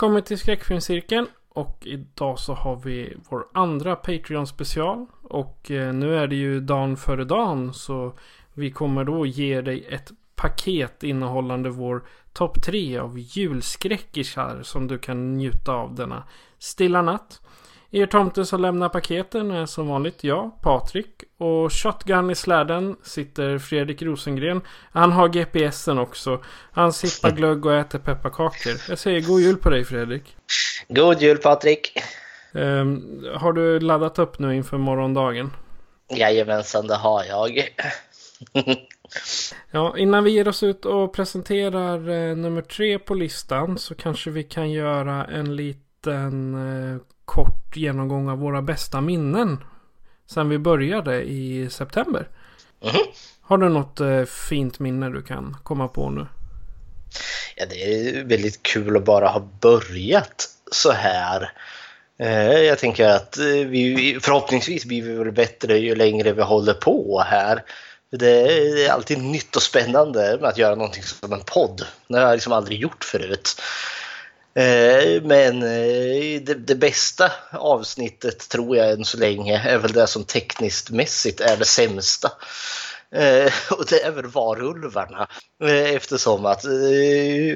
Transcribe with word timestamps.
Välkommen 0.00 0.22
till 0.22 0.38
Skräckfilmscirkeln. 0.38 1.26
Och 1.48 1.78
idag 1.86 2.38
så 2.38 2.54
har 2.54 2.76
vi 2.76 3.16
vår 3.28 3.46
andra 3.54 3.96
Patreon 3.96 4.46
special. 4.46 5.06
Och 5.22 5.70
eh, 5.70 5.92
nu 5.94 6.16
är 6.16 6.26
det 6.26 6.36
ju 6.36 6.60
dagen 6.60 6.96
före 6.96 7.24
dagen. 7.24 7.74
Så 7.74 8.12
vi 8.54 8.70
kommer 8.70 9.04
då 9.04 9.26
ge 9.26 9.60
dig 9.60 9.86
ett 9.90 10.10
paket 10.36 11.02
innehållande 11.02 11.70
vår 11.70 12.04
topp 12.32 12.62
tre 12.62 12.98
av 12.98 13.18
julskräckisar. 13.18 14.62
Som 14.62 14.86
du 14.86 14.98
kan 14.98 15.36
njuta 15.36 15.72
av 15.72 15.94
denna 15.94 16.24
stilla 16.58 17.02
natt. 17.02 17.40
Er 17.92 18.06
tomte 18.06 18.46
som 18.46 18.60
lämnar 18.60 18.88
paketen 18.88 19.50
är 19.50 19.66
som 19.66 19.88
vanligt 19.88 20.24
jag, 20.24 20.62
Patrik. 20.62 21.24
Och 21.38 21.72
shotgun 21.72 22.30
i 22.30 22.34
släden 22.34 22.96
sitter 23.02 23.58
Fredrik 23.58 24.02
Rosengren. 24.02 24.60
Han 24.92 25.12
har 25.12 25.28
GPSen 25.28 25.98
också. 25.98 26.44
Han 26.72 26.92
sippar 26.92 27.30
glögg 27.30 27.66
och 27.66 27.74
äter 27.74 27.98
pepparkakor. 27.98 28.72
Jag 28.88 28.98
säger 28.98 29.20
god 29.20 29.40
jul 29.40 29.56
på 29.56 29.70
dig 29.70 29.84
Fredrik. 29.84 30.36
God 30.88 31.22
jul 31.22 31.38
Patrik! 31.38 31.92
Um, 32.52 33.24
har 33.34 33.52
du 33.52 33.80
laddat 33.80 34.18
upp 34.18 34.38
nu 34.38 34.56
inför 34.56 34.78
morgondagen? 34.78 35.52
Jajamensan, 36.08 36.86
det 36.86 36.96
har 36.96 37.24
jag. 37.24 37.68
ja, 39.70 39.98
innan 39.98 40.24
vi 40.24 40.30
ger 40.30 40.48
oss 40.48 40.62
ut 40.62 40.84
och 40.84 41.14
presenterar 41.14 42.08
eh, 42.08 42.36
nummer 42.36 42.62
tre 42.62 42.98
på 42.98 43.14
listan 43.14 43.78
så 43.78 43.94
kanske 43.94 44.30
vi 44.30 44.42
kan 44.42 44.70
göra 44.70 45.24
en 45.24 45.56
liten 45.56 46.54
eh, 46.54 47.00
kort 47.30 47.76
genomgång 47.76 48.28
av 48.28 48.38
våra 48.38 48.62
bästa 48.62 49.00
minnen. 49.00 49.64
Sen 50.30 50.48
vi 50.48 50.58
började 50.58 51.22
i 51.22 51.68
september. 51.70 52.28
Mm. 52.82 53.06
Har 53.40 53.58
du 53.58 53.68
något 53.68 54.00
eh, 54.00 54.24
fint 54.24 54.78
minne 54.78 55.08
du 55.08 55.22
kan 55.22 55.56
komma 55.62 55.88
på 55.88 56.10
nu? 56.10 56.26
Ja, 57.56 57.66
det 57.70 57.82
är 57.84 58.24
väldigt 58.24 58.62
kul 58.62 58.96
att 58.96 59.04
bara 59.04 59.28
ha 59.28 59.48
börjat 59.60 60.48
så 60.72 60.92
här. 60.92 61.52
Eh, 62.18 62.58
jag 62.58 62.78
tänker 62.78 63.08
att 63.08 63.38
eh, 63.38 63.44
vi, 63.44 64.18
förhoppningsvis 64.22 64.84
blir 64.84 65.02
vi 65.02 65.14
väl 65.14 65.32
bättre 65.32 65.78
ju 65.78 65.94
längre 65.94 66.32
vi 66.32 66.42
håller 66.42 66.74
på 66.74 67.22
här. 67.26 67.64
Det 68.10 68.84
är 68.84 68.90
alltid 68.90 69.22
nytt 69.22 69.56
och 69.56 69.62
spännande 69.62 70.38
med 70.40 70.48
att 70.48 70.58
göra 70.58 70.74
någonting 70.74 71.02
som 71.02 71.32
en 71.32 71.44
podd. 71.46 71.86
Det 72.08 72.18
har 72.18 72.26
jag 72.26 72.32
liksom 72.32 72.52
aldrig 72.52 72.80
gjort 72.80 73.04
förut. 73.04 73.60
Eh, 74.54 75.22
men 75.22 75.62
eh, 75.62 76.40
det, 76.42 76.54
det, 76.54 76.74
bästa 76.74 77.32
avsnittet 77.52 78.48
tror 78.48 78.76
jag 78.76 78.90
än 78.90 79.04
så 79.04 79.18
länge 79.18 79.68
är 79.68 79.78
väl 79.78 79.92
det 79.92 80.06
som 80.06 80.24
tekniskt 80.24 80.90
mässigt 80.90 81.40
är 81.40 81.56
det 81.56 81.64
sämsta. 81.64 82.32
Eh, 83.14 83.52
och 83.70 83.86
det 83.88 84.02
är 84.02 84.10
väl 84.10 84.26
varulvarna. 84.26 85.28
Eftersom 85.94 86.46
att 86.46 86.64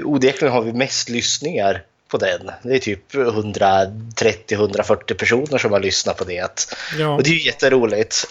onekligen 0.04 0.52
har 0.52 0.62
vi 0.62 0.72
mest 0.72 1.08
lyssningar 1.08 1.82
på 2.08 2.18
den. 2.18 2.50
Det 2.62 2.74
är 2.74 2.78
typ 2.78 3.14
130-140 3.14 5.14
personer 5.14 5.58
som 5.58 5.72
har 5.72 5.80
lyssnat 5.80 6.16
på 6.16 6.24
det. 6.24 6.66
Ja. 6.98 7.14
Och 7.14 7.22
det 7.22 7.30
är 7.30 7.34
ju 7.34 7.46
jätteroligt. 7.46 8.24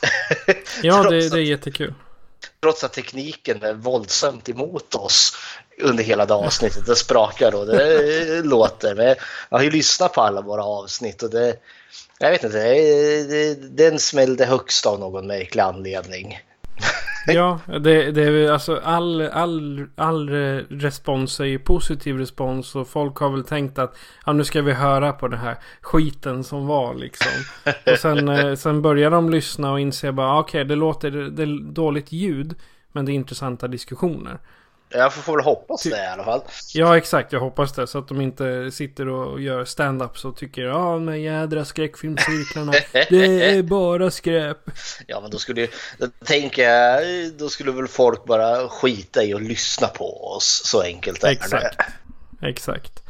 Ja, 0.81 1.03
det, 1.09 1.29
det 1.29 1.37
är 1.37 1.41
jättekul. 1.41 1.93
Trots 2.61 2.83
att 2.83 2.93
tekniken 2.93 3.63
är 3.63 3.73
våldsamt 3.73 4.49
emot 4.49 4.95
oss 4.95 5.37
under 5.81 6.03
hela 6.03 6.25
det 6.25 6.33
avsnittet. 6.33 6.85
Det 6.85 6.95
sprakar 6.95 7.55
och 7.55 7.65
det 7.65 8.41
låter. 8.43 8.95
Men 8.95 9.15
jag 9.49 9.57
har 9.57 9.63
ju 9.63 9.71
lyssnat 9.71 10.13
på 10.13 10.21
alla 10.21 10.41
våra 10.41 10.63
avsnitt 10.63 11.23
och 11.23 11.29
det, 11.29 11.55
jag 12.19 12.31
vet 12.31 12.43
inte, 12.43 12.57
det, 12.57 13.23
det, 13.23 13.55
den 13.55 13.99
smällde 13.99 14.45
högst 14.45 14.85
av 14.85 14.99
någon 14.99 15.27
märklig 15.27 15.61
anledning. 15.61 16.39
Ja, 17.27 17.59
det, 17.67 18.11
det 18.11 18.21
är 18.21 18.51
alltså 18.51 18.79
all, 18.83 19.21
all, 19.21 19.85
all 19.95 20.29
respons 20.69 21.39
är 21.39 21.45
ju 21.45 21.59
positiv 21.59 22.17
respons 22.17 22.75
och 22.75 22.87
folk 22.87 23.17
har 23.17 23.29
väl 23.29 23.43
tänkt 23.43 23.79
att 23.79 23.95
ja, 24.25 24.33
nu 24.33 24.43
ska 24.43 24.61
vi 24.61 24.73
höra 24.73 25.13
på 25.13 25.27
den 25.27 25.39
här 25.39 25.57
skiten 25.81 26.43
som 26.43 26.67
var 26.67 26.93
liksom. 26.93 27.31
Och 27.91 27.99
sen, 27.99 28.27
eh, 28.27 28.55
sen 28.55 28.81
börjar 28.81 29.11
de 29.11 29.29
lyssna 29.29 29.71
och 29.71 29.79
inse 29.79 30.11
bara 30.11 30.39
okej 30.39 30.61
okay, 30.61 30.63
det 30.63 30.75
låter 30.75 31.11
det 31.11 31.43
är 31.43 31.71
dåligt 31.73 32.11
ljud 32.11 32.55
men 32.91 33.05
det 33.05 33.11
är 33.11 33.13
intressanta 33.13 33.67
diskussioner. 33.67 34.39
Jag 34.93 35.13
får 35.13 35.35
väl 35.35 35.45
hoppas 35.45 35.83
det 35.83 36.03
i 36.03 36.07
alla 36.07 36.23
fall. 36.23 36.41
Ja 36.73 36.97
exakt, 36.97 37.31
jag 37.31 37.39
hoppas 37.39 37.73
det. 37.73 37.87
Så 37.87 37.99
att 37.99 38.07
de 38.07 38.21
inte 38.21 38.71
sitter 38.71 39.07
och 39.07 39.41
gör 39.41 39.65
stand-ups 39.65 40.25
och 40.25 40.37
tycker 40.37 40.61
ja 40.61 40.93
de 40.93 41.07
här 41.07 41.15
jädra 41.15 41.65
skräckfilmscirklarna. 41.65 42.71
det 43.09 43.55
är 43.55 43.63
bara 43.63 44.11
skräp. 44.11 44.57
Ja 45.07 45.21
men 45.21 45.31
då 45.31 45.37
skulle 45.37 45.67
då 45.97 46.07
tänker 46.25 46.69
jag, 46.69 47.03
då 47.37 47.49
skulle 47.49 47.71
väl 47.71 47.87
folk 47.87 48.25
bara 48.25 48.69
skita 48.69 49.23
i 49.23 49.33
att 49.33 49.41
lyssna 49.41 49.87
på 49.87 50.35
oss. 50.35 50.61
Så 50.65 50.81
enkelt 50.81 51.23
är 51.23 51.31
exakt. 51.31 51.77
det. 51.77 52.47
Exakt. 52.47 53.03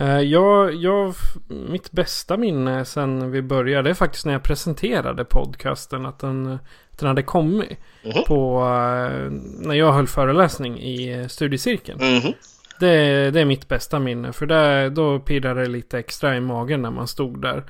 Uh, 0.00 0.20
jag, 0.20 0.74
jag, 0.74 1.14
mitt 1.48 1.92
bästa 1.92 2.36
minne 2.36 2.84
sen 2.84 3.30
vi 3.30 3.42
började 3.42 3.90
är 3.90 3.94
faktiskt 3.94 4.26
när 4.26 4.32
jag 4.32 4.42
presenterade 4.42 5.24
podcasten. 5.24 6.06
Att 6.06 6.18
den 6.18 6.58
den 7.02 7.08
hade 7.08 7.22
kommit. 7.22 7.78
Mm. 8.02 8.24
På, 8.24 8.60
uh, 8.60 9.30
när 9.66 9.74
jag 9.74 9.92
höll 9.92 10.06
föreläsning 10.06 10.80
i 10.80 11.26
studiecirkeln. 11.28 12.00
Mm. 12.00 12.32
Det, 12.80 13.30
det, 13.30 13.40
är 13.40 13.44
mitt 13.44 13.68
bästa 13.68 13.98
minne. 13.98 14.32
För 14.32 14.46
där, 14.46 14.90
då 14.90 15.18
pirrade 15.18 15.60
det 15.60 15.68
lite 15.68 15.98
extra 15.98 16.36
i 16.36 16.40
magen 16.40 16.82
när 16.82 16.90
man 16.90 17.08
stod 17.08 17.42
där. 17.42 17.64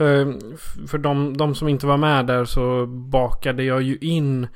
Uh, 0.00 0.38
för 0.88 0.98
de, 0.98 1.36
de, 1.36 1.54
som 1.54 1.68
inte 1.68 1.86
var 1.86 1.96
med 1.96 2.26
där 2.26 2.44
så 2.44 2.86
bakade 2.86 3.64
jag 3.64 3.82
ju 3.82 3.98
in 4.00 4.46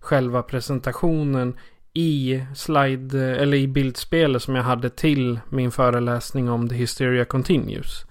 själva 0.00 0.42
presentationen 0.42 1.56
i 1.92 2.42
slide 2.54 3.18
eller 3.18 3.56
i 3.56 3.68
bildspelet 3.68 4.42
som 4.42 4.54
jag 4.54 4.62
hade 4.62 4.90
till 4.90 5.40
min 5.48 5.70
föreläsning 5.70 6.50
om 6.50 6.68
The 6.68 6.74
Hysteria 6.74 7.24
Continues. 7.24 8.04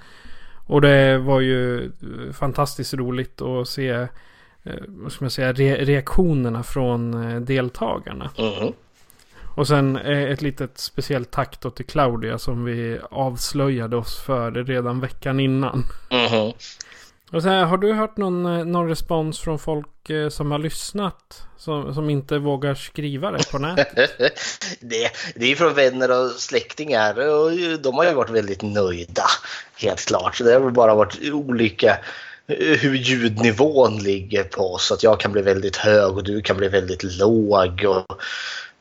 Och 0.67 0.81
det 0.81 1.17
var 1.17 1.39
ju 1.39 1.91
fantastiskt 2.33 2.93
roligt 2.93 3.41
att 3.41 3.67
se 3.67 3.89
Eh, 3.91 4.07
vad 4.87 5.11
ska 5.11 5.23
man 5.23 5.31
säga, 5.31 5.53
re 5.53 5.85
reaktionerna 5.85 6.63
från 6.63 7.31
eh, 7.31 7.41
deltagarna. 7.41 8.31
Mm. 8.37 8.73
Och 9.55 9.67
sen 9.67 9.97
eh, 9.97 10.23
ett 10.23 10.41
litet 10.41 10.77
speciellt 10.77 11.31
tack 11.31 11.61
då 11.61 11.69
till 11.69 11.85
Claudia 11.85 12.37
som 12.37 12.65
vi 12.65 12.99
avslöjade 13.11 13.95
oss 13.95 14.19
för 14.19 14.51
redan 14.51 14.99
veckan 14.99 15.39
innan. 15.39 15.85
Mm. 16.09 16.53
Och 17.31 17.43
så 17.43 17.49
här, 17.49 17.65
har 17.65 17.77
du 17.77 17.93
hört 17.93 18.17
någon, 18.17 18.45
eh, 18.45 18.65
någon 18.65 18.89
respons 18.89 19.39
från 19.39 19.59
folk 19.59 20.09
eh, 20.09 20.29
som 20.29 20.51
har 20.51 20.59
lyssnat? 20.59 21.43
Som, 21.57 21.93
som 21.93 22.09
inte 22.09 22.37
vågar 22.37 22.75
skriva 22.75 23.31
det 23.31 23.51
på 23.51 23.57
nätet? 23.59 24.17
det, 24.79 25.11
det 25.35 25.51
är 25.51 25.55
från 25.55 25.73
vänner 25.73 26.11
och 26.21 26.31
släktingar 26.31 27.29
och 27.29 27.51
de 27.81 27.95
har 27.95 28.05
ju 28.05 28.13
varit 28.13 28.29
väldigt 28.29 28.61
nöjda. 28.61 29.25
Helt 29.75 30.05
klart. 30.05 30.35
Så 30.35 30.43
det 30.43 30.53
har 30.53 30.59
väl 30.59 30.73
bara 30.73 30.95
varit 30.95 31.31
olika 31.31 31.89
eh, 31.91 31.97
hur 32.57 32.95
ljudnivån 32.95 33.97
ligger 33.97 34.43
på 34.43 34.77
så 34.77 34.93
att 34.93 35.03
jag 35.03 35.19
kan 35.19 35.31
bli 35.31 35.41
väldigt 35.41 35.75
hög 35.75 36.17
och 36.17 36.23
du 36.23 36.41
kan 36.41 36.57
bli 36.57 36.67
väldigt 36.67 37.19
låg. 37.19 37.85
Och, 37.87 38.21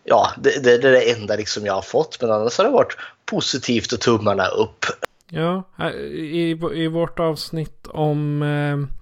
ja, 0.05 0.31
det, 0.38 0.65
det, 0.65 0.79
det 0.79 0.88
är 0.88 0.93
det 0.93 1.12
enda 1.12 1.37
liksom 1.37 1.67
jag 1.67 1.75
har 1.75 1.82
fått 1.82 2.19
men 2.20 2.31
annars 2.31 2.59
har 2.59 2.65
det 2.65 2.70
varit 2.70 2.97
positivt 3.26 3.93
och 3.93 4.00
tummarna 4.00 4.47
upp. 4.47 4.85
Ja, 5.31 5.62
i, 5.93 6.50
i 6.75 6.88
vårt 6.88 7.19
avsnitt 7.19 7.87
om... 7.87 8.43
Eh, 8.43 8.99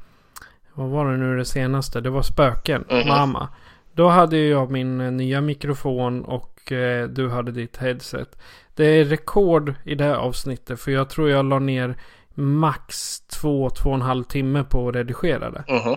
vad 0.78 0.88
var 0.88 1.10
det 1.10 1.16
nu 1.16 1.36
det 1.36 1.44
senaste? 1.44 2.00
Det 2.00 2.10
var 2.10 2.22
spöken, 2.22 2.84
mm. 2.88 3.08
mamma. 3.08 3.48
Då 3.92 4.08
hade 4.08 4.38
jag 4.38 4.70
min 4.70 5.00
eh, 5.00 5.12
nya 5.12 5.40
mikrofon 5.40 6.24
och 6.24 6.72
eh, 6.72 7.08
du 7.08 7.28
hade 7.28 7.52
ditt 7.52 7.76
headset. 7.76 8.38
Det 8.74 8.84
är 8.84 9.04
rekord 9.04 9.74
i 9.84 9.94
det 9.94 10.04
här 10.04 10.14
avsnittet 10.14 10.80
för 10.80 10.90
jag 10.90 11.10
tror 11.10 11.30
jag 11.30 11.44
la 11.44 11.58
ner 11.58 11.96
max 12.36 13.20
två, 13.20 13.70
två 13.70 13.88
och 13.88 13.94
en 13.94 14.02
halv 14.02 14.24
timme 14.24 14.64
på 14.64 14.88
att 14.88 14.94
redigera 14.94 15.50
det. 15.50 15.64
Mm. 15.68 15.96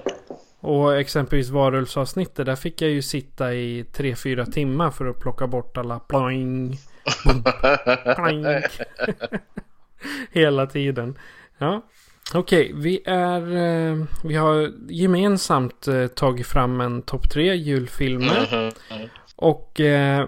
Och 0.60 0.98
exempelvis 0.98 1.50
varulvsavsnittet, 1.50 2.46
där 2.46 2.56
fick 2.56 2.82
jag 2.82 2.92
ju 2.92 3.02
sitta 3.02 3.54
i 3.54 3.86
tre, 3.94 4.16
fyra 4.16 4.46
timmar 4.46 4.92
för 4.92 5.06
att 5.06 5.20
plocka 5.20 5.48
bort 5.48 5.78
alla 5.78 6.00
ploing, 6.00 6.78
ploing. 8.16 8.46
Hela 10.32 10.68
tiden. 10.68 11.18
Ja. 11.58 11.82
Okej, 12.34 12.74
okay, 12.74 12.82
vi 12.82 13.02
är... 13.06 13.42
Eh, 13.58 14.06
vi 14.24 14.36
har 14.36 14.72
gemensamt 14.90 15.88
eh, 15.88 16.08
tagit 16.08 16.48
fram 16.48 16.82
en 16.82 17.02
topp 17.02 17.30
tre 17.30 17.56
julfilmer. 17.56 18.54
Mm 18.54 18.70
-hmm. 18.70 19.10
Och 19.36 19.80
eh, 19.80 20.28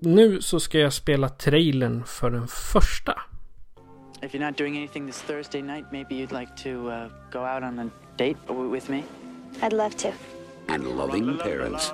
nu 0.00 0.40
så 0.40 0.60
ska 0.60 0.78
jag 0.78 0.92
spela 0.92 1.28
trailern 1.28 2.04
för 2.04 2.30
den 2.30 2.48
första. 2.48 3.22
If 4.20 4.34
you're 4.34 4.40
not 4.40 4.56
doing 4.56 4.76
anything 4.76 5.06
this 5.06 5.22
Thursday 5.22 5.62
night, 5.62 5.92
maybe 5.92 6.16
you'd 6.16 6.32
like 6.32 6.54
to 6.56 6.90
uh, 6.90 7.08
go 7.30 7.44
out 7.44 7.62
on 7.62 7.78
a 7.78 7.90
date 8.16 8.36
with 8.48 8.88
me? 8.88 9.04
I'd 9.62 9.72
love 9.72 9.96
to. 9.98 10.12
And 10.68 10.98
loving 10.98 11.38
parents 11.38 11.92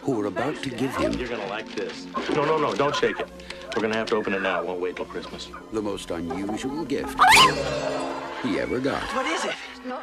who 0.00 0.20
are 0.20 0.26
about 0.26 0.56
to 0.62 0.70
give 0.70 0.96
him... 0.96 1.12
You're 1.12 1.28
gonna 1.28 1.46
like 1.48 1.68
this. 1.74 2.06
No, 2.34 2.46
no, 2.46 2.56
no, 2.56 2.74
don't 2.74 2.96
shake 2.96 3.20
it. 3.20 3.28
We're 3.74 3.82
gonna 3.82 3.94
have 3.94 4.08
to 4.08 4.16
open 4.16 4.32
it 4.32 4.40
now. 4.40 4.60
It 4.60 4.66
won't 4.66 4.80
wait 4.80 4.96
till 4.96 5.04
Christmas. 5.04 5.48
The 5.72 5.82
most 5.82 6.10
unusual 6.10 6.84
gift 6.86 7.20
he 8.42 8.58
ever 8.58 8.80
got. 8.80 9.02
What 9.14 9.26
is 9.26 9.44
it? 9.44 9.54
No. 9.84 10.00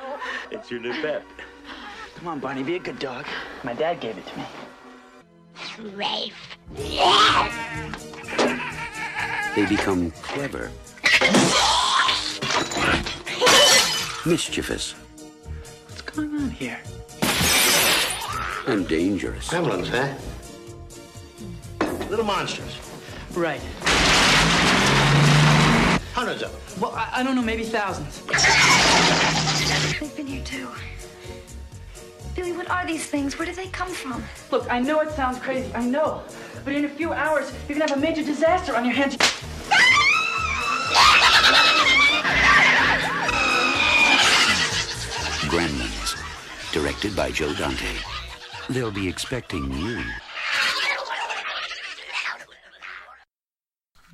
It's 0.52 0.70
your 0.70 0.80
new 0.80 0.94
pet. 1.02 1.24
Come 2.16 2.28
on, 2.28 2.40
Barney, 2.40 2.62
be 2.62 2.76
a 2.76 2.80
good 2.80 3.00
dog. 3.00 3.26
My 3.64 3.74
dad 3.74 4.00
gave 4.00 4.16
it 4.18 4.26
to 4.28 4.38
me. 4.38 4.46
Rafe. 5.96 6.58
They 9.56 9.66
become 9.66 10.12
clever. 10.12 10.72
Mischievous. 14.26 14.94
What's 15.88 16.02
going 16.02 16.34
on 16.36 16.50
here? 16.50 16.80
And 18.66 18.88
dangerous. 18.88 19.48
Gremlins, 19.48 19.92
eh? 19.94 20.16
Little 22.10 22.26
monsters. 22.26 22.80
Right. 23.34 23.62
Hundreds 26.14 26.42
of 26.44 26.52
them. 26.52 26.62
Well, 26.82 26.92
I, 26.96 27.10
I 27.14 27.24
don't 27.24 27.36
know, 27.36 27.42
maybe 27.42 27.64
thousands. 27.64 28.22
They've 30.00 30.16
been 30.16 30.28
here 30.28 30.44
too. 30.44 30.70
Billy, 32.36 32.54
what 32.54 32.70
are 32.70 32.86
these 32.88 33.06
things? 33.06 33.38
Where 33.38 33.46
do 33.46 33.54
they 33.54 33.68
come 33.68 33.90
from? 33.90 34.24
Look, 34.52 34.68
I 34.72 34.80
know 34.80 35.02
it 35.02 35.12
sounds 35.12 35.38
crazy, 35.40 35.72
I 35.76 35.86
know. 35.86 36.24
But 36.64 36.74
in 36.74 36.86
a 36.86 36.90
few 36.90 37.14
hours, 37.14 37.52
you're 37.68 37.78
gonna 37.78 37.90
have 37.90 37.98
a 37.98 38.02
major 38.02 38.24
disaster 38.24 38.76
on 38.76 38.86
your 38.86 38.94
hands. 38.94 39.18
Gremlins, 45.54 46.16
directed 46.74 47.16
by 47.16 47.30
Joe 47.30 47.54
Dante. 47.54 47.94
They'll 48.72 48.90
be 48.90 49.08
expecting 49.08 49.72
you. 49.72 50.02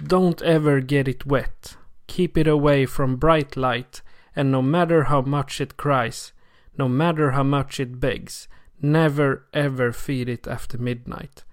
Don't 0.06 0.42
ever 0.42 0.82
get 0.82 1.08
it 1.08 1.26
wet. 1.26 1.78
Keep 2.08 2.38
it 2.38 2.46
away 2.46 2.86
from 2.86 3.16
bright 3.16 3.56
light, 3.56 4.02
and 4.36 4.52
no 4.52 4.62
matter 4.62 5.06
how 5.06 5.22
much 5.22 5.62
it 5.62 5.78
cries, 5.78 6.34
no 6.78 6.90
matter 6.90 7.32
how 7.32 7.44
much 7.44 7.80
it 7.80 8.02
begs, 8.02 8.50
never 8.82 9.46
ever 9.54 9.94
feed 9.94 10.28
it 10.28 10.46
after 10.46 10.78
midnight. 10.78 11.46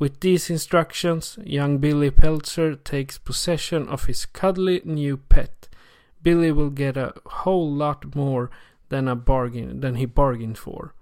With 0.00 0.18
these 0.18 0.50
instructions, 0.50 1.38
young 1.44 1.78
Billy 1.78 2.10
Peltzer 2.10 2.74
takes 2.74 3.18
possession 3.18 3.86
of 3.86 4.06
his 4.06 4.26
cuddly 4.26 4.82
new 4.84 5.16
pet. 5.16 5.68
Billy 6.24 6.50
will 6.50 6.70
get 6.70 6.96
a 6.96 7.14
whole 7.24 7.72
lot 7.72 8.16
more 8.16 8.50
denna 8.88 9.16
bargain 9.16 9.80
den 9.80 9.94
he 9.94 10.06
bargained 10.06 10.58
for. 10.58 10.92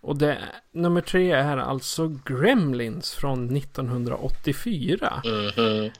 Och 0.00 0.18
det, 0.18 0.38
nummer 0.72 1.00
tre 1.00 1.32
är 1.32 1.56
alltså 1.56 2.18
Gremlins 2.24 3.14
från 3.14 3.56
1984. 3.56 5.22
Mm 5.24 5.50
-hmm. 5.50 5.90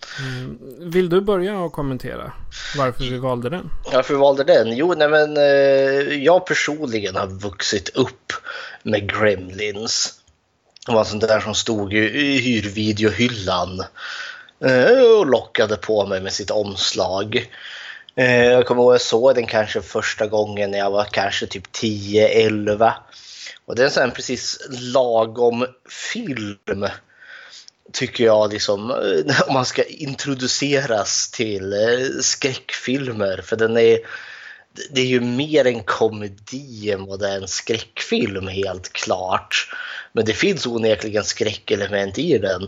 Vill 0.90 1.08
du 1.08 1.20
börja 1.20 1.58
och 1.58 1.72
kommentera 1.72 2.32
varför 2.76 3.04
vi 3.04 3.18
valde 3.18 3.50
den? 3.50 3.70
Varför 3.92 4.14
vi 4.14 4.20
valde 4.20 4.44
den? 4.44 4.76
Jo, 4.76 4.94
nej 4.94 5.08
men 5.08 5.36
eh, 5.36 6.24
jag 6.24 6.46
personligen 6.46 7.16
har 7.16 7.26
vuxit 7.26 7.88
upp 7.88 8.32
med 8.82 9.12
Gremlins. 9.12 10.14
Det 10.86 10.92
var 10.92 11.04
sånt 11.04 11.28
där 11.28 11.40
som 11.40 11.54
stod 11.54 11.94
i 11.94 12.38
hyrvideohyllan 12.38 13.84
eh, 14.64 15.18
och 15.18 15.26
lockade 15.26 15.76
på 15.76 16.06
mig 16.06 16.20
med 16.20 16.32
sitt 16.32 16.50
omslag. 16.50 17.50
Eh, 18.18 18.44
jag 18.44 18.66
kommer 18.66 18.82
ihåg 18.82 18.92
att 18.92 18.94
jag 18.94 19.00
såg 19.00 19.34
den 19.34 19.46
kanske 19.46 19.82
första 19.82 20.26
gången 20.26 20.70
när 20.70 20.78
jag 20.78 20.90
var 20.90 21.04
kanske 21.04 21.46
typ 21.46 21.66
10-11. 21.72 22.92
Och 23.64 23.76
det 23.76 23.82
är 23.82 23.86
en 23.86 23.92
sån 23.92 24.10
precis 24.10 24.68
lagom 24.70 25.66
film 26.16 26.86
tycker 27.92 28.24
jag 28.24 28.52
liksom 28.52 28.90
om 29.46 29.54
man 29.54 29.64
ska 29.64 29.82
introduceras 29.84 31.30
till 31.30 31.72
eh, 31.72 32.20
skräckfilmer 32.20 33.40
för 33.44 33.56
den 33.56 33.76
är 33.76 33.98
det 34.90 35.00
är 35.00 35.06
ju 35.06 35.20
mer 35.20 35.66
en 35.66 35.82
komedi 35.84 36.90
än 36.90 37.06
vad 37.06 37.20
det 37.20 37.28
är 37.28 37.36
en 37.36 37.48
skräckfilm 37.48 38.48
helt 38.48 38.92
klart. 38.92 39.70
Men 40.12 40.24
det 40.24 40.32
finns 40.32 40.66
onekligen 40.66 41.24
skräckelement 41.24 42.18
i 42.18 42.38
den. 42.38 42.60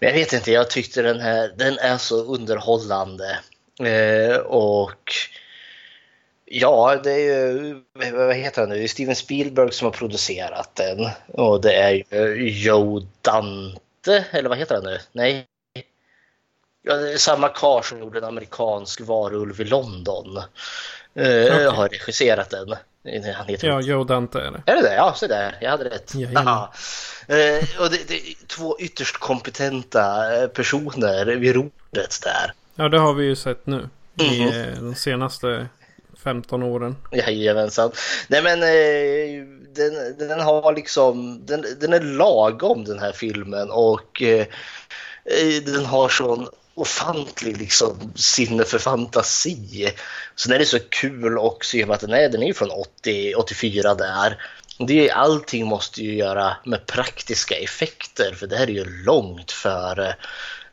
Men 0.00 0.08
jag 0.08 0.12
vet 0.12 0.32
inte, 0.32 0.52
jag 0.52 0.70
tyckte 0.70 1.02
den 1.02 1.20
här, 1.20 1.54
den 1.56 1.78
är 1.78 1.98
så 1.98 2.24
underhållande. 2.24 3.38
Eh, 3.80 4.36
och 4.36 5.12
Ja, 6.50 7.00
det 7.04 7.12
är 7.12 7.18
ju, 7.18 7.82
vad 8.12 8.34
heter 8.34 8.62
han 8.62 8.68
nu, 8.68 8.88
Steven 8.88 9.16
Spielberg 9.16 9.72
som 9.72 9.84
har 9.84 9.92
producerat 9.92 10.74
den. 10.74 11.08
Och 11.26 11.60
det 11.60 11.74
är 11.74 11.90
ju 11.90 12.48
Joe 12.50 13.06
Dante, 13.22 14.24
eller 14.30 14.48
vad 14.48 14.58
heter 14.58 14.74
han 14.74 14.84
nu? 14.84 14.98
Nej. 15.12 15.46
Ja, 16.82 16.94
det 16.94 17.12
är 17.12 17.16
samma 17.16 17.48
karl 17.48 17.82
som 17.82 17.98
gjorde 17.98 18.18
en 18.18 18.24
amerikansk 18.24 19.00
varulv 19.00 19.60
i 19.60 19.64
London. 19.64 20.36
Uh, 20.36 21.44
okay. 21.44 21.66
Har 21.66 21.88
regisserat 21.88 22.50
den. 22.50 22.74
Han 23.36 23.46
heter 23.46 23.68
ja, 23.68 23.80
Joe 23.80 24.04
Dante 24.04 24.38
är 24.40 24.50
det. 24.50 24.62
Är 24.66 24.76
det 24.76 24.82
det? 24.82 24.94
Ja, 24.94 25.14
så 25.16 25.26
där. 25.26 25.58
Jag 25.60 25.70
hade 25.70 25.84
rätt. 25.84 26.14
Uh, 26.14 27.80
och 27.80 27.90
det, 27.90 28.08
det, 28.08 28.14
är 28.14 28.46
två 28.46 28.76
ytterst 28.80 29.16
kompetenta 29.16 30.34
eh, 30.36 30.48
personer 30.48 31.26
vid 31.26 31.54
rodret 31.54 32.18
där. 32.22 32.52
Ja, 32.80 32.88
det 32.88 32.98
har 32.98 33.14
vi 33.14 33.24
ju 33.24 33.36
sett 33.36 33.66
nu. 33.66 33.88
I 34.20 34.42
mm. 34.42 34.84
de 34.84 34.94
senaste 34.94 35.68
15 36.24 36.62
åren. 36.62 36.96
Jajamensan. 37.12 37.90
Nej 38.28 38.42
men 38.42 38.62
eh, 38.62 39.46
den, 39.74 40.18
den 40.28 40.40
har 40.40 40.74
liksom, 40.74 41.46
den, 41.46 41.64
den 41.80 41.92
är 41.92 42.00
lagom 42.00 42.84
den 42.84 42.98
här 42.98 43.12
filmen 43.12 43.70
och 43.70 44.22
eh, 44.22 44.46
eh 45.24 45.62
den 45.64 45.84
har 45.84 46.08
sån 46.08 46.48
ofantlig 46.74 47.58
liksom, 47.58 48.12
sinne 48.14 48.64
för 48.64 48.78
fantasi. 48.78 49.92
Sen 50.36 50.52
är 50.52 50.58
det 50.58 50.66
så 50.66 50.78
kul 50.88 51.38
också 51.38 51.76
i 51.76 51.84
och 51.84 51.88
med 51.88 51.94
att 51.94 52.00
den 52.00 52.12
är, 52.12 52.28
den 52.28 52.42
är 52.42 52.52
från 52.52 52.70
80, 52.70 53.34
84 53.34 53.94
där. 53.94 54.42
Det, 54.86 55.10
allting 55.10 55.66
måste 55.66 56.02
ju 56.02 56.14
göra 56.14 56.56
med 56.64 56.86
praktiska 56.86 57.54
effekter 57.54 58.34
för 58.34 58.46
det 58.46 58.56
här 58.56 58.66
är 58.66 58.72
ju 58.72 59.04
långt 59.04 59.52
före 59.52 60.14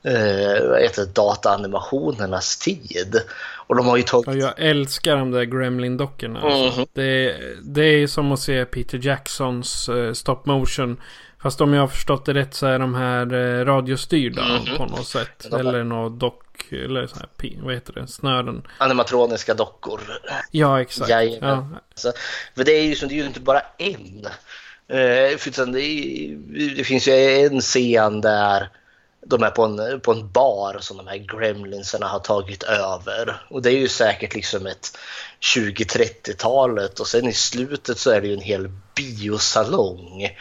eh, 0.05 1.05
dataanimationernas 1.13 2.57
tid. 2.57 3.21
Och 3.67 3.75
de 3.75 3.87
har 3.87 3.97
ju 3.97 4.03
tagit... 4.03 4.27
Ja, 4.27 4.35
jag 4.57 4.69
älskar 4.69 5.15
de 5.15 5.31
där 5.31 5.43
Gremlin-dockorna. 5.43 6.41
Alltså. 6.41 6.75
Mm. 6.75 6.87
Det, 6.93 7.35
det 7.63 7.81
är 7.81 8.07
som 8.07 8.31
att 8.31 8.39
se 8.39 8.65
Peter 8.65 8.99
Jacksons 9.03 9.89
uh, 9.89 10.13
stop 10.13 10.41
motion. 10.43 11.01
Fast 11.41 11.61
om 11.61 11.73
jag 11.73 11.81
har 11.81 11.87
förstått 11.87 12.25
det 12.25 12.33
rätt 12.33 12.53
så 12.53 12.65
är 12.65 12.79
de 12.79 12.95
här 12.95 13.33
uh, 13.33 13.65
radiostyrda 13.65 14.43
mm. 14.45 14.77
på 14.77 14.85
något 14.85 15.07
sätt. 15.07 15.47
De 15.51 15.59
Eller 15.59 15.83
något 15.83 16.19
dock 16.19 16.41
eller 16.71 17.07
så 17.07 17.15
här, 17.15 17.63
vad 17.63 17.73
heter 17.73 17.93
det, 17.93 18.07
snören. 18.07 18.67
Animatroniska 18.77 19.53
dockor. 19.53 20.01
Ja, 20.51 20.81
exakt. 20.81 21.09
Ja. 21.41 21.67
Så, 21.95 22.11
för 22.55 22.63
det 22.63 22.71
är 22.71 22.83
ju 22.83 22.95
som, 22.95 23.09
det 23.09 23.15
är 23.15 23.17
ju 23.17 23.25
inte 23.25 23.39
bara 23.39 23.61
en. 23.77 24.25
Eh, 24.87 25.37
för 25.37 25.65
det, 25.71 25.81
är, 25.81 26.75
det 26.75 26.83
finns 26.83 27.07
ju 27.07 27.11
en 27.13 27.61
scen 27.61 28.21
där 28.21 28.69
de 29.27 29.43
är 29.43 29.49
på 29.49 29.63
en, 29.63 30.01
på 30.01 30.11
en 30.11 30.31
bar 30.31 30.77
som 30.79 30.97
de 30.97 31.07
här 31.07 31.17
gremlinsarna 31.17 32.07
har 32.07 32.19
tagit 32.19 32.63
över. 32.63 33.41
Och 33.49 33.61
det 33.61 33.69
är 33.69 33.77
ju 33.77 33.87
säkert 33.87 34.35
liksom 34.35 34.65
ett 34.65 34.97
20-30-talet 35.41 36.99
och 36.99 37.07
sen 37.07 37.27
i 37.27 37.33
slutet 37.33 37.97
så 37.99 38.11
är 38.11 38.21
det 38.21 38.27
ju 38.27 38.33
en 38.33 38.41
hel 38.41 38.69
biosalong. 38.95 40.37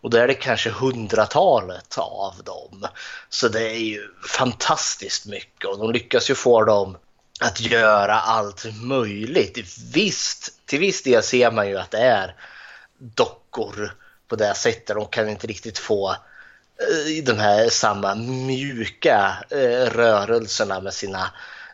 Och 0.00 0.10
då 0.10 0.18
är 0.18 0.26
det 0.26 0.34
kanske 0.34 0.70
hundratalet 0.70 1.98
av 1.98 2.34
dem. 2.44 2.86
Så 3.28 3.48
det 3.48 3.70
är 3.70 3.78
ju 3.78 4.08
fantastiskt 4.28 5.26
mycket 5.26 5.70
och 5.70 5.78
de 5.78 5.92
lyckas 5.92 6.30
ju 6.30 6.34
få 6.34 6.64
dem 6.64 6.96
att 7.40 7.60
göra 7.60 8.20
allt 8.20 8.64
möjligt. 8.82 9.78
Visst, 9.92 10.66
till 10.66 10.78
viss 10.78 11.02
del 11.02 11.22
ser 11.22 11.50
man 11.50 11.68
ju 11.68 11.78
att 11.78 11.90
det 11.90 11.98
är 11.98 12.34
dockor 12.98 13.94
på 14.28 14.36
det 14.36 14.54
sättet. 14.54 14.96
De 14.96 15.06
kan 15.06 15.28
inte 15.28 15.46
riktigt 15.46 15.78
få 15.78 16.16
Eh, 16.80 17.08
i 17.08 17.20
de 17.20 17.38
här 17.38 17.68
samma 17.68 18.14
mjuka 18.14 19.36
eh, 19.50 19.90
rörelserna 19.90 20.80
med 20.80 20.94
sina, 20.94 21.30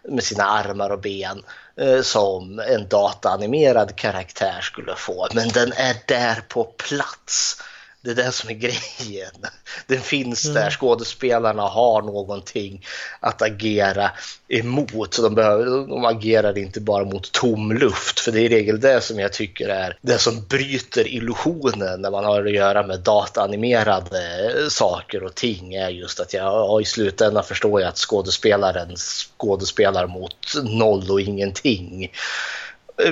med 0.08 0.24
sina 0.24 0.44
armar 0.44 0.90
och 0.90 1.00
ben 1.00 1.42
eh, 1.76 2.02
som 2.02 2.58
en 2.58 2.88
dataanimerad 2.88 3.96
karaktär 3.96 4.60
skulle 4.60 4.96
få. 4.96 5.28
Men 5.34 5.48
den 5.48 5.72
är 5.72 5.96
där 6.06 6.44
på 6.48 6.64
plats. 6.64 7.62
Det 8.04 8.10
är 8.10 8.14
det 8.14 8.32
som 8.32 8.50
är 8.50 8.54
grejen. 8.54 9.32
Den 9.86 10.00
finns 10.00 10.44
mm. 10.44 10.54
där, 10.54 10.70
skådespelarna 10.70 11.62
har 11.62 12.02
någonting 12.02 12.86
att 13.20 13.42
agera 13.42 14.10
emot. 14.48 15.16
De, 15.22 15.34
behöver, 15.34 15.64
de 15.64 16.04
agerar 16.04 16.58
inte 16.58 16.80
bara 16.80 17.04
mot 17.04 17.32
tom 17.32 17.72
luft, 17.72 18.20
för 18.20 18.32
det 18.32 18.40
är 18.40 18.44
i 18.44 18.48
regel 18.48 18.80
det 18.80 19.00
som 19.00 19.18
jag 19.18 19.32
tycker 19.32 19.68
är 19.68 19.98
det 20.00 20.18
som 20.18 20.44
bryter 20.48 21.08
illusionen 21.08 22.00
när 22.00 22.10
man 22.10 22.24
har 22.24 22.44
att 22.46 22.52
göra 22.52 22.86
med 22.86 23.00
dataanimerade 23.00 24.50
saker 24.70 25.22
och 25.22 25.34
ting. 25.34 25.74
är 25.74 25.88
just 25.88 26.20
att 26.20 26.32
jag 26.32 26.82
i 26.82 26.84
slutändan 26.84 27.44
förstår 27.44 27.80
jag 27.80 27.88
att 27.88 27.98
skådespelaren 27.98 28.96
skådespelar 28.96 30.06
mot 30.06 30.36
noll 30.62 31.10
och 31.10 31.20
ingenting. 31.20 32.12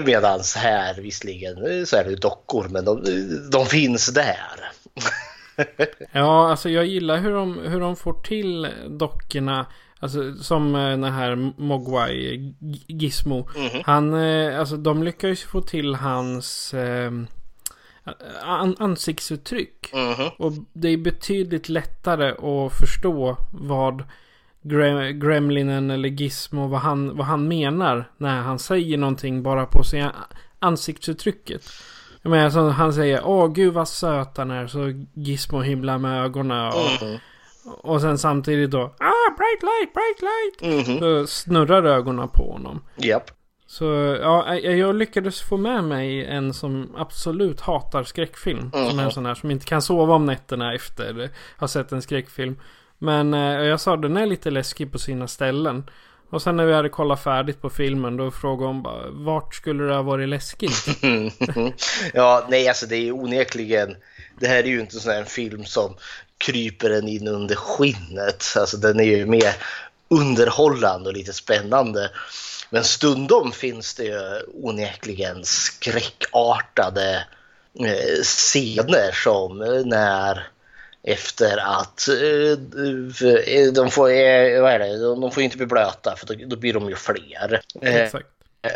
Medan 0.05 0.41
här 0.57 0.95
visserligen 0.95 1.87
så 1.87 1.97
är 1.97 2.05
det 2.05 2.17
dockor, 2.17 2.69
men 2.69 2.85
de, 2.85 3.03
de 3.51 3.67
finns 3.67 4.07
där. 4.07 4.71
ja, 6.13 6.51
alltså 6.51 6.71
jag 6.71 6.87
gillar 6.87 7.19
hur 7.19 7.33
de, 7.33 7.59
hur 7.59 7.81
de 7.81 7.97
får 7.97 8.13
till 8.13 8.69
dockorna. 8.89 9.67
Alltså 10.03 10.35
som 10.35 10.75
eh, 10.75 10.89
den 10.89 11.05
här 11.05 11.53
Mogwai, 11.57 12.55
Gizmo. 12.87 13.49
Mm 13.57 13.69
-hmm. 13.69 13.83
Han, 13.85 14.15
eh, 14.15 14.61
alltså 14.61 14.77
de 14.77 15.03
lyckas 15.03 15.41
få 15.41 15.61
till 15.61 15.95
hans 15.95 16.75
eh, 16.75 17.13
an 18.43 18.77
ansiktsuttryck. 18.79 19.91
Mm 19.93 20.15
-hmm. 20.15 20.31
Och 20.39 20.53
det 20.73 20.89
är 20.89 20.97
betydligt 20.97 21.69
lättare 21.69 22.31
att 22.31 22.79
förstå 22.79 23.37
vad 23.51 24.05
Grem 24.63 25.21
Gremlinen 25.21 25.91
eller 25.91 26.09
Gizmo, 26.09 26.69
vad 26.69 26.81
han, 26.81 27.17
vad 27.17 27.27
han 27.27 27.49
menar 27.49 28.11
när 28.17 28.41
han 28.41 28.59
säger 28.59 28.99
någonting 28.99 29.43
bara 29.43 29.67
på 29.67 29.85
sig 29.85 30.07
ansiktsuttrycket. 30.59 31.63
Jag 32.23 32.31
menar, 32.31 32.51
så 32.51 32.69
han 32.69 32.93
säger 32.93 33.21
åh 33.25 33.53
gud 33.53 33.75
vad 33.75 33.89
söt 33.89 34.37
han 34.37 34.51
är. 34.51 34.67
Så 34.67 34.93
Gizmo 35.15 35.61
himlar 35.61 35.99
med 35.99 36.25
ögonen. 36.25 36.69
Och, 36.69 37.03
mm. 37.03 37.19
och 37.65 38.01
sen 38.01 38.19
samtidigt 38.19 38.71
då 38.71 38.81
ah 38.83 39.35
bright 39.37 39.63
light, 39.63 39.95
bright 39.95 40.23
light. 40.23 40.87
Mm. 40.89 40.99
Så 40.99 41.27
snurrar 41.27 41.85
ögonen 41.85 42.29
på 42.29 42.53
honom. 42.53 42.83
Japp. 42.97 43.29
Yep. 43.29 43.37
Så 43.67 43.85
ja, 44.23 44.55
jag 44.59 44.95
lyckades 44.95 45.43
få 45.43 45.57
med 45.57 45.85
mig 45.85 46.25
en 46.25 46.55
som 46.55 46.95
absolut 46.97 47.61
hatar 47.61 48.05
skräckfilm. 48.05 48.71
Mm. 48.75 48.91
Som 48.91 48.99
är 48.99 49.05
en 49.05 49.11
sån 49.11 49.27
här 49.27 49.35
som 49.35 49.51
inte 49.51 49.67
kan 49.67 49.83
sova 49.83 50.15
om 50.15 50.27
nätterna 50.27 50.75
efter 50.75 51.25
att 51.25 51.61
ha 51.61 51.69
sett 51.69 51.93
en 51.93 52.03
skräckfilm. 52.03 52.57
Men 52.99 53.35
eh, 53.35 53.41
jag 53.41 53.81
sa 53.81 53.97
den 53.97 54.17
är 54.17 54.27
lite 54.27 54.51
läskig 54.51 54.93
på 54.93 54.99
sina 54.99 55.27
ställen. 55.27 55.91
Och 56.31 56.43
sen 56.43 56.57
när 56.57 56.67
vi 56.67 56.73
hade 56.73 56.89
kollat 56.89 57.23
färdigt 57.23 57.61
på 57.61 57.71
filmen 57.71 58.17
då 58.17 58.31
frågade 58.31 58.67
hon 58.67 58.83
bara 58.83 59.11
vart 59.11 59.55
skulle 59.55 59.85
det 59.85 59.95
ha 59.95 60.03
varit 60.03 60.29
läskigt? 60.29 60.87
ja, 62.15 62.47
nej 62.51 62.69
alltså 62.69 62.87
det 62.87 62.97
är 62.97 63.13
onekligen. 63.13 63.97
Det 64.41 64.47
här 64.47 64.59
är 64.59 64.69
ju 64.69 64.81
inte 64.81 65.01
sån 65.01 65.13
här 65.13 65.21
en 65.21 65.27
film 65.27 65.65
som 65.65 65.95
kryper 66.39 66.91
en 66.91 67.09
in 67.09 67.29
under 67.29 67.55
skinnet. 67.55 68.45
Alltså 68.57 68.77
den 68.77 69.01
är 69.01 69.05
ju 69.05 69.27
mer 69.27 69.55
underhållande 70.09 71.09
och 71.09 71.17
lite 71.17 71.33
spännande. 71.33 72.11
Men 72.71 72.85
stundom 72.85 73.53
finns 73.53 73.95
det 73.95 74.05
ju 74.05 74.43
onekligen 74.55 75.45
skräckartade 75.45 77.27
eh, 77.81 78.23
scener 78.23 79.13
som 79.13 79.59
när 79.85 80.49
efter 81.03 81.57
att 81.57 82.09
eh, 82.09 83.73
de 83.73 83.91
får, 83.91 84.11
eh, 84.11 84.63
vad 84.63 84.73
är 84.73 84.79
det, 84.79 84.99
de 84.99 85.31
får 85.31 85.43
inte 85.43 85.57
bli 85.57 85.67
blöta 85.67 86.17
för 86.17 86.27
då, 86.27 86.35
då 86.47 86.57
blir 86.57 86.73
de 86.73 86.89
ju 86.89 86.97
fler. 86.97 87.63
Eh, 87.83 87.97
Exakt. 87.97 88.27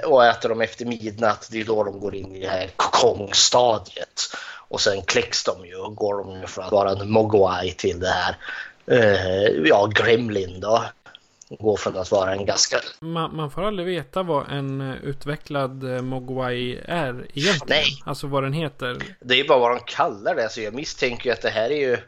Och 0.06 0.24
äter 0.24 0.48
de 0.48 0.60
efter 0.60 0.84
midnatt, 0.84 1.48
det 1.52 1.60
är 1.60 1.64
då 1.64 1.84
de 1.84 2.00
går 2.00 2.14
in 2.14 2.36
i 2.36 2.40
det 2.40 2.48
här 2.48 2.70
kokongstadiet. 2.76 4.22
Och 4.68 4.80
sen 4.80 5.02
kläcks 5.02 5.44
de 5.44 5.66
ju 5.66 5.76
och 5.76 5.94
går 5.94 6.18
de 6.18 6.48
från 6.48 6.64
att 6.64 6.72
vara 6.72 6.90
en 6.90 7.10
mogwai 7.10 7.72
till 7.72 8.00
det 8.00 8.08
här, 8.08 8.36
ja, 9.64 9.90
gremlin 9.94 10.60
då. 10.60 10.84
Går 11.48 11.76
från 11.76 11.96
att 11.96 12.10
vara 12.10 12.32
en 12.32 12.46
ganska... 12.46 12.76
Man, 13.00 13.36
man 13.36 13.50
får 13.50 13.62
aldrig 13.62 13.86
veta 13.86 14.22
vad 14.22 14.52
en 14.52 14.80
utvecklad 15.02 15.82
mogwai 16.04 16.80
är 16.84 17.26
egentligen. 17.34 17.66
Nej. 17.68 18.02
Alltså 18.04 18.26
vad 18.26 18.42
den 18.42 18.52
heter. 18.52 18.98
Det 19.20 19.40
är 19.40 19.48
bara 19.48 19.58
vad 19.58 19.70
de 19.70 19.80
kallar 19.80 20.34
det. 20.34 20.42
Alltså 20.42 20.60
jag 20.60 20.74
misstänker 20.74 21.24
ju 21.24 21.32
att 21.32 21.42
det 21.42 21.50
här 21.50 21.70
är 21.70 21.76
ju 21.76 21.98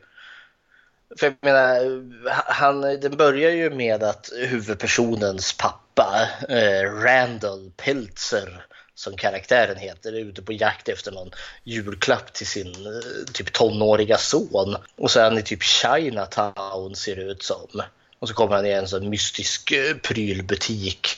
för 1.18 1.26
jag 1.26 1.36
menar, 1.40 2.02
han, 2.46 2.80
den 2.80 3.16
börjar 3.16 3.50
ju 3.50 3.70
med 3.70 4.02
att 4.02 4.30
huvudpersonens 4.36 5.52
pappa, 5.52 6.28
eh, 6.48 6.82
Randall 6.82 7.70
Peltzer, 7.76 8.66
som 8.94 9.16
karaktären 9.16 9.76
heter, 9.76 10.12
är 10.12 10.20
ute 10.20 10.42
på 10.42 10.52
jakt 10.52 10.88
efter 10.88 11.12
någon 11.12 11.30
julklapp 11.64 12.32
till 12.32 12.46
sin 12.46 12.86
eh, 12.86 13.32
typ 13.32 13.52
tonåriga 13.52 14.18
son. 14.18 14.76
Och 14.96 15.10
så 15.10 15.20
är 15.20 15.24
han 15.24 15.38
i 15.38 15.42
typ 15.42 15.62
Chinatown 15.62 16.96
ser 16.96 17.16
det 17.16 17.22
ut 17.22 17.42
som. 17.42 17.82
Och 18.18 18.28
så 18.28 18.34
kommer 18.34 18.56
han 18.56 18.66
i 18.66 18.70
en 18.70 18.88
sån 18.88 19.10
mystisk 19.10 19.72
eh, 19.72 19.96
prylbutik 19.96 21.08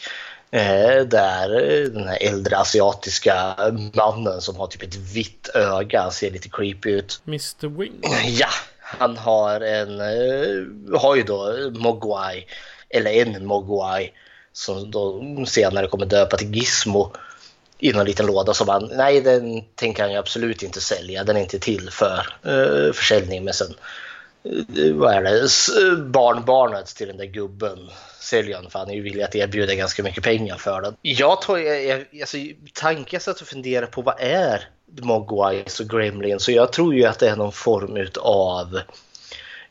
eh, 0.50 1.06
där 1.06 1.62
eh, 1.62 1.88
den 1.88 2.08
här 2.08 2.18
äldre 2.20 2.58
asiatiska 2.58 3.56
mannen 3.94 4.40
som 4.40 4.56
har 4.56 4.66
typ 4.66 4.82
ett 4.82 4.96
vitt 4.96 5.48
öga 5.54 6.10
ser 6.10 6.30
lite 6.30 6.48
creepy 6.48 6.90
ut. 6.90 7.20
Mr 7.26 7.78
Wing? 7.78 8.00
Ja, 8.26 8.48
han 8.88 9.16
har 9.16 9.60
en, 9.60 10.00
eh, 10.00 11.00
har 11.00 11.16
ju 11.16 11.22
då 11.22 11.70
Mogwai, 11.74 12.46
eller 12.90 13.10
en 13.10 13.46
Mogwai 13.46 14.10
som 14.52 14.90
då 14.90 15.22
senare 15.46 15.86
kommer 15.86 16.06
döpa 16.06 16.36
till 16.36 16.54
Gizmo 16.54 17.12
i 17.78 17.92
någon 17.92 18.06
liten 18.06 18.26
låda 18.26 18.54
som 18.54 18.68
han, 18.68 18.90
nej 18.92 19.20
den 19.20 19.62
tänker 19.74 20.02
han 20.02 20.12
ju 20.12 20.18
absolut 20.18 20.62
inte 20.62 20.80
sälja, 20.80 21.24
den 21.24 21.36
är 21.36 21.40
inte 21.40 21.58
till 21.58 21.90
för 21.90 22.26
uh, 22.46 22.92
försäljning 22.92 23.44
men 23.44 23.54
sen 23.54 23.74
uh, 24.76 24.94
vad 24.94 25.14
är 25.14 25.22
det, 25.22 25.96
barnbarnet 25.96 26.86
till 26.86 27.06
den 27.06 27.16
där 27.16 27.24
gubben 27.24 27.78
säljer 28.20 28.56
han 28.56 28.70
för 28.70 28.78
han 28.78 28.90
är 28.90 28.94
ju 28.94 29.02
villig 29.02 29.22
att 29.22 29.34
erbjuda 29.34 29.74
ganska 29.74 30.02
mycket 30.02 30.24
pengar 30.24 30.56
för 30.56 30.80
den. 30.80 30.96
Jag 31.02 31.42
tar, 31.42 31.58
jag, 31.58 32.06
alltså, 32.20 32.36
tanken 32.74 33.08
jag 33.10 33.22
satt 33.22 33.40
och 33.40 33.46
funderade 33.46 33.86
på 33.86 34.02
vad 34.02 34.14
är 34.18 34.68
Mogwais 35.02 35.80
och 35.80 35.88
Gremlin 35.88 36.40
så 36.40 36.52
jag 36.52 36.72
tror 36.72 36.94
ju 36.94 37.04
att 37.04 37.18
det 37.18 37.28
är 37.28 37.36
någon 37.36 37.52
form 37.52 38.06
av 38.20 38.80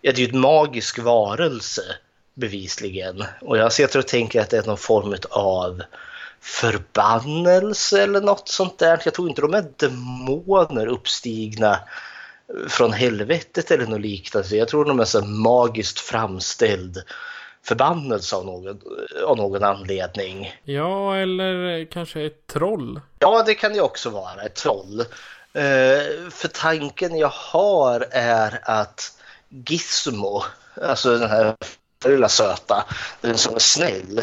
Ja, 0.02 0.12
det 0.12 0.22
är 0.22 0.28
ju 0.28 0.34
en 0.34 0.40
magisk 0.40 1.00
varelse 1.00 1.82
bevisligen. 2.34 3.24
Och 3.42 3.58
jag 3.58 3.74
sitter 3.74 4.00
och 4.00 4.08
tänker 4.08 4.42
att 4.42 4.50
det 4.50 4.58
är 4.58 4.64
någon 4.64 4.78
form 4.78 5.16
av 5.30 5.82
förbannelse 6.42 8.04
eller 8.04 8.22
något 8.22 8.50
sånt 8.50 8.80
där. 8.80 9.02
Jag 9.06 9.14
tror 9.14 9.30
inte 9.30 9.42
de 9.42 9.54
är 9.54 9.66
demoner 9.78 10.88
uppstigna 10.88 11.80
från 12.68 12.94
helvetet 12.94 13.72
eller 13.72 13.88
något 13.88 14.02
liknande. 14.02 14.56
Jag 14.56 14.68
tror 14.68 14.86
de 14.86 15.00
är 15.00 15.06
så 15.06 15.26
magiskt 15.26 16.00
framställd 16.00 17.04
förbannelse 17.68 18.36
av 18.36 18.46
någon, 18.46 18.82
av 19.26 19.38
någon 19.38 19.64
anledning. 19.64 20.56
Ja, 20.64 21.16
eller 21.16 21.86
kanske 21.92 22.22
ett 22.22 22.48
troll. 22.48 23.02
Ja, 23.20 23.44
det 23.46 23.56
kan 23.56 23.74
det 23.74 23.82
också 23.82 24.10
vara, 24.10 24.44
ett 24.44 24.56
troll. 24.56 25.00
Uh, 25.00 26.30
för 26.30 26.48
tanken 26.48 27.18
jag 27.18 27.32
har 27.34 28.08
är 28.12 28.60
att 28.64 29.20
Gizmo, 29.50 30.44
alltså 30.82 31.18
den 31.18 31.30
här 31.30 31.56
lilla 32.06 32.30
söta, 32.30 32.86
den 33.22 33.38
som 33.38 33.56
är 33.56 33.60
snäll, 33.60 34.22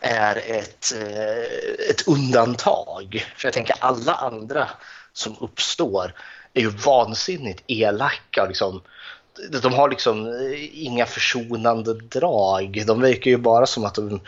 är 0.00 0.36
ett, 0.36 0.92
uh, 0.96 1.90
ett 1.90 2.08
undantag. 2.08 3.26
För 3.36 3.46
jag 3.46 3.54
tänker 3.54 3.76
alla 3.80 4.14
andra 4.14 4.68
som 5.12 5.36
uppstår 5.40 6.14
är 6.54 6.60
ju 6.60 6.68
vansinnigt 6.68 7.64
elaka. 7.66 8.46
Liksom, 8.48 8.82
de 9.62 9.74
har 9.74 9.88
liksom 9.88 10.26
eh, 10.26 10.84
inga 10.86 11.06
försonande 11.06 11.94
drag. 11.94 12.82
De 12.86 13.00
verkar 13.00 13.30
ju 13.30 13.36
bara 13.36 13.66
som 13.66 13.84
att 13.84 13.94
de, 13.94 14.20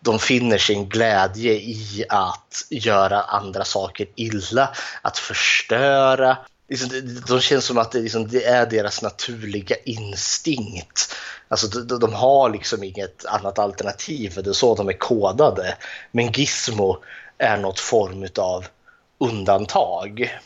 de 0.00 0.18
finner 0.18 0.58
sin 0.58 0.88
glädje 0.88 1.52
i 1.52 2.04
att 2.08 2.66
göra 2.70 3.22
andra 3.22 3.64
saker 3.64 4.06
illa, 4.14 4.70
att 5.02 5.18
förstöra. 5.18 6.36
Liksom, 6.68 6.88
de 7.28 7.40
känns 7.40 7.64
som 7.64 7.78
att 7.78 7.92
det, 7.92 8.00
liksom, 8.00 8.28
det 8.28 8.44
är 8.44 8.66
deras 8.66 9.02
naturliga 9.02 9.76
instinkt. 9.84 11.14
Alltså, 11.48 11.66
de, 11.66 11.98
de, 11.98 12.12
har 12.12 12.50
liksom 12.50 12.82
inget 12.82 13.24
annat 13.26 13.58
alternativ, 13.58 14.40
det 14.44 14.50
är 14.50 14.52
så 14.52 14.74
de 14.74 14.88
är 14.88 14.98
kodade. 14.98 15.76
Men 16.12 16.32
Gizmo 16.32 17.02
är 17.38 17.56
något 17.56 17.80
form 17.80 18.28
av 18.38 18.66
undantag. 19.18 20.38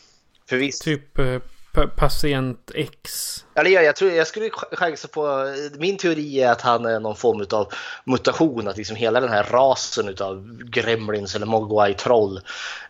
För 0.48 0.56
visst... 0.56 0.82
Typ 0.82 1.18
eh, 1.18 1.38
patient 1.86 2.70
X. 2.74 3.34
Eller 3.54 3.70
ja, 3.70 3.82
jag, 3.82 3.96
tror, 3.96 4.10
jag 4.10 4.26
skulle 4.26 4.50
chansa 4.50 5.08
på, 5.08 5.54
min 5.78 5.96
teori 5.96 6.40
är 6.40 6.50
att 6.50 6.60
han 6.60 6.84
är 6.84 7.00
någon 7.00 7.16
form 7.16 7.46
av 7.50 7.72
mutation, 8.04 8.68
att 8.68 8.76
liksom 8.76 8.96
hela 8.96 9.20
den 9.20 9.30
här 9.30 9.42
rasen 9.42 10.14
av 10.20 10.62
gremlins 10.64 11.34
eller 11.34 11.46
mogwai-troll 11.46 12.40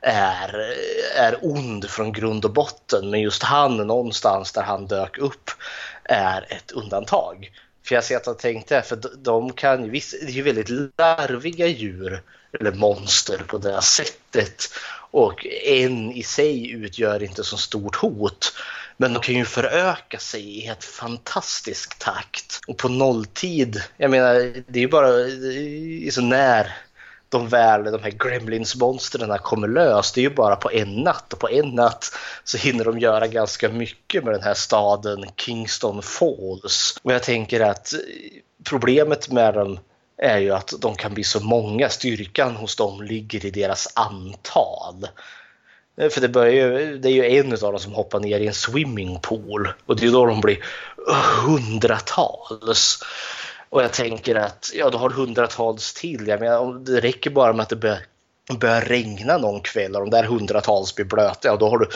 är, 0.00 0.75
är 1.16 1.38
ond 1.42 1.90
från 1.90 2.12
grund 2.12 2.45
och 2.45 2.52
botten. 2.52 3.11
Men 3.11 3.21
just 3.21 3.42
han 3.42 3.76
någonstans 3.76 4.52
där 4.52 4.62
han 4.62 4.87
dök 4.87 5.18
upp 5.18 5.50
är 6.04 6.47
ett 6.52 6.73
undantag. 6.73 7.50
För 7.85 7.95
jag 7.95 8.04
ser 8.04 8.16
att 8.16 8.26
han 8.26 8.37
tänkte, 8.37 8.83
för 8.83 8.99
de 9.16 9.52
kan 9.52 9.85
ju, 9.85 9.90
visst, 9.90 10.14
det 10.21 10.26
är 10.26 10.33
ju 10.33 10.42
väldigt 10.42 10.71
larviga 10.99 11.66
djur 11.66 12.23
eller 12.61 12.73
monster 12.73 13.38
på 13.38 13.59
det 13.59 13.83
sättet. 13.83 14.69
Och 15.11 15.47
en 15.64 16.12
i 16.12 16.23
sig 16.23 16.71
utgör 16.71 17.23
inte 17.23 17.45
så 17.45 17.57
stort 17.57 17.97
hot. 17.97 18.52
Men 18.97 19.12
de 19.12 19.23
kan 19.23 19.35
ju 19.35 19.45
föröka 19.45 20.19
sig 20.19 20.43
i 20.43 20.67
ett 20.67 20.85
fantastisk 20.85 21.99
takt. 21.99 22.61
Och 22.67 22.76
på 22.76 22.88
nolltid, 22.88 23.83
jag 23.97 24.11
menar, 24.11 24.35
det 24.67 24.78
är 24.78 24.83
ju 24.83 24.88
bara 24.88 25.09
så 26.11 26.21
när 26.21 26.76
de 27.28 27.49
väl, 27.49 27.85
de 27.85 28.02
här 28.02 28.11
gremlins-monstren 28.11 29.38
kommer 29.38 29.69
lös, 29.69 30.12
det 30.12 30.21
är 30.21 30.23
ju 30.23 30.35
bara 30.35 30.57
på 30.57 30.71
en 30.71 30.95
natt. 30.95 31.33
Och 31.33 31.38
på 31.38 31.50
en 31.50 31.69
natt 31.69 32.12
så 32.45 32.59
hinner 32.59 32.85
de 32.85 32.99
göra 32.99 33.26
ganska 33.26 33.69
mycket 33.69 34.25
med 34.25 34.35
den 34.35 34.43
här 34.43 34.55
staden 34.55 35.25
Kingston 35.37 36.02
Falls. 36.02 37.00
Och 37.02 37.12
jag 37.12 37.23
tänker 37.23 37.61
att 37.61 37.93
problemet 38.64 39.31
med 39.31 39.55
dem 39.55 39.78
är 40.19 40.39
ju 40.39 40.51
att 40.51 40.75
de 40.81 40.97
kan 40.97 41.15
bli 41.15 41.25
så 41.25 41.41
många. 41.41 41.89
Styrkan 41.89 42.57
hos 42.57 42.77
dem 42.77 43.03
ligger 43.03 43.47
i 43.47 43.51
deras 43.51 43.93
antal. 43.95 45.09
Eh, 45.97 46.09
för 46.09 46.21
det, 46.21 46.29
börjar 46.29 46.53
ju, 46.53 46.99
det 46.99 47.09
är 47.09 47.13
ju 47.13 47.39
en 47.39 47.53
av 47.53 47.59
dem 47.59 47.79
som 47.79 47.93
hoppar 47.93 48.21
ner 48.21 48.41
i 48.41 48.47
en 48.47 48.55
swimmingpool 48.55 49.69
och 49.87 49.97
det 49.97 50.07
är 50.07 50.11
då 50.11 50.27
de 50.27 50.41
blir 50.41 50.65
hundratals. 51.47 52.99
Och 53.69 53.83
jag 53.83 53.93
tänker 53.93 54.35
att 54.35 54.71
ja, 54.75 54.91
du 54.91 54.97
har 54.97 55.11
hundratals 55.11 55.95
till. 55.95 56.29
Jag 56.29 56.41
menar, 56.41 56.79
det 56.79 57.01
räcker 57.01 57.31
bara 57.31 57.53
med 57.53 57.63
att 57.63 57.69
det 57.69 57.77
börjar, 57.77 57.99
börjar 58.57 58.81
regna 58.81 59.38
någon 59.38 59.61
kväll 59.61 59.97
och 59.97 60.00
de 60.00 60.11
där 60.11 60.25
hundratals 60.25 60.95
blir 60.95 61.07
blöta. 61.07 61.52
Och 61.52 61.59
då 61.59 61.69
har 61.69 61.78
du 61.78 61.88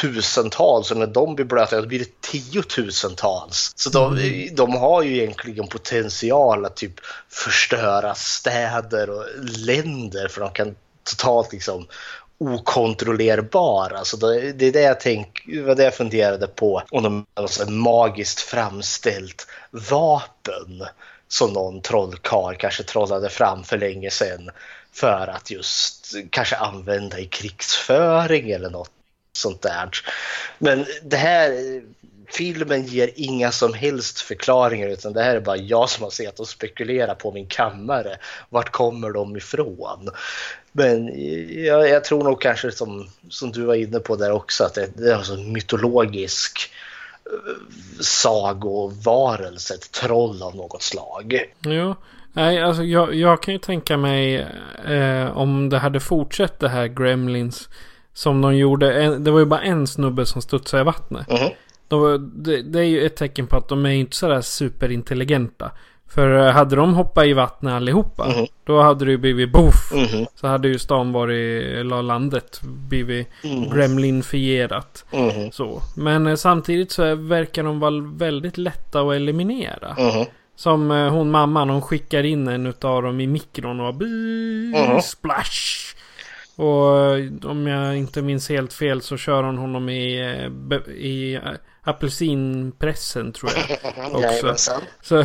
tusentals 0.00 0.90
och 0.90 0.96
när 0.96 1.06
de 1.06 1.34
blir 1.34 1.46
blöta 1.46 1.80
då 1.80 1.86
blir 1.86 1.98
det 1.98 2.20
tiotusentals. 2.20 3.72
Så 3.76 3.90
de, 3.90 4.18
mm. 4.18 4.54
de 4.54 4.76
har 4.76 5.02
ju 5.02 5.16
egentligen 5.16 5.66
potential 5.66 6.64
att 6.64 6.76
typ 6.76 6.94
förstöra 7.28 8.14
städer 8.14 9.10
och 9.10 9.24
länder 9.66 10.28
för 10.28 10.40
de 10.40 10.50
kan 10.50 10.76
totalt 11.04 11.52
liksom 11.52 11.86
okontrollerbar. 12.38 13.90
Alltså 13.90 14.16
det, 14.16 14.52
det 14.52 14.66
är 14.66 14.72
det 14.72 14.80
jag, 14.80 15.00
tänk, 15.00 15.44
var 15.66 15.74
det 15.74 15.84
jag 15.84 15.94
funderade 15.94 16.46
på. 16.46 16.82
Om 16.90 17.02
de 17.02 17.26
har 17.34 17.42
något 17.42 17.68
magiskt 17.68 18.40
framställt 18.40 19.46
vapen 19.70 20.86
som 21.28 21.52
någon 21.52 21.80
trollkarl 21.80 22.54
kanske 22.54 22.82
trollade 22.82 23.28
fram 23.28 23.64
för 23.64 23.78
länge 23.78 24.10
sedan 24.10 24.50
för 24.94 25.26
att 25.26 25.50
just 25.50 26.14
kanske 26.30 26.56
använda 26.56 27.18
i 27.18 27.26
krigsföring 27.26 28.50
eller 28.50 28.70
något 28.70 28.90
sånt 29.32 29.62
där. 29.62 29.90
Men 30.58 30.86
det 31.02 31.16
här 31.16 31.50
filmen 32.28 32.86
ger 32.86 33.10
inga 33.14 33.52
som 33.52 33.74
helst 33.74 34.20
förklaringar 34.20 34.88
utan 34.88 35.12
det 35.12 35.22
här 35.22 35.36
är 35.36 35.40
bara 35.40 35.56
jag 35.56 35.90
som 35.90 36.04
har 36.04 36.10
sett 36.10 36.40
och 36.40 36.48
spekulerat 36.48 37.18
på 37.18 37.32
min 37.32 37.46
kammare. 37.46 38.16
Vart 38.48 38.70
kommer 38.70 39.10
de 39.10 39.36
ifrån? 39.36 40.10
Men 40.72 41.06
jag, 41.64 41.88
jag 41.88 42.04
tror 42.04 42.24
nog 42.24 42.40
kanske 42.40 42.72
som, 42.72 43.08
som 43.28 43.52
du 43.52 43.64
var 43.64 43.74
inne 43.74 43.98
på 43.98 44.16
där 44.16 44.30
också 44.32 44.64
att 44.64 44.74
det, 44.74 44.90
det 44.96 45.10
är 45.10 45.14
alltså 45.16 45.34
en 45.34 45.52
mytologisk 45.52 46.70
eh, 47.26 47.54
sagovarelse, 48.00 49.74
ett 49.74 49.90
troll 49.90 50.42
av 50.42 50.56
något 50.56 50.82
slag. 50.82 51.52
Ja, 51.60 51.96
nej 52.34 52.62
alltså 52.62 52.82
jag, 52.82 53.14
jag 53.14 53.42
kan 53.42 53.54
ju 53.54 53.58
tänka 53.58 53.96
mig 53.96 54.46
eh, 54.86 55.36
om 55.36 55.68
det 55.68 55.78
hade 55.78 56.00
fortsatt 56.00 56.60
det 56.60 56.68
här 56.68 56.86
Gremlins 56.86 57.68
som 58.12 58.40
de 58.40 58.56
gjorde. 58.56 59.18
Det 59.18 59.30
var 59.30 59.38
ju 59.38 59.46
bara 59.46 59.62
en 59.62 59.86
snubbe 59.86 60.26
som 60.26 60.42
studsade 60.42 60.80
i 60.80 60.84
vattnet. 60.84 61.30
Mm. 61.30 61.50
De, 61.88 62.30
det, 62.34 62.62
det, 62.62 62.78
är 62.78 62.84
ju 62.84 63.06
ett 63.06 63.16
tecken 63.16 63.46
på 63.46 63.56
att 63.56 63.68
de 63.68 63.86
är 63.86 63.90
inte 63.90 64.16
sådär 64.16 64.40
superintelligenta. 64.40 65.70
För 66.08 66.46
eh, 66.46 66.52
hade 66.52 66.76
de 66.76 66.94
hoppat 66.94 67.26
i 67.26 67.32
vattnet 67.32 67.72
allihopa. 67.72 68.32
Mm. 68.32 68.46
Då 68.64 68.80
hade 68.80 69.04
det 69.04 69.10
ju 69.10 69.18
blivit 69.18 69.52
boff. 69.52 69.92
Mm. 69.92 70.26
Så 70.34 70.46
hade 70.46 70.68
ju 70.68 70.78
stan 70.78 71.12
varit, 71.12 71.64
eller 71.64 72.02
landet 72.02 72.60
blivit 72.62 73.28
mm. 73.44 73.70
gremlinfierat. 73.70 75.04
Mm. 75.10 75.52
Så. 75.52 75.82
Men 75.96 76.26
eh, 76.26 76.34
samtidigt 76.34 76.92
så 76.92 77.14
verkar 77.14 77.62
de 77.62 77.80
vara 77.80 78.12
väldigt 78.16 78.58
lätta 78.58 79.00
att 79.00 79.14
eliminera. 79.14 79.96
Som 80.56 80.90
eh, 80.90 81.10
hon 81.10 81.30
mamman, 81.30 81.70
hon 81.70 81.82
skickar 81.82 82.24
in 82.24 82.48
en 82.48 82.66
utav 82.66 83.02
dem 83.02 83.20
i 83.20 83.26
mikron 83.26 83.80
och 83.80 83.94
bi, 83.94 84.72
mm. 84.76 85.00
splash. 85.00 85.94
Och 86.56 87.50
om 87.50 87.66
jag 87.66 87.96
inte 87.96 88.22
minns 88.22 88.48
helt 88.48 88.72
fel 88.72 89.00
så 89.00 89.16
kör 89.16 89.42
hon 89.42 89.58
honom 89.58 89.88
i, 89.88 90.20
i 90.96 91.38
apelsinpressen 91.84 93.32
tror 93.32 93.50
jag. 93.52 94.40
Också. 94.50 94.80
så, 95.02 95.24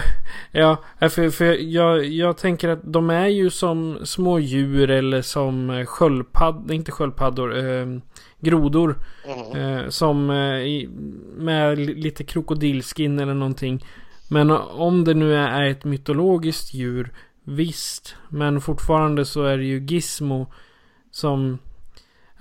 ja, 0.52 0.78
för, 1.00 1.30
för 1.30 1.46
jag, 1.46 2.06
jag 2.06 2.38
tänker 2.38 2.70
att 2.70 2.80
de 2.84 3.10
är 3.10 3.28
ju 3.28 3.50
som 3.50 4.00
små 4.06 4.40
djur 4.40 4.90
eller 4.90 5.22
som 5.22 5.86
sköldpaddor, 5.88 6.74
inte 6.74 6.92
sköldpaddor, 6.92 7.58
eh, 7.58 7.86
grodor. 8.40 8.96
Mm. 9.26 9.78
Eh, 9.78 9.90
som 9.90 10.30
eh, 10.30 10.90
med 11.38 11.80
lite 11.80 12.24
krokodilskin 12.24 13.20
eller 13.20 13.34
någonting. 13.34 13.86
Men 14.32 14.52
om 14.52 15.04
det 15.04 15.14
nu 15.14 15.36
är 15.36 15.64
ett 15.64 15.84
mytologiskt 15.84 16.74
djur, 16.74 17.14
visst. 17.44 18.16
Men 18.30 18.62
fortfarande 18.62 19.26
så 19.26 19.44
är 19.44 19.58
det 19.58 19.64
ju 19.64 19.80
Gizmo 19.80 20.54
som 21.12 21.60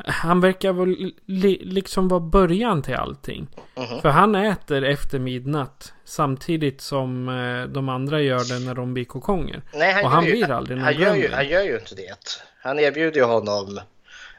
han 0.07 0.41
verkar 0.41 0.73
väl 0.73 1.13
li, 1.27 1.61
liksom 1.65 2.09
vara 2.09 2.21
början 2.21 2.83
till 2.83 2.95
allting. 2.95 3.49
Mm 3.75 3.89
-hmm. 3.89 4.01
För 4.01 4.09
han 4.09 4.35
äter 4.35 4.85
efter 4.85 5.19
midnatt. 5.19 5.93
Samtidigt 6.05 6.81
som 6.81 7.29
eh, 7.29 7.69
de 7.69 7.89
andra 7.89 8.21
gör 8.21 8.45
det 8.45 8.67
när 8.67 8.75
de 8.75 8.95
blir 8.95 9.05
kokonger. 9.05 9.63
Nej, 9.75 9.93
han 9.93 10.05
och 10.05 10.11
han 10.11 10.25
ju, 10.25 10.31
blir 10.31 10.51
aldrig 10.51 10.79
han, 10.79 10.95
gör 10.95 11.15
ju, 11.15 11.33
han 11.33 11.49
gör 11.49 11.63
ju 11.63 11.79
inte 11.79 11.95
det. 11.95 12.17
Han 12.63 12.79
erbjuder 12.79 13.21
ju 13.21 13.27
honom 13.27 13.81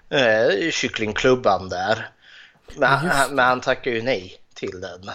eh, 0.09 0.71
kycklingklubban 0.71 1.69
där. 1.69 2.07
Men, 2.77 2.89
han, 2.89 3.35
men 3.35 3.45
han 3.45 3.61
tackar 3.61 3.91
ju 3.91 4.01
nej 4.01 4.37
till 4.53 4.81
den. 4.81 5.11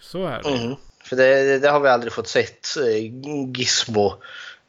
Så 0.00 0.26
är 0.26 0.42
det. 0.42 0.48
Mm. 0.48 0.76
För 1.16 1.22
det, 1.22 1.58
det, 1.58 1.68
har 1.68 1.80
vi 1.80 1.88
aldrig 1.88 2.12
fått 2.12 2.28
sett 2.28 2.76
eh, 2.76 3.12
Gizmo 3.56 4.12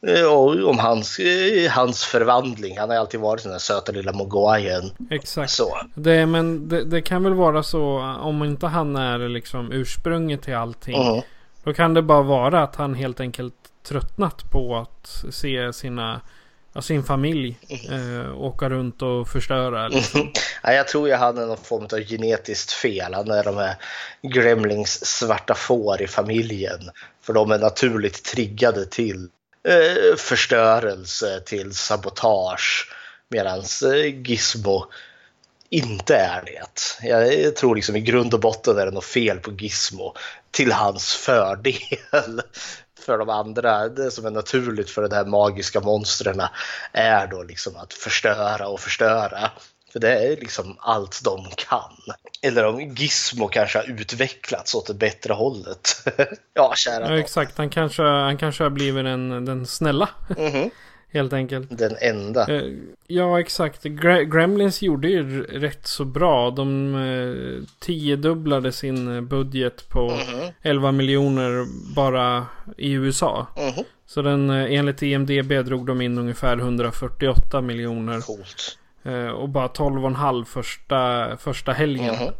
Eh, 0.06 0.26
om 0.68 0.78
hans, 0.78 1.18
eh, 1.18 1.70
hans 1.70 2.04
förvandling. 2.04 2.78
Han 2.78 2.90
har 2.90 2.96
alltid 2.96 3.20
varit 3.20 3.42
den 3.42 3.52
där 3.52 3.58
söta 3.58 3.92
lilla 3.92 4.12
mogwaien. 4.12 4.90
Exakt. 5.10 5.50
Så. 5.50 5.76
Det, 5.94 6.26
men 6.26 6.68
det, 6.68 6.84
det, 6.84 7.02
kan 7.02 7.22
väl 7.22 7.34
vara 7.34 7.62
så 7.62 7.98
om 8.20 8.44
inte 8.44 8.66
han 8.66 8.96
är 8.96 9.28
liksom 9.28 9.72
ursprunget 9.72 10.42
till 10.42 10.54
allting. 10.54 11.02
Mm. 11.02 11.22
Då 11.64 11.72
kan 11.72 11.94
det 11.94 12.02
bara 12.02 12.22
vara 12.22 12.62
att 12.62 12.76
han 12.76 12.94
helt 12.94 13.20
enkelt 13.20 13.54
tröttnat 13.88 14.50
på 14.50 14.76
att 14.76 15.34
se 15.34 15.72
sina 15.72 16.20
sin 16.80 17.02
familj 17.02 17.56
eh, 17.90 18.40
åka 18.40 18.68
runt 18.68 19.02
och 19.02 19.28
förstöra. 19.28 19.88
Liksom. 19.88 20.32
ja, 20.62 20.72
jag 20.72 20.88
tror 20.88 21.08
jag 21.08 21.18
hade 21.18 21.46
någon 21.46 21.56
form 21.56 21.84
av 21.92 22.00
genetiskt 22.00 22.72
fel. 22.72 23.14
Han 23.14 23.30
är 23.30 23.44
de 23.44 23.56
här 23.56 23.74
Gremlings 24.22 25.04
svarta 25.04 25.54
får 25.54 26.02
i 26.02 26.06
familjen. 26.06 26.90
För 27.22 27.32
de 27.32 27.50
är 27.50 27.58
naturligt 27.58 28.24
triggade 28.24 28.86
till 28.86 29.28
eh, 29.68 30.16
förstörelse 30.16 31.40
till 31.46 31.74
sabotage. 31.74 32.90
Medan 33.28 33.58
eh, 33.58 34.22
Gizmo 34.28 34.86
inte 35.70 36.16
är 36.16 36.42
det. 36.42 37.08
Jag 37.08 37.56
tror 37.56 37.76
liksom 37.76 37.96
i 37.96 38.00
grund 38.00 38.34
och 38.34 38.40
botten 38.40 38.78
är 38.78 38.86
det 38.86 38.92
något 38.92 39.04
fel 39.04 39.38
på 39.38 39.52
Gizmo 39.52 40.14
till 40.50 40.72
hans 40.72 41.14
fördel. 41.14 41.76
För 43.06 43.18
de 43.18 43.28
andra, 43.28 43.88
det 43.88 44.10
som 44.10 44.26
är 44.26 44.30
naturligt 44.30 44.90
för 44.90 45.08
de 45.08 45.14
här 45.14 45.24
magiska 45.24 45.80
monstren 45.80 46.42
är 46.92 47.26
då 47.26 47.42
liksom 47.42 47.76
att 47.76 47.92
förstöra 47.92 48.68
och 48.68 48.80
förstöra. 48.80 49.50
För 49.92 50.00
det 50.00 50.12
är 50.12 50.36
liksom 50.36 50.76
allt 50.80 51.20
de 51.24 51.46
kan. 51.56 51.96
Eller 52.42 52.64
om 52.66 52.80
Gizmo 52.80 53.48
kanske 53.48 53.78
har 53.78 54.00
utvecklats 54.00 54.74
åt 54.74 54.86
det 54.86 54.94
bättre 54.94 55.32
hållet. 55.32 56.08
ja, 56.54 56.74
kära 56.76 57.10
Ja, 57.10 57.18
exakt. 57.18 57.58
Han 57.58 57.70
kanske, 57.70 58.02
han 58.02 58.38
kanske 58.38 58.62
har 58.62 58.70
blivit 58.70 59.04
den, 59.04 59.44
den 59.44 59.66
snälla. 59.66 60.08
Mhm. 60.38 60.70
Helt 61.16 61.32
enkelt. 61.32 61.78
Den 61.78 61.96
enda. 62.00 62.54
Eh, 62.56 62.72
Ja, 63.08 63.40
exakt. 63.40 63.84
Gre- 63.84 64.22
Gremlins 64.24 64.82
gjorde 64.82 65.08
ju 65.08 65.42
rätt 65.44 65.86
så 65.86 66.04
bra. 66.04 66.50
De 66.50 66.94
eh, 66.94 67.64
tiodubblade 67.78 68.72
sin 68.72 69.14
eh, 69.16 69.20
budget 69.20 69.88
på 69.88 70.06
Mhm. 70.10 70.52
11 70.62 70.92
miljoner 70.92 71.64
bara 71.94 72.46
i 72.76 72.92
USA. 72.92 73.46
Mhm. 73.56 73.84
Så 74.06 74.22
den, 74.22 74.50
enligt 74.50 75.02
IMDB 75.02 75.52
drog 75.62 75.86
de 75.86 76.00
in 76.00 76.18
ungefär 76.18 76.56
148 76.56 77.60
miljoner. 77.60 78.20
Coolt. 78.20 78.78
Och 79.36 79.48
bara 79.48 79.68
12,5 79.68 80.44
första, 80.44 81.36
första 81.36 81.72
helgen. 81.72 82.14
Mhm. 82.14 82.32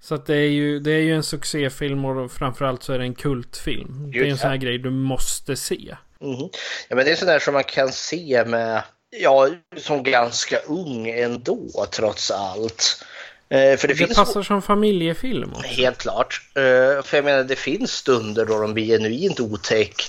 Så 0.00 0.14
att 0.14 0.26
det 0.26 0.36
är, 0.36 0.48
ju, 0.50 0.78
det 0.80 0.90
är 0.92 1.00
ju 1.00 1.14
en 1.14 1.22
succéfilm 1.22 2.04
och 2.04 2.32
framförallt 2.32 2.82
så 2.82 2.92
är 2.92 2.98
det 2.98 3.04
en 3.04 3.14
kultfilm. 3.14 4.10
Det 4.12 4.18
är 4.18 4.24
en 4.24 4.38
sån 4.38 4.50
här 4.50 4.56
grej 4.56 4.78
du 4.78 4.90
måste 4.90 5.56
se. 5.56 5.96
Mhm. 6.20 6.48
Ja, 6.88 6.96
men 6.96 7.04
det 7.04 7.12
är 7.12 7.16
sådär 7.16 7.38
som 7.38 7.54
man 7.54 7.64
kan 7.64 7.92
se 7.92 8.44
med, 8.46 8.82
ja, 9.10 9.48
som 9.76 10.02
ganska 10.02 10.58
ung 10.58 11.08
ändå 11.08 11.86
trots 11.90 12.30
allt. 12.30 13.04
Eh, 13.48 13.76
för 13.76 13.88
det, 13.88 13.94
Det, 13.94 14.14
passar 14.14 14.42
som 14.42 14.62
familjefilm 14.62 15.52
också. 15.52 15.66
helt 15.66 15.98
klart. 15.98 16.40
Eh, 16.54 17.02
för 17.02 17.16
jag 17.16 17.24
menar, 17.24 17.44
det 17.44 17.56
finns 17.56 17.92
stunder 17.92 18.46
då 18.46 18.58
de 18.60 18.74
blir 18.74 18.86
genuint 18.86 19.40
otäck. 19.40 20.02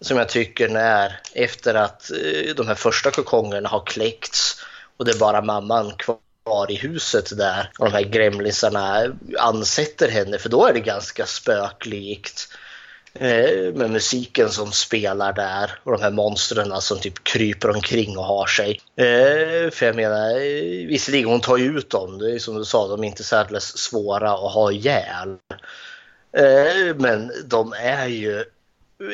Som 0.00 0.18
jag 0.18 0.28
tycker 0.28 0.68
när, 0.68 1.20
efter 1.34 1.74
att 1.74 2.10
eh, 2.10 2.54
de 2.56 2.66
här 2.68 2.74
första 2.74 3.10
kokongerna 3.10 3.68
har 3.68 3.86
kläckts 3.86 4.64
och 4.96 5.04
det 5.04 5.12
är 5.12 5.18
bara 5.18 5.42
mamman 5.42 5.92
kvar 5.96 6.70
i 6.70 6.74
huset 6.74 7.38
där 7.38 7.70
och 7.78 7.84
de 7.84 7.92
här 7.92 8.02
gremlinsarna 8.02 9.04
ansätter 9.38 10.08
henne 10.08 10.38
för 10.38 10.48
då 10.48 10.66
är 10.66 10.72
det 10.72 10.80
ganska 10.80 11.26
spöklikt. 11.26 12.48
Eh, 13.20 13.74
med 13.74 13.90
musiken 13.90 14.50
som 14.50 14.72
spelar 14.72 15.32
där 15.32 15.70
och 15.82 15.92
de 15.92 16.02
här 16.02 16.10
monstren 16.10 16.80
som 16.80 16.98
typ 16.98 17.24
kryper 17.24 17.70
omkring 17.70 18.18
och 18.18 18.24
har 18.24 18.46
sig. 18.46 18.80
Eh, 18.96 19.70
för 19.70 19.86
jag 19.86 19.96
menar, 19.96 20.30
eh, 20.30 20.86
visserligen 20.86 21.28
hon 21.28 21.40
tar 21.40 21.56
ju 21.56 21.78
ut 21.78 21.90
dem, 21.90 22.18
det 22.18 22.34
är 22.34 22.38
som 22.38 22.54
du 22.54 22.64
sa, 22.64 22.88
de 22.88 23.04
är 23.04 23.08
inte 23.08 23.24
särdeles 23.24 23.78
svåra 23.78 24.32
att 24.32 24.52
ha 24.52 24.72
ihjäl. 24.72 25.36
Eh, 26.36 26.96
men 26.96 27.32
de 27.46 27.72
är 27.72 28.06
ju 28.06 28.44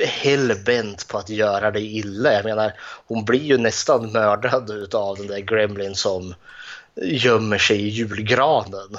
hellbent 0.07 1.09
på 1.09 1.19
att 1.19 1.29
göra 1.29 1.71
det 1.71 1.81
illa. 1.81 2.33
Jag 2.33 2.45
menar, 2.45 2.73
hon 3.07 3.25
blir 3.25 3.43
ju 3.43 3.59
nästan 3.59 4.13
mördad 4.13 4.95
av 4.95 5.17
den 5.17 5.27
där 5.27 5.39
Gremlin 5.39 5.95
som 5.95 6.35
gömmer 6.96 7.59
sig 7.59 7.81
i 7.81 7.88
julgranen. 7.88 8.96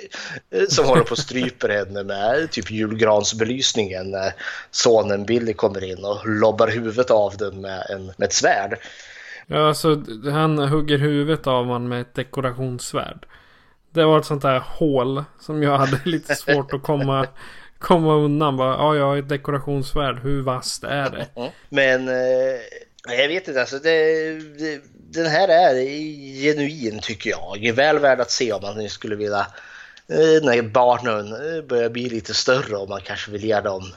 som 0.68 0.84
håller 0.84 1.02
på 1.02 1.10
och 1.10 1.18
stryper 1.18 1.68
henne 1.68 2.04
med 2.04 2.50
typ 2.50 2.70
julgransbelysningen 2.70 4.10
när 4.10 4.32
sonen 4.70 5.24
Billy 5.24 5.52
kommer 5.52 5.84
in 5.84 6.04
och 6.04 6.28
lobbar 6.28 6.68
huvudet 6.68 7.10
av 7.10 7.36
den 7.36 7.60
med, 7.60 7.86
en, 7.90 8.06
med 8.06 8.26
ett 8.26 8.32
svärd. 8.32 8.78
Ja, 9.46 9.68
alltså 9.68 10.02
han 10.32 10.58
hugger 10.58 10.98
huvudet 10.98 11.46
av 11.46 11.66
man 11.66 11.88
med 11.88 12.00
ett 12.00 12.14
dekorationssvärd. 12.14 13.26
Det 13.90 14.04
var 14.04 14.18
ett 14.18 14.26
sånt 14.26 14.42
där 14.42 14.62
hål 14.66 15.24
som 15.40 15.62
jag 15.62 15.78
hade 15.78 16.00
lite 16.04 16.34
svårt 16.34 16.72
att 16.72 16.82
komma, 16.82 17.26
komma 17.78 18.14
undan. 18.14 18.56
Bara, 18.56 18.74
ja, 18.74 18.96
jag 18.96 19.04
har 19.04 19.16
ett 19.16 19.28
dekorationssvärd. 19.28 20.18
Hur 20.22 20.42
vasst 20.42 20.84
är 20.84 21.10
det? 21.10 21.52
Men 21.68 22.08
eh, 22.08 22.60
jag 23.18 23.28
vet 23.28 23.48
inte, 23.48 23.60
alltså 23.60 23.78
det, 23.78 24.32
det, 24.58 24.80
den 25.12 25.26
här 25.26 25.48
är 25.48 25.74
genuin 26.42 27.00
tycker 27.02 27.30
jag. 27.30 27.72
Väl 27.72 27.98
värd 27.98 28.20
att 28.20 28.30
se 28.30 28.52
om 28.52 28.62
man 28.62 28.88
skulle 28.88 29.16
vilja 29.16 29.46
eh, 30.08 30.42
när 30.42 30.62
barnen 30.62 31.32
eh, 31.32 31.62
börjar 31.62 31.90
bli 31.90 32.08
lite 32.08 32.34
större 32.34 32.76
och 32.76 32.88
man 32.88 33.00
kanske 33.00 33.30
vill 33.30 33.44
ge 33.44 33.60
dem 33.60 33.92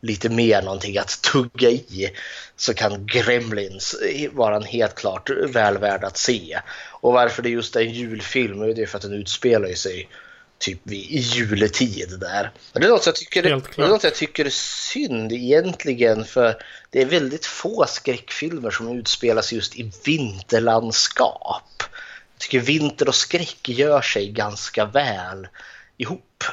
lite 0.00 0.28
mer 0.28 0.62
någonting 0.62 0.98
att 0.98 1.22
tugga 1.22 1.70
i 1.70 2.10
så 2.56 2.74
kan 2.74 3.06
Gremlins 3.06 3.94
eh, 3.94 4.30
vara 4.32 4.56
en 4.56 4.62
helt 4.62 4.94
klart 4.94 5.30
väl 5.30 5.78
värd 5.78 6.04
att 6.04 6.16
se. 6.16 6.60
Och 7.00 7.12
varför 7.12 7.42
det 7.42 7.48
just 7.48 7.76
är 7.76 7.80
en 7.80 7.92
julfilm 7.92 8.60
det 8.60 8.82
är 8.82 8.86
för 8.86 8.98
att 8.98 9.02
den 9.02 9.12
utspelar 9.12 9.74
sig 9.74 10.08
typ 10.60 10.80
vid 10.82 11.10
juletid 11.10 12.20
där. 12.20 12.50
Och 12.72 12.80
det 12.80 12.86
är 12.86 12.90
något 12.90 13.06
jag 13.06 13.14
tycker, 13.14 13.42
det 13.42 13.48
är 13.48 13.88
något 13.88 14.04
jag 14.04 14.14
tycker 14.14 14.44
är 14.44 14.50
synd 14.50 15.32
egentligen 15.32 16.24
för 16.24 16.62
det 16.90 17.02
är 17.02 17.06
väldigt 17.06 17.46
få 17.46 17.86
skräckfilmer 17.88 18.70
som 18.70 18.98
utspelas 18.98 19.52
just 19.52 19.76
i 19.76 19.92
vinterlandskap. 20.04 21.82
Jag 22.32 22.38
tycker 22.38 22.60
vinter 22.60 23.08
och 23.08 23.14
skräck 23.14 23.68
gör 23.68 24.00
sig 24.00 24.30
ganska 24.30 24.84
väl 24.84 25.48
ihop. 25.96 26.44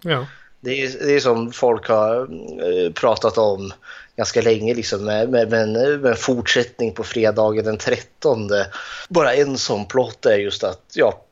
Ja. 0.00 0.26
Det 0.64 0.82
är, 0.82 1.06
det 1.06 1.12
är 1.12 1.20
som 1.20 1.52
folk 1.52 1.88
har 1.88 2.20
eh, 2.20 2.92
pratat 2.92 3.38
om 3.38 3.72
ganska 4.16 4.42
länge 4.42 4.74
liksom 4.74 5.04
med, 5.04 5.28
med, 5.28 5.50
med, 5.50 5.62
en, 5.62 5.72
med 5.72 6.06
en 6.10 6.16
fortsättning 6.16 6.94
på 6.94 7.04
fredagen 7.04 7.64
den 7.64 7.78
13. 7.78 8.50
Bara 9.08 9.34
en 9.34 9.58
sån 9.58 9.86
plott 9.86 10.26
är 10.26 10.36
just 10.36 10.64
att 10.64 10.82
ja, 10.94 11.24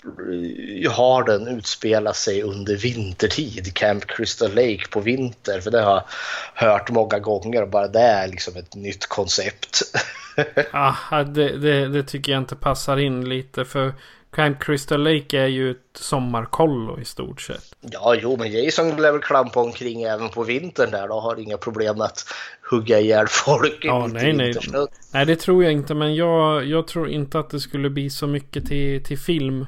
eh, 0.84 0.92
har 0.92 1.24
den 1.24 1.48
utspelat 1.48 2.16
sig 2.16 2.42
under 2.42 2.76
vintertid, 2.76 3.74
Camp 3.74 4.06
Crystal 4.06 4.54
Lake 4.54 4.88
på 4.90 5.00
vinter. 5.00 5.60
För 5.60 5.70
det 5.70 5.80
har 5.80 5.94
jag 5.94 6.68
hört 6.68 6.90
många 6.90 7.18
gånger 7.18 7.62
och 7.62 7.68
bara 7.68 7.88
det 7.88 8.00
är 8.00 8.28
liksom 8.28 8.56
ett 8.56 8.74
nytt 8.74 9.06
koncept. 9.06 9.82
Ah, 10.72 11.22
det, 11.22 11.58
det, 11.58 11.88
det 11.88 12.02
tycker 12.02 12.32
jag 12.32 12.40
inte 12.40 12.56
passar 12.56 12.96
in 12.96 13.28
lite. 13.28 13.64
För 13.64 13.94
Camp 14.32 14.64
Crystal 14.64 15.02
Lake 15.02 15.38
är 15.38 15.46
ju 15.46 15.70
ett 15.70 15.76
sommarkollo 15.94 17.00
i 17.00 17.04
stort 17.04 17.40
sett. 17.40 17.64
Ja, 17.80 18.14
jo, 18.22 18.36
men 18.36 18.52
Jason 18.52 18.96
lär 18.96 19.12
väl 19.12 19.20
klampa 19.20 19.60
omkring 19.60 20.02
även 20.02 20.28
på 20.28 20.42
vintern 20.42 20.90
där 20.90 21.08
då 21.08 21.20
har 21.20 21.40
inga 21.40 21.56
problem 21.56 22.00
att 22.00 22.24
hugga 22.70 23.00
ihjäl 23.00 23.26
folk. 23.28 23.78
Ja, 23.82 24.06
nej, 24.06 24.32
nej. 24.32 24.54
Nej, 25.12 25.26
det 25.26 25.36
tror 25.36 25.64
jag 25.64 25.72
inte. 25.72 25.94
Men 25.94 26.14
jag, 26.14 26.64
jag 26.64 26.86
tror 26.86 27.08
inte 27.08 27.38
att 27.38 27.50
det 27.50 27.60
skulle 27.60 27.90
bli 27.90 28.10
så 28.10 28.26
mycket 28.26 28.66
till, 28.66 29.04
till 29.04 29.18
film. 29.18 29.66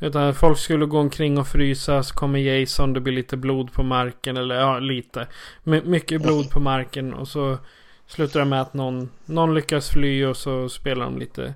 Utan 0.00 0.34
folk 0.34 0.58
skulle 0.58 0.86
gå 0.86 0.98
omkring 0.98 1.38
och 1.38 1.46
frysa. 1.46 2.02
Så 2.02 2.14
kommer 2.14 2.38
Jason. 2.38 2.92
Det 2.92 3.00
blir 3.00 3.14
lite 3.14 3.36
blod 3.36 3.72
på 3.72 3.82
marken. 3.82 4.36
Eller 4.36 4.54
ja, 4.54 4.78
lite. 4.78 5.26
My, 5.62 5.82
mycket 5.82 6.22
blod 6.22 6.50
på 6.50 6.60
marken. 6.60 7.14
Och 7.14 7.28
så 7.28 7.58
slutar 8.06 8.40
det 8.40 8.46
med 8.46 8.60
att 8.60 8.74
någon, 8.74 9.10
någon 9.24 9.54
lyckas 9.54 9.90
fly. 9.90 10.24
Och 10.24 10.36
så 10.36 10.68
spelar 10.68 11.04
de 11.04 11.18
lite 11.18 11.54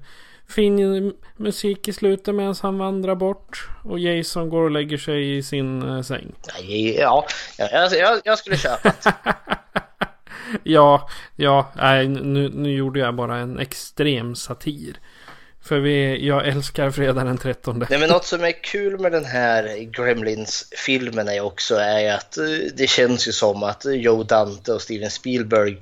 fin 0.48 1.12
musik 1.36 1.88
i 1.88 1.92
slutet 1.92 2.34
medan 2.34 2.54
han 2.62 2.78
vandrar 2.78 3.14
bort. 3.14 3.68
Och 3.84 3.98
Jason 3.98 4.50
går 4.50 4.62
och 4.62 4.70
lägger 4.70 4.98
sig 4.98 5.36
i 5.36 5.42
sin 5.42 5.82
eh, 5.82 6.02
säng. 6.02 6.34
Nej, 6.54 6.96
ja, 6.96 7.26
jag, 7.58 7.92
jag, 7.92 8.20
jag 8.24 8.38
skulle 8.38 8.56
köpa. 8.56 8.92
Ja, 10.62 11.08
ja, 11.36 11.72
nej, 11.76 12.08
nu, 12.08 12.48
nu 12.48 12.72
gjorde 12.72 13.00
jag 13.00 13.14
bara 13.14 13.38
en 13.38 13.58
extrem 13.58 14.34
satir. 14.34 14.96
För 15.62 15.78
vi, 15.78 16.26
jag 16.26 16.48
älskar 16.48 16.90
fredag 16.90 17.24
den 17.24 17.38
13. 17.38 17.86
Nej, 17.90 17.98
men 17.98 18.08
något 18.08 18.24
som 18.24 18.44
är 18.44 18.62
kul 18.62 19.00
med 19.00 19.12
den 19.12 19.24
här 19.24 19.78
Gremlins-filmen 19.78 21.28
är 21.28 21.40
också 21.40 21.74
är 21.74 22.14
att 22.14 22.38
eh, 22.38 22.44
det 22.74 22.90
känns 22.90 23.28
ju 23.28 23.32
som 23.32 23.62
att 23.62 23.84
Joe 23.84 24.22
Dante 24.22 24.72
och 24.72 24.82
Steven 24.82 25.10
Spielberg 25.10 25.78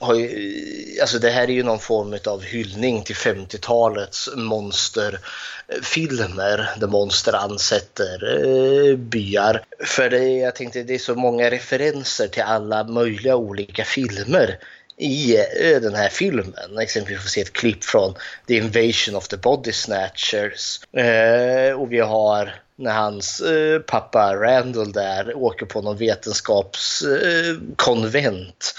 har 0.00 0.14
ju, 0.14 1.00
alltså 1.00 1.18
det 1.18 1.30
här 1.30 1.42
är 1.42 1.52
ju 1.52 1.62
någon 1.62 1.78
form 1.78 2.18
av 2.26 2.42
hyllning 2.42 3.02
till 3.02 3.16
50-talets 3.16 4.28
monsterfilmer 4.36 6.70
där 6.76 6.86
monster 6.86 7.32
ansätter 7.32 8.44
eh, 8.44 8.96
byar. 8.96 9.62
För 9.84 10.10
det, 10.10 10.28
jag 10.28 10.54
tänkte 10.54 10.82
det 10.82 10.94
är 10.94 10.98
så 10.98 11.14
många 11.14 11.50
referenser 11.50 12.28
till 12.28 12.42
alla 12.42 12.84
möjliga 12.84 13.36
olika 13.36 13.84
filmer 13.84 14.58
i 14.96 15.36
eh, 15.36 15.80
den 15.80 15.94
här 15.94 16.08
filmen. 16.08 16.78
Exempelvis 16.80 17.20
får 17.20 17.24
vi 17.24 17.30
se 17.30 17.40
ett 17.40 17.52
klipp 17.52 17.84
från 17.84 18.14
The 18.46 18.56
Invasion 18.56 19.16
of 19.16 19.28
the 19.28 19.36
Body 19.36 19.72
Snatchers. 19.72 20.80
Eh, 20.92 21.80
och 21.80 21.92
vi 21.92 22.00
har 22.00 22.54
när 22.76 22.92
hans 22.92 23.40
eh, 23.40 23.78
pappa 23.78 24.36
Randall 24.36 24.92
där 24.92 25.36
åker 25.36 25.66
på 25.66 25.82
någon 25.82 25.96
vetenskapskonvent. 25.96 28.74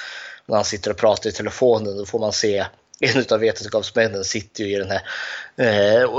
Eh, 0.47 0.51
när 0.51 0.55
han 0.55 0.65
sitter 0.65 0.91
och 0.91 0.97
pratar 0.97 1.29
i 1.29 1.33
telefonen 1.33 1.97
då 1.97 2.05
får 2.05 2.19
man 2.19 2.33
se 2.33 2.65
en 2.99 3.25
av 3.31 3.39
vetenskapsmännen 3.39 4.23
sitter 4.23 4.63
ju 4.63 4.75
i 4.75 4.79
den 4.79 4.91
här 4.91 5.01
eh, 5.57 6.09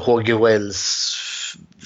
H.G. 0.00 0.34
Wells 0.34 1.14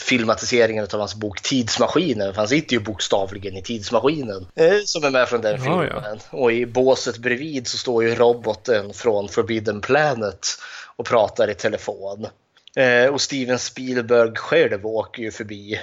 filmatiseringen 0.01 0.85
av 0.93 0.99
hans 0.99 1.15
bok 1.15 1.43
Tidsmaskinen. 1.43 2.35
För 2.35 2.41
han 2.41 2.49
sitter 2.49 2.73
ju 2.73 2.81
bokstavligen 2.81 3.57
i 3.57 3.63
tidsmaskinen 3.63 4.47
eh, 4.55 4.79
som 4.85 5.05
är 5.05 5.11
med 5.11 5.29
från 5.29 5.41
den 5.41 5.53
Ja, 5.53 5.59
filmen. 5.61 6.21
Och 6.31 6.53
i 6.53 6.67
båset 6.67 7.19
bredvid 7.19 7.69
så 7.69 7.79
står 7.79 8.05
ju 8.05 8.15
roboten 8.15 8.93
från 8.93 9.29
Forbidden 9.29 9.81
Planet 9.81 10.49
och 10.97 11.07
pratar 11.07 11.51
i 11.51 11.55
telefon. 11.55 12.27
Eh, 12.77 13.07
och 13.13 13.21
Steven 13.21 13.59
Spielberg 13.59 14.35
själv 14.35 14.87
åker 14.87 15.23
ju 15.23 15.31
förbi, 15.31 15.81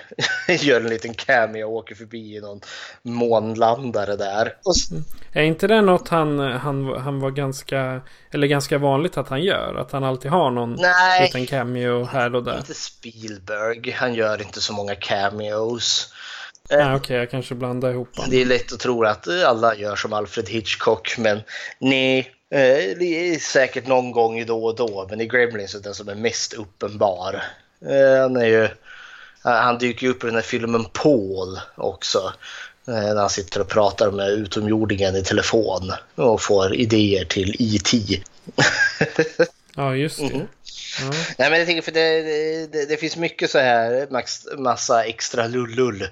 gör 0.47 0.81
en 0.81 0.89
liten 0.89 1.13
cameo 1.13 1.63
och 1.65 1.73
åker 1.73 1.95
förbi 1.95 2.35
i 2.35 2.41
någon 2.41 2.61
månlandare 3.01 4.15
där. 4.15 4.57
Och, 4.65 4.75
Är 5.31 5.43
inte 5.43 5.67
det 5.67 5.81
något 5.81 6.09
han, 6.09 6.39
han, 6.39 6.97
han 6.97 7.19
var 7.19 7.31
ganska, 7.31 8.01
eller 8.31 8.47
ganska 8.47 8.77
vanligt 8.77 9.17
att 9.17 9.29
han 9.29 9.41
gör? 9.41 9.75
Att 9.75 9.91
han 9.91 10.03
alltid 10.03 10.31
har 10.31 10.51
någon 10.51 10.75
Nej. 10.75 11.21
liten 11.21 11.45
cameo 11.45 12.03
här 12.03 12.35
och 12.35 12.43
där? 12.43 12.57
inte 12.57 12.73
Spielberg, 12.73 13.91
han 13.91 14.13
gör 14.13 14.41
inte 14.41 14.61
så 14.61 14.73
många 14.73 14.95
cameos. 14.95 16.13
Ah, 16.69 16.95
Okej, 16.95 17.17
jag 17.17 17.31
kanske 17.31 17.55
blandar 17.55 17.91
ihop 17.91 18.13
dem. 18.15 18.25
Det 18.29 18.41
är 18.41 18.45
lätt 18.45 18.73
att 18.73 18.79
tro 18.79 19.03
att 19.03 19.27
alla 19.45 19.75
gör 19.75 19.95
som 19.95 20.13
Alfred 20.13 20.49
Hitchcock, 20.49 21.15
men 21.17 21.41
nej. 21.79 22.31
Eh, 22.59 23.39
säkert 23.39 23.87
någon 23.87 24.11
gång 24.11 24.45
då 24.45 24.65
och 24.65 24.75
då, 24.75 25.07
men 25.09 25.21
i 25.21 25.27
Gremlins 25.27 25.75
är 25.75 25.79
den 25.79 25.93
som 25.95 26.09
är 26.09 26.15
mest 26.15 26.53
uppenbar. 26.53 27.43
Eh, 27.85 28.21
Han, 28.21 28.35
är 28.37 28.45
ju, 28.45 28.67
han 29.41 29.77
dyker 29.77 30.07
ju 30.07 30.11
upp 30.13 30.23
i 30.23 30.27
den 30.27 30.35
här 30.35 30.41
filmen 30.41 30.85
Paul 30.93 31.59
också. 31.75 32.33
eh, 32.87 32.93
När 32.93 33.15
han 33.15 33.29
sitter 33.29 33.61
och 33.61 33.67
pratar 33.67 34.11
med 34.11 34.29
utomjordingen 34.29 35.15
i 35.15 35.23
telefon 35.23 35.91
och 36.15 36.41
får 36.41 36.75
idéer 36.75 37.25
till 37.25 37.49
E 37.59 37.75
E.T. 37.75 38.21
Ja, 39.75 39.95
just 39.95 40.17
det. 40.17 40.23
Mhm. 40.23 40.47
Mm. 41.01 41.13
Nej 41.37 41.49
men 41.49 41.59
jag 41.59 41.67
tänker 41.67 41.81
för 41.81 41.91
det, 41.91 42.21
det, 42.67 42.85
det 42.85 42.97
finns 42.97 43.17
mycket 43.17 43.51
så 43.51 43.59
här 43.59 44.07
max, 44.11 44.47
massa 44.57 45.03
extra 45.03 45.47
lullull. 45.47 46.07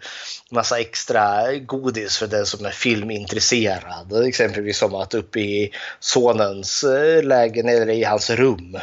Massa 0.52 0.80
extra 0.80 1.56
godis 1.56 2.18
för 2.18 2.28
den 2.28 2.46
som 2.46 2.66
är 2.66 2.72
filmintresserad. 2.72 4.28
Exempelvis 4.28 4.78
som 4.78 4.96
att 4.96 5.14
uppe 5.14 5.40
i 5.40 5.72
sonens 6.00 6.84
eh, 6.84 7.24
lägenhet 7.24 7.82
eller 7.82 7.94
i 7.94 8.04
hans 8.04 8.30
rum 8.30 8.78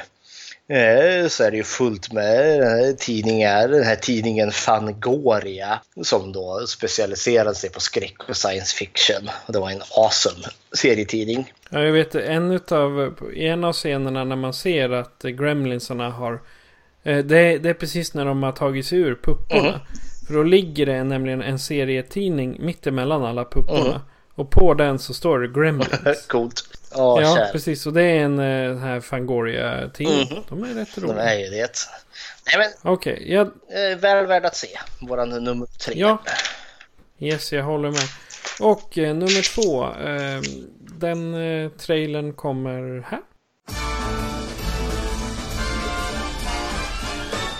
så 1.29 1.45
är 1.45 1.51
det 1.51 1.57
ju 1.57 1.63
fullt 1.65 2.13
med 2.13 2.61
eh, 2.61 2.95
tidningar. 2.97 3.69
Den 3.69 3.85
här 3.85 3.97
tidningen 3.97 4.51
Fangoria 4.51 5.81
som 6.03 6.33
då 6.33 6.65
specialiserade 6.67 7.55
sig 7.55 7.71
på 7.71 7.81
skräck 7.81 8.29
och 8.29 8.37
science 8.37 8.77
fiction. 8.77 9.31
Det 9.47 9.59
var 9.59 9.71
en 9.71 9.83
awesome 9.97 10.47
serietidning. 10.73 11.53
Ja, 11.71 11.81
jag 11.83 11.93
vet 11.93 12.15
en 12.15 12.51
utav, 12.51 13.15
en 13.37 13.65
av 13.65 13.73
scenerna 13.73 14.25
när 14.25 14.37
man 14.37 14.53
ser 14.53 14.91
att 14.91 15.25
eh, 15.25 15.31
gremlinsarna 15.31 16.11
har 16.11 16.33
eh, 17.03 17.19
det, 17.19 17.39
är- 17.39 17.59
det 17.59 17.71
är 17.71 17.75
precis 17.75 18.15
när 18.15 18.25
de 18.25 18.43
har 18.43 18.53
tagit 18.53 18.87
sig 18.87 18.99
ur 18.99 19.15
pupporna. 19.23 19.71
Mhm. 19.71 19.79
För 20.27 20.35
då 20.35 20.43
ligger 20.43 20.87
det 20.87 21.05
nämligen 21.05 21.43
en 21.43 21.59
serietidning 21.59 22.57
mittemellan 22.61 23.25
alla 23.25 23.45
pupporna. 23.45 23.89
Mhm. 23.91 24.01
Och 24.35 24.51
på 24.51 24.75
den 24.75 24.99
så 24.99 25.15
står 25.15 25.39
det 25.39 25.49
Gremlins. 25.61 26.27
Coolt. 26.29 26.63
Ja, 26.95 27.21
ja, 27.23 27.35
kär. 27.37 27.53
precis. 27.53 27.87
Och 27.87 27.93
det 27.93 28.03
är 28.03 28.25
en 28.25 28.39
eh, 28.39 28.69
den 28.69 28.79
här 28.79 29.01
Fangoria-tidning. 29.01 30.29
Mhm. 30.33 30.43
De 30.49 30.65
är 30.71 30.75
rätt 30.75 30.89
De 30.95 31.01
roliga. 31.01 31.23
är 31.23 31.39
ju 31.39 31.51
det. 31.51 31.73
Nej 32.47 32.59
men 32.83 32.93
Okej, 32.93 33.33
jag, 33.33 33.47
Eh, 33.47 33.99
väl 33.99 34.27
värd 34.27 34.45
att 34.45 34.57
se. 34.57 34.69
Våran 35.01 35.29
nummer 35.29 35.67
tre. 35.67 35.95
Ja. 35.97 36.23
yes, 37.19 37.53
jag 37.53 37.65
håller 37.65 37.91
med. 37.91 38.09
Och 38.61 38.99
eh, 38.99 39.15
nummer 39.15 39.55
två. 39.55 39.85
Eh, 39.85 40.41
den 40.99 41.35
eh, 41.35 41.71
trailern 41.71 42.33
kommer 42.33 43.05
här. 43.11 43.21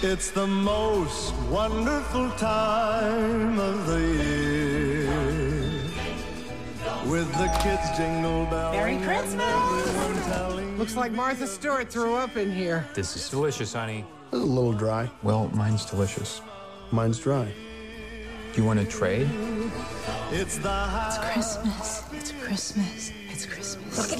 It's 0.03 0.31
the 0.35 0.47
most 0.47 1.35
wonderful 1.51 2.31
time 2.39 3.59
of 3.61 3.87
the 3.87 3.99
year. 3.99 4.48
With 7.09 7.33
the 7.39 7.49
kids 7.63 7.97
jingle 7.97 8.45
belling. 8.47 8.79
Merry 8.79 8.99
Christmas! 8.99 10.79
Looks 10.79 10.95
like 10.95 11.11
Martha 11.11 11.47
Stewart 11.47 11.91
threw 11.91 12.15
up 12.15 12.37
in 12.37 12.53
here. 12.53 12.87
This 12.93 13.17
is 13.17 13.31
delicious, 13.31 13.73
honey. 13.73 14.05
A 14.33 14.37
little 14.37 14.75
dry. 14.75 15.11
Well, 15.23 15.49
mine's 15.55 15.87
delicious. 15.87 16.43
Mine's 16.91 17.19
dry. 17.19 17.51
Do 18.53 18.61
you 18.61 18.67
want 18.67 18.79
to 18.81 18.85
trade? 18.85 19.29
it's 20.33 20.59
the 20.59 20.69
high 20.69 21.33
Christmas. 21.33 22.03
It's 22.13 22.33
Christmas. 22.33 23.13
It's 23.31 23.47
Christmas. 23.47 24.13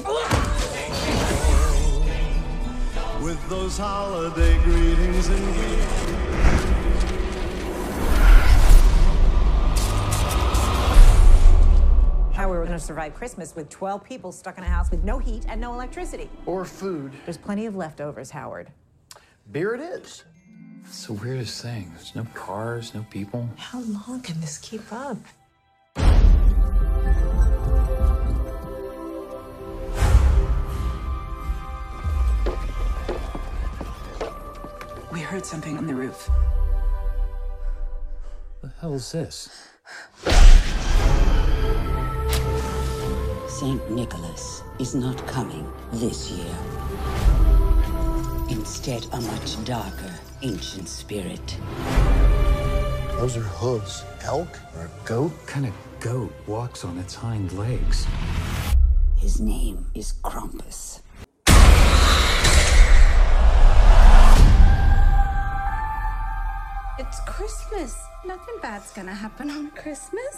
with 3.23 3.49
those 3.49 3.77
holiday 3.77 4.57
greetings 4.63 5.27
and 5.29 5.55
gifts. 5.55 6.58
How 12.39 12.47
we 12.47 12.55
were 12.55 12.63
going 12.63 12.79
to 12.79 12.81
survive 12.81 13.15
Christmas 13.15 13.53
with 13.53 13.67
12 13.67 14.01
people 14.01 14.31
stuck 14.31 14.57
in 14.57 14.63
a 14.63 14.67
house 14.67 14.89
with 14.91 15.03
no 15.03 15.19
heat 15.19 15.43
and 15.49 15.59
no 15.59 15.73
electricity. 15.73 16.29
Or 16.45 16.63
food. 16.63 17.11
There's 17.25 17.35
plenty 17.35 17.65
of 17.65 17.75
leftovers, 17.75 18.31
Howard. 18.31 18.71
Beer 19.51 19.75
it 19.75 19.81
is. 19.81 20.23
It's 20.85 21.07
the 21.07 21.11
weirdest 21.15 21.61
thing. 21.61 21.91
There's 21.93 22.15
no 22.15 22.25
cars, 22.33 22.95
no 22.95 23.05
people. 23.09 23.49
How 23.57 23.81
long 23.81 24.21
can 24.21 24.39
this 24.39 24.57
keep 24.59 24.89
up? 24.89 25.17
We 35.11 35.19
heard 35.19 35.45
something 35.45 35.77
on 35.77 35.87
the 35.87 35.93
roof. 35.93 36.29
The 38.61 38.71
hell's 38.79 39.11
this? 39.11 39.49
St. 43.59 43.91
Nicholas 43.91 44.63
is 44.79 44.95
not 44.95 45.17
coming 45.27 45.69
this 45.91 46.31
year. 46.31 46.55
Instead, 48.49 49.05
a 49.11 49.19
much 49.19 49.61
darker 49.65 50.13
ancient 50.43 50.87
spirit. 50.87 51.57
Those 53.17 53.35
are 53.35 53.49
hooves. 53.59 54.05
Elk 54.23 54.47
or 54.77 54.85
a 54.85 54.89
goat? 55.03 55.31
What 55.31 55.47
kind 55.47 55.65
of 55.65 55.73
goat 55.99 56.31
walks 56.47 56.85
on 56.85 56.97
its 56.99 57.13
hind 57.13 57.51
legs? 57.51 58.07
His 59.17 59.41
name 59.41 59.85
is 59.93 60.13
Krampus. 60.23 61.01
It's 66.97 67.19
Christmas. 67.25 67.93
Nothing 68.25 68.55
bad's 68.61 68.93
gonna 68.93 69.13
happen 69.13 69.49
on 69.51 69.71
Christmas. 69.71 70.37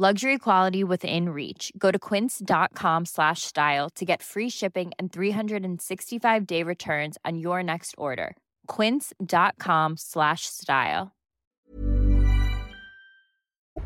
Luxury 0.00 0.38
quality 0.38 0.82
within 0.82 1.28
reach. 1.28 1.72
Go 1.76 1.90
to 1.90 1.98
quince.com 1.98 3.04
slash 3.04 3.42
style 3.42 3.90
to 3.96 4.04
get 4.06 4.22
free 4.22 4.48
shipping 4.48 4.92
and 4.98 5.12
365 5.12 6.46
day 6.46 6.62
returns 6.62 7.18
on 7.26 7.38
your 7.38 7.62
next 7.62 7.94
order. 7.98 8.34
Quince.com 8.66 9.98
slash 9.98 10.46
style. 10.46 11.10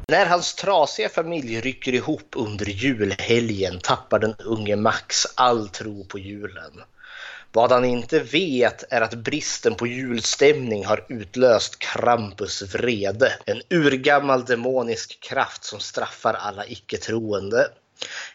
När 0.08 0.26
hans 0.26 0.54
trasiga 0.54 1.08
familj 1.08 1.60
rycker 1.60 1.94
ihop 1.94 2.36
under 2.36 2.66
julhelgen 2.66 3.80
tappar 3.80 4.18
den 4.18 4.34
unge 4.46 4.76
Max 4.76 5.26
all 5.36 5.68
tro 5.68 6.04
på 6.04 6.18
julen. 6.18 6.82
Vad 7.54 7.72
han 7.72 7.84
inte 7.84 8.18
vet 8.18 8.84
är 8.92 9.00
att 9.00 9.14
bristen 9.14 9.74
på 9.74 9.86
julstämning 9.86 10.84
har 10.84 11.04
utlöst 11.08 11.78
Krampus 11.78 12.74
vrede. 12.74 13.32
En 13.46 13.62
urgammal 13.70 14.44
demonisk 14.44 15.20
kraft 15.20 15.64
som 15.64 15.80
straffar 15.80 16.34
alla 16.34 16.66
icke-troende. 16.66 17.68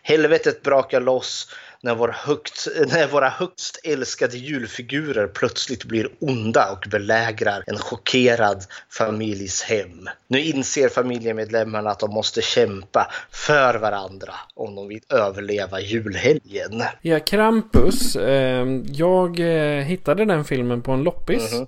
Helvetet 0.01 0.61
brakar 0.61 1.01
loss 1.01 1.47
när, 1.81 1.95
vår 1.95 2.07
högt, 2.07 2.67
när 2.87 3.07
våra 3.07 3.29
högst 3.29 3.79
älskade 3.83 4.37
julfigurer 4.37 5.27
plötsligt 5.27 5.83
blir 5.83 6.09
onda 6.19 6.71
och 6.71 6.89
belägrar 6.89 7.63
en 7.67 7.77
chockerad 7.77 8.63
familjs 8.89 9.61
hem. 9.61 10.09
Nu 10.27 10.41
inser 10.41 10.89
familjemedlemmarna 10.89 11.89
att 11.89 11.99
de 11.99 12.13
måste 12.13 12.41
kämpa 12.41 13.11
för 13.31 13.75
varandra 13.75 14.33
om 14.53 14.75
de 14.75 14.87
vill 14.87 15.01
överleva 15.09 15.79
julhelgen. 15.79 16.83
Ja, 17.01 17.19
Krampus. 17.19 18.15
Eh, 18.15 18.67
jag 18.91 19.39
eh, 19.39 19.83
hittade 19.83 20.25
den 20.25 20.45
filmen 20.45 20.81
på 20.81 20.91
en 20.91 21.03
loppis. 21.03 21.51
Mm 21.51 21.63
-hmm. 21.63 21.67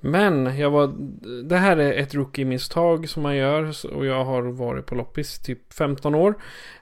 Men 0.00 0.58
jag 0.58 0.70
var, 0.70 0.92
det 1.42 1.56
här 1.56 1.76
är 1.76 1.92
ett 1.92 2.14
rookie-misstag 2.14 3.08
som 3.08 3.22
man 3.22 3.36
gör 3.36 3.72
och 3.92 4.06
jag 4.06 4.24
har 4.24 4.42
varit 4.42 4.86
på 4.86 4.94
loppis 4.94 5.38
typ 5.38 5.72
15 5.72 6.14
år. 6.14 6.34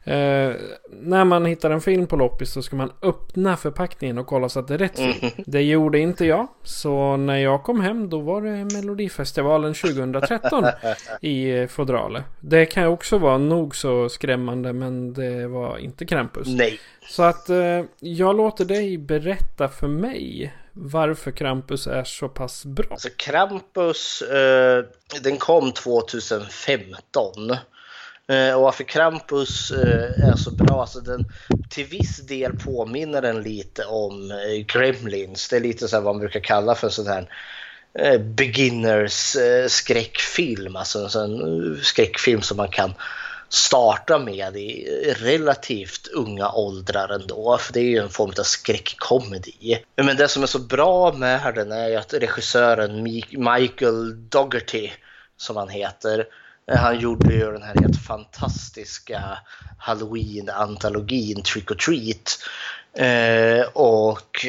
Eh, 0.05 0.53
när 0.91 1.25
man 1.25 1.47
hittar 1.47 1.71
en 1.71 1.81
film 1.81 2.07
på 2.07 2.17
loppis 2.17 2.53
så 2.53 2.63
ska 2.63 2.77
man 2.77 2.93
öppna 3.03 3.57
förpackningen 3.57 4.19
och 4.19 4.27
kolla 4.27 4.49
så 4.49 4.61
att 4.61 4.69
det 4.69 4.75
är 4.75 4.79
rätt 4.79 4.97
film. 4.97 5.15
Mm. 5.21 5.33
Det 5.47 5.63
gjorde 5.63 5.99
inte 5.99 6.25
jag. 6.25 6.49
Så 6.63 7.17
när 7.17 7.37
jag 7.37 7.63
kom 7.63 7.81
hem 7.81 8.11
då 8.11 8.21
var 8.21 8.43
det 8.43 8.75
Melodifestivalen 8.75 9.75
2013 9.75 10.65
i 11.21 11.67
fodralet. 11.67 12.25
Det 12.41 12.67
kan 12.67 12.87
också 12.87 13.19
vara 13.19 13.39
nog 13.39 13.77
så 13.77 14.09
skrämmande 14.09 14.73
men 14.73 15.13
det 15.13 15.47
var 15.47 15.79
inte 15.79 16.07
Krampus. 16.07 16.49
Nej. 16.49 16.81
Så 17.09 17.23
att 17.23 17.49
eh, 17.49 17.83
jag 18.01 18.37
låter 18.37 18.65
dig 18.65 18.99
berätta 18.99 19.69
för 19.69 19.89
mig 19.89 20.53
varför 20.81 21.31
Krampus 21.31 21.87
är 21.87 22.05
så 22.05 22.29
pass 22.29 22.65
bra. 22.65 22.87
Alltså 22.91 23.09
Krampus, 23.17 24.23
eh, 24.23 24.85
den 25.23 25.37
kom 25.37 25.73
2015. 25.73 27.51
Eh, 28.29 28.55
och 28.55 28.63
varför 28.63 28.85
Krampus 28.85 29.71
eh, 29.71 30.29
är 30.29 30.37
så 30.37 30.51
bra, 30.51 30.81
alltså 30.81 31.01
den 31.01 31.25
till 31.71 31.85
viss 31.85 32.27
del 32.27 32.53
påminner 32.57 33.23
den 33.23 33.43
lite 33.43 33.85
om 33.85 34.31
eh, 34.31 34.65
Gremlins. 34.67 35.49
Det 35.49 35.57
är 35.57 35.61
lite 35.61 35.89
så 35.89 35.97
här 35.97 36.03
vad 36.03 36.15
man 36.15 36.21
brukar 36.21 36.41
kalla 36.41 36.75
för 36.75 36.89
sån 36.89 37.07
här 37.07 37.29
eh, 37.99 38.21
beginners 38.21 39.37
eh, 39.37 39.67
skräckfilm. 39.67 40.77
alltså 40.77 40.99
en 40.99 41.11
sån 41.11 41.41
eh, 41.75 41.81
skräckfilm 41.81 42.43
som 42.43 42.57
man 42.57 42.69
kan 42.69 42.95
starta 43.49 44.19
med 44.19 44.57
i 44.57 44.85
relativt 45.19 46.07
unga 46.07 46.51
åldrar 46.53 47.09
ändå, 47.09 47.59
för 47.59 47.73
det 47.73 47.81
är 47.81 47.85
ju 47.85 47.99
en 47.99 48.09
form 48.09 48.33
av 48.39 48.43
skräckkomedi. 48.43 49.85
Men 49.97 50.17
det 50.17 50.29
som 50.29 50.43
är 50.43 50.47
så 50.47 50.59
bra 50.59 51.13
med 51.13 51.55
den 51.55 51.73
är 51.73 51.89
ju 51.89 51.97
att 51.97 52.15
regissören 52.15 53.03
Michael 53.31 54.29
Dougherty, 54.29 54.91
som 55.37 55.57
han 55.57 55.69
heter, 55.69 56.27
han 56.77 57.01
gjorde 57.01 57.35
ju 57.35 57.53
den 57.53 57.63
här 57.63 57.75
helt 57.75 58.07
fantastiska 58.07 59.39
Halloween-antologin 59.79 61.43
Trick 61.43 61.71
or 61.71 61.75
Treat. 61.75 62.39
Eh, 62.93 63.67
och 63.73 64.47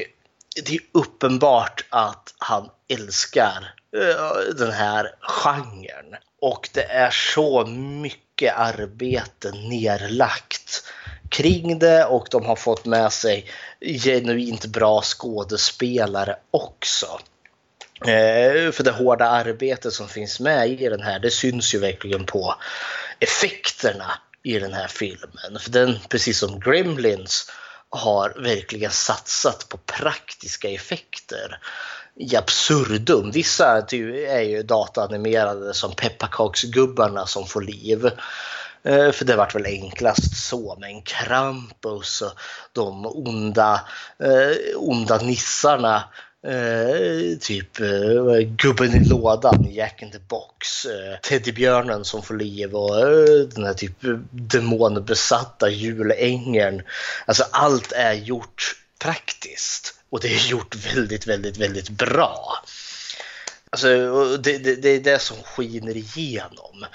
det 0.65 0.75
är 0.75 0.81
uppenbart 0.91 1.85
att 1.89 2.33
han 2.37 2.69
älskar 2.87 3.73
eh, 3.97 4.55
den 4.55 4.71
här 4.71 5.15
genren. 5.21 6.15
Och 6.41 6.69
det 6.73 6.83
är 6.83 7.11
så 7.11 7.65
mycket 7.65 8.28
mycket 8.39 8.57
arbete 8.57 9.51
nerlagt 9.51 10.83
kring 11.29 11.79
det 11.79 12.05
och 12.05 12.27
de 12.31 12.45
har 12.45 12.55
fått 12.55 12.85
med 12.85 13.13
sig 13.13 13.45
genuint 13.81 14.65
bra 14.65 15.01
skådespelare 15.01 16.35
också. 16.51 17.19
Eh, 18.01 18.71
för 18.71 18.83
det 18.83 18.91
hårda 18.91 19.25
arbetet 19.25 19.93
som 19.93 20.07
finns 20.07 20.39
med 20.39 20.69
i 20.69 20.89
den 20.89 21.01
här, 21.01 21.19
det 21.19 21.31
syns 21.31 21.73
ju 21.73 21.79
verkligen 21.79 22.25
på 22.25 22.55
effekterna 23.19 24.11
i 24.43 24.59
den 24.59 24.73
här 24.73 24.87
filmen. 24.87 25.59
För 25.59 25.71
den, 25.71 25.99
precis 26.09 26.39
som 26.39 26.59
Gremlins, 26.59 27.51
har 27.89 28.33
verkligen 28.43 28.91
satsat 28.91 29.69
på 29.69 29.77
praktiska 29.77 30.69
effekter 30.69 31.59
i 32.19 32.35
absurdum. 32.35 33.31
Vissa 33.31 33.85
är 34.27 34.41
ju 34.41 34.63
dataanimerade 34.63 35.73
som 35.73 35.91
pepparkaksgubbarna 35.95 37.25
som 37.25 37.45
får 37.45 37.61
liv. 37.61 38.05
Eh, 38.83 39.11
för 39.11 39.25
det 39.25 39.35
vart 39.35 39.55
väl 39.55 39.65
enklast 39.65 40.37
så. 40.37 40.77
Men 40.79 41.01
Krampus 41.01 42.21
och 42.21 42.31
de 42.73 43.05
onda, 43.05 43.81
eh, 44.19 44.77
onda 44.77 45.17
nissarna 45.17 46.03
Eh, 46.47 47.37
typ 47.39 47.79
eh, 47.79 48.39
gubben 48.39 48.95
i 48.95 49.09
lådan 49.09 49.65
i 49.65 49.75
Jack 49.75 50.01
in 50.01 50.11
the 50.11 50.19
Box, 50.19 50.85
eh, 50.85 51.19
Teddybjörnen 51.21 52.05
som 52.05 52.23
får 52.23 52.35
liv 52.35 52.75
och 52.75 52.99
eh, 52.99 53.47
den 53.55 53.65
här 53.65 53.73
typ 53.73 53.97
demonbesatta 54.31 55.69
julängeln. 55.69 56.81
Alltså 57.25 57.43
allt 57.51 57.91
är 57.91 58.13
gjort 58.13 58.75
praktiskt 58.99 59.98
och 60.09 60.19
det 60.19 60.27
är 60.27 60.49
gjort 60.49 60.75
väldigt, 60.75 61.27
väldigt, 61.27 61.57
väldigt 61.57 61.89
bra. 61.89 62.63
Alltså 63.69 63.87
det, 64.37 64.57
det, 64.57 64.75
det 64.75 64.89
är 64.89 64.99
det 64.99 65.21
som 65.21 65.37
skiner 65.43 65.97
igenom. 65.97 66.85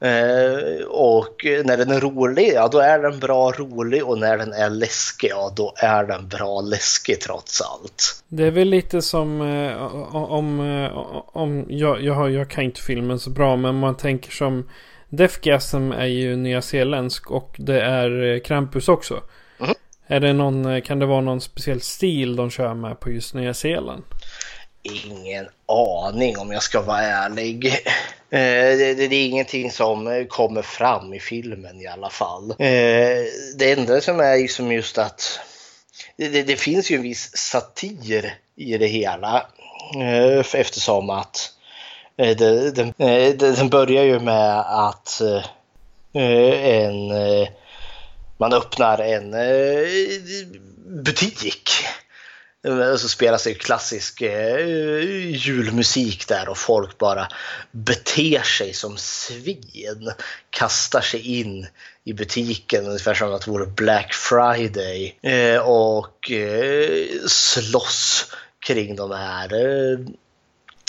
Eh, 0.00 0.84
och 0.86 1.46
när 1.64 1.76
den 1.76 1.90
är 1.90 2.00
rolig, 2.00 2.52
ja 2.54 2.68
då 2.68 2.78
är 2.78 2.98
den 2.98 3.18
bra 3.18 3.52
rolig 3.52 4.04
och 4.04 4.18
när 4.18 4.38
den 4.38 4.52
är 4.52 4.70
läskig, 4.70 5.30
ja 5.30 5.52
då 5.56 5.74
är 5.76 6.04
den 6.04 6.28
bra 6.28 6.60
läskig 6.60 7.20
trots 7.20 7.60
allt. 7.60 8.22
Det 8.28 8.44
är 8.44 8.50
väl 8.50 8.68
lite 8.68 9.02
som 9.02 9.40
eh, 9.40 10.16
om, 10.16 10.60
eh, 10.60 10.98
om 11.26 11.66
jag, 11.68 12.02
jag, 12.02 12.30
jag 12.30 12.50
kan 12.50 12.64
inte 12.64 12.80
filmen 12.80 13.18
så 13.18 13.30
bra 13.30 13.56
men 13.56 13.74
man 13.74 13.96
tänker 13.96 14.30
som 14.30 14.68
Defgasm 15.08 15.92
är 15.92 16.06
ju 16.06 16.36
nyzeeländsk 16.36 17.30
och 17.30 17.54
det 17.58 17.80
är 17.80 18.22
eh, 18.22 18.40
Krampus 18.40 18.88
också. 18.88 19.22
Är 20.06 20.20
det 20.20 20.32
någon, 20.32 20.66
eh, 20.66 20.80
kan 20.80 20.98
det 20.98 21.06
vara 21.06 21.20
någon 21.20 21.40
speciell 21.40 21.80
stil 21.80 22.36
de 22.36 22.50
kör 22.50 22.74
med 22.74 23.00
på 23.00 23.10
just 23.10 23.34
Nya 23.34 23.54
Zeeland? 23.54 24.02
ingen 24.82 25.48
aning 25.66 26.38
om 26.38 26.52
jag 26.52 26.62
ska 26.62 26.80
vara 26.80 27.00
ärlig. 27.00 27.66
Eh, 28.30 28.76
det, 28.78 28.94
det, 28.94 29.08
det, 29.08 29.16
är 29.16 29.26
ingenting 29.26 29.70
som 29.70 30.06
eh, 30.06 30.24
kommer 30.24 30.62
fram 30.62 31.14
i 31.14 31.20
filmen 31.20 31.80
i 31.80 31.86
alla 31.86 32.10
fall. 32.10 32.54
Det 33.56 33.72
enda 33.72 34.00
som 34.00 34.20
är 34.20 34.38
liksom 34.38 34.72
just 34.72 34.98
att 34.98 35.40
det, 36.16 36.42
det, 36.42 36.56
finns 36.56 36.90
ju 36.90 36.96
en 36.96 37.02
viss 37.02 37.36
satir 37.36 38.34
i 38.56 38.78
det 38.78 38.86
hela. 38.86 39.46
Eftersom 40.54 41.10
att 41.10 41.52
den, 42.16 42.94
den 43.38 43.68
börjar 43.68 44.04
ju 44.04 44.20
med 44.20 44.60
att 44.60 45.20
en 46.12 47.12
man 48.38 48.52
öppnar 48.52 48.98
en 48.98 49.34
eh, 49.34 50.46
butik 51.04 51.70
så 52.98 53.08
spelas 53.08 53.44
det 53.44 53.54
klassisk 53.54 54.22
eh, 54.22 55.36
julmusik 55.36 56.28
där 56.28 56.48
och 56.48 56.58
folk 56.58 56.98
bara 56.98 57.28
beter 57.70 58.42
sig 58.42 58.72
som 58.72 58.96
svin. 58.96 60.12
Kastar 60.50 61.00
sig 61.00 61.40
in 61.40 61.66
i 62.04 62.12
butiken 62.12 62.86
ungefär 62.86 63.14
som 63.14 63.34
att 63.34 63.44
det 63.44 63.50
vore 63.50 63.66
Black 63.66 64.14
Friday 64.14 65.18
eh, 65.22 65.58
och 65.58 66.30
eh, 66.30 67.06
slåss 67.26 68.32
kring 68.66 68.96
de 68.96 69.10
här 69.10 69.54
eh, 69.54 69.98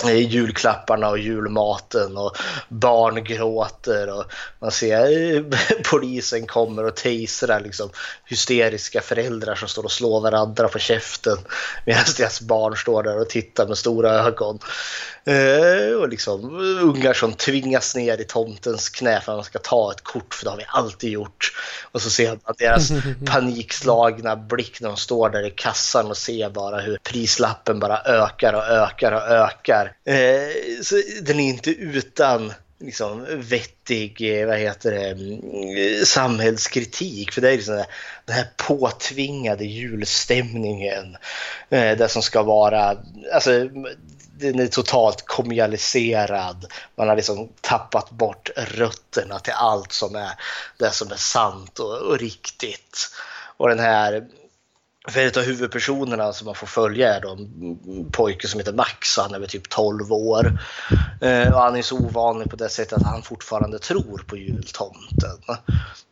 julklapparna 0.05 1.10
och 1.10 1.19
julmaten 1.19 2.17
och 2.17 2.38
barn 2.69 3.23
gråter 3.23 4.19
och 4.19 4.25
man 4.60 4.71
ser 4.71 5.43
polisen 5.91 6.47
kommer 6.47 6.86
och 6.86 6.95
tasrar 6.95 7.60
liksom 7.60 7.89
hysteriska 8.25 9.01
föräldrar 9.01 9.55
som 9.55 9.67
står 9.67 9.83
och 9.83 9.91
slår 9.91 10.21
varandra 10.21 10.67
på 10.67 10.79
käften 10.79 11.38
medan 11.86 12.03
deras 12.17 12.41
barn 12.41 12.77
står 12.77 13.03
där 13.03 13.19
och 13.19 13.29
tittar 13.29 13.67
med 13.67 13.77
stora 13.77 14.12
ögon. 14.12 14.60
Eh, 15.27 15.95
och 15.95 16.10
liksom 16.10 16.55
ungar 16.81 17.13
som 17.13 17.33
tvingas 17.33 17.95
ner 17.95 18.21
i 18.21 18.23
tomtens 18.23 18.89
knä 18.89 19.21
för 19.21 19.31
att 19.31 19.38
man 19.38 19.43
ska 19.43 19.60
ta 19.60 19.91
ett 19.91 20.03
kort 20.03 20.33
för 20.33 20.45
det 20.45 20.49
har 20.49 20.57
vi 20.57 20.65
alltid 20.67 21.10
gjort. 21.12 21.51
Och 21.91 22.01
så 22.01 22.10
ser 22.10 22.29
man 22.29 22.55
deras 22.57 22.89
panikslagna 23.25 24.36
blick 24.36 24.81
när 24.81 24.89
de 24.89 24.97
står 24.97 25.29
där 25.29 25.47
i 25.47 25.51
kassan 25.51 26.07
och 26.07 26.17
ser 26.17 26.49
bara 26.49 26.79
hur 26.79 26.97
prislappen 27.03 27.79
bara 27.79 28.01
ökar 28.01 28.53
och 28.53 28.63
ökar 28.63 29.12
och 29.12 29.21
ökar. 29.21 29.87
Eh, 30.06 30.82
så 30.84 31.02
den 31.21 31.39
är 31.39 31.50
inte 31.50 31.71
utan 31.71 32.54
liksom 32.80 33.26
vettig, 33.30 34.39
eh, 34.39 34.47
vad 34.47 34.58
heter 34.58 34.91
det, 34.91 35.10
mm, 35.10 35.39
eh, 35.78 36.04
samhällskritik. 36.04 37.32
För 37.32 37.41
det 37.41 37.50
är 37.50 37.56
liksom 37.56 37.84
den 38.26 38.36
här 38.36 38.47
påtvingade 38.58 39.65
julstämningen. 39.65 41.17
Eh, 41.69 41.97
det 41.97 42.10
som 42.10 42.21
ska 42.21 42.43
vara, 42.43 42.97
alltså 43.34 43.52
den 44.39 44.60
är 44.60 44.67
totalt 44.67 45.26
kommunaliserad. 45.26 46.65
Man 46.95 47.08
har 47.08 47.15
liksom 47.15 47.50
tappat 47.62 48.10
bort 48.10 48.50
rötterna 48.56 49.39
till 49.39 49.54
allt 49.54 49.91
som 49.91 50.15
är 50.15 50.32
det 50.78 50.91
som 50.91 51.12
är 51.12 51.15
sant 51.15 51.80
och, 51.80 51.97
och 51.97 52.19
riktigt. 52.19 53.10
Och 53.58 53.69
den 53.69 53.80
här 53.80 54.28
för 55.10 55.20
en 55.20 55.32
av 55.38 55.43
huvudpersonerna 55.43 56.34
som 56.34 56.46
man 56.46 56.56
får 56.56 56.67
följa 56.67 57.15
är 57.15 57.22
då 57.22 57.32
en 57.32 58.10
pojke 58.12 58.48
som 58.48 58.60
heter 58.60 58.74
Max. 58.74 59.17
och 59.17 59.24
Han 59.24 59.34
är 59.34 59.39
väl 59.39 59.50
typ 59.50 59.70
12 59.70 60.13
år. 60.13 60.60
Eh, 61.22 61.54
och 61.54 61.60
han 61.62 61.76
är 61.76 61.82
så 61.82 61.98
ovanlig 61.98 62.50
på 62.50 62.56
det 62.56 62.69
sättet 62.69 62.94
att 62.94 63.04
han 63.04 63.21
fortfarande 63.21 63.79
tror 63.79 64.23
på 64.27 64.38
jultomten. 64.38 65.58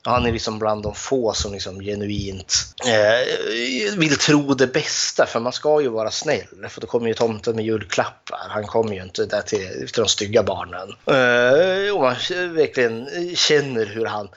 Han 0.06 0.26
är 0.26 0.32
liksom 0.32 0.60
bland 0.60 0.84
de 0.84 0.96
få 0.96 1.34
som 1.34 1.54
liksom 1.54 1.80
genuint 1.80 2.56
eh, 2.86 3.98
vill 3.98 4.18
tro 4.18 4.54
det 4.54 4.68
bästa. 4.68 5.26
För 5.26 5.40
man 5.40 5.54
ska 5.54 5.82
ju 5.82 5.88
vara 5.88 6.12
snäll. 6.12 6.68
För 6.70 6.82
då 6.82 6.88
kommer 6.88 7.08
ju 7.08 7.14
tomten 7.14 7.56
med 7.56 7.66
julklappar. 7.66 8.48
Han 8.50 8.68
kommer 8.68 8.96
ju 8.96 9.02
inte 9.02 9.26
där 9.26 9.42
till, 9.42 9.68
till 9.68 10.04
de 10.04 10.08
stygga 10.08 10.44
barnen. 10.44 10.90
Eh, 10.90 11.96
och 11.96 12.02
man 12.02 12.16
verkligen 12.56 13.08
känner 13.36 13.86
hur 13.86 14.06
han 14.06 14.30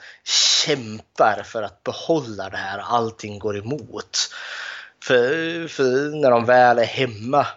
kämpar 0.65 1.43
för 1.45 1.63
att 1.63 1.83
behålla 1.83 2.49
det 2.49 2.57
här. 2.57 2.79
Allting 2.79 3.39
går 3.39 3.57
emot. 3.57 4.17
För, 5.03 5.67
för 5.67 6.21
när 6.21 6.31
de 6.31 6.45
väl 6.45 6.79
är 6.79 6.83
hemma 6.83 7.47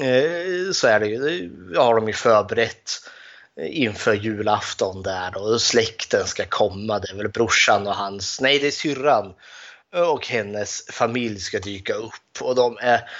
eh, 0.00 0.72
så 0.72 0.86
är 0.86 1.00
det 1.00 1.06
ju, 1.06 1.50
har 1.76 1.94
de 1.94 2.08
ju 2.08 2.14
förberett 2.14 2.90
Eh, 3.58 3.82
inför 3.82 4.14
julafton 4.14 5.02
där 5.02 5.36
och 5.36 5.60
släkten 5.60 6.26
ska 6.26 6.44
komma. 6.46 6.98
Det 6.98 7.10
är 7.10 7.16
väl 7.16 7.28
brorsan 7.28 7.86
och 7.86 7.94
hans, 7.94 8.40
nej 8.40 8.58
det 8.58 8.66
är 8.66 8.70
syrran 8.70 9.34
och 9.94 10.26
hennes 10.26 10.86
familj 10.86 11.40
ska 11.40 11.58
dyka 11.58 11.94
upp 11.94 12.40
och 12.40 12.54
de 12.54 12.78
är 12.80 13.10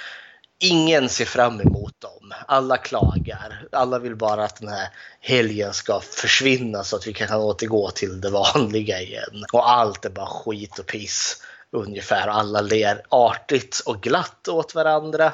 Ingen 0.61 1.09
ser 1.09 1.25
fram 1.25 1.61
emot 1.61 2.01
dem. 2.01 2.33
Alla 2.47 2.77
klagar. 2.77 3.67
Alla 3.71 3.99
vill 3.99 4.15
bara 4.15 4.43
att 4.43 4.59
den 4.59 4.69
här 4.69 4.89
helgen 5.19 5.73
ska 5.73 5.99
försvinna 5.99 6.83
så 6.83 6.95
att 6.95 7.07
vi 7.07 7.13
kan 7.13 7.41
återgå 7.41 7.91
till 7.91 8.21
det 8.21 8.29
vanliga 8.29 9.01
igen. 9.01 9.45
Och 9.53 9.71
allt 9.71 10.05
är 10.05 10.09
bara 10.09 10.25
skit 10.25 10.79
och 10.79 10.85
piss 10.85 11.43
ungefär. 11.71 12.27
Alla 12.27 12.61
ler 12.61 13.01
artigt 13.09 13.79
och 13.85 14.01
glatt 14.01 14.47
åt 14.47 14.75
varandra. 14.75 15.25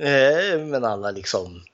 Eh, 0.00 0.58
men 0.58 0.84
alla 0.84 1.10
liksom 1.10 1.64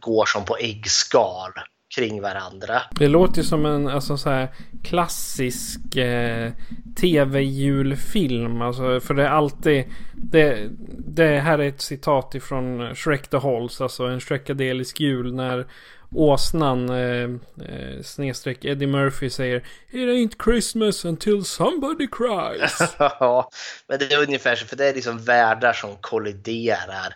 går 0.00 0.26
som 0.26 0.44
på 0.44 0.56
äggskal 0.56 1.52
kring 1.96 2.22
varandra. 2.22 2.82
Det 2.90 3.08
låter 3.08 3.42
som 3.42 3.66
en 3.66 3.88
alltså, 3.88 4.16
så 4.16 4.30
här, 4.30 4.48
klassisk 4.84 5.96
eh, 5.96 6.52
tv-julfilm. 7.00 8.62
Alltså, 8.62 9.00
för 9.00 9.14
det 9.14 9.22
är 9.22 9.28
alltid... 9.28 9.84
Det, 10.14 10.68
det 10.98 11.38
här 11.38 11.58
är 11.58 11.68
ett 11.68 11.80
citat 11.80 12.34
ifrån 12.34 12.94
Shrek 12.94 13.28
the 13.28 13.36
Halls. 13.36 13.80
Alltså 13.80 14.04
en 14.04 14.20
Shrekadelisk 14.20 15.00
jul. 15.00 15.34
När 15.34 15.66
åsnan 16.14 16.88
eh, 16.88 17.30
eh, 17.68 18.02
snedstreck 18.02 18.64
Eddie 18.64 18.86
Murphy 18.86 19.30
säger 19.30 19.56
It 19.90 20.08
ain't 20.08 20.44
Christmas 20.44 21.04
until 21.04 21.44
somebody 21.44 22.06
cries. 22.06 22.96
ja, 22.98 23.50
men 23.86 23.98
det 23.98 24.12
är 24.12 24.22
ungefär 24.22 24.56
så. 24.56 24.66
För 24.66 24.76
det 24.76 24.86
är 24.86 24.94
liksom 24.94 25.18
världar 25.18 25.72
som 25.72 25.96
kolliderar. 25.96 27.14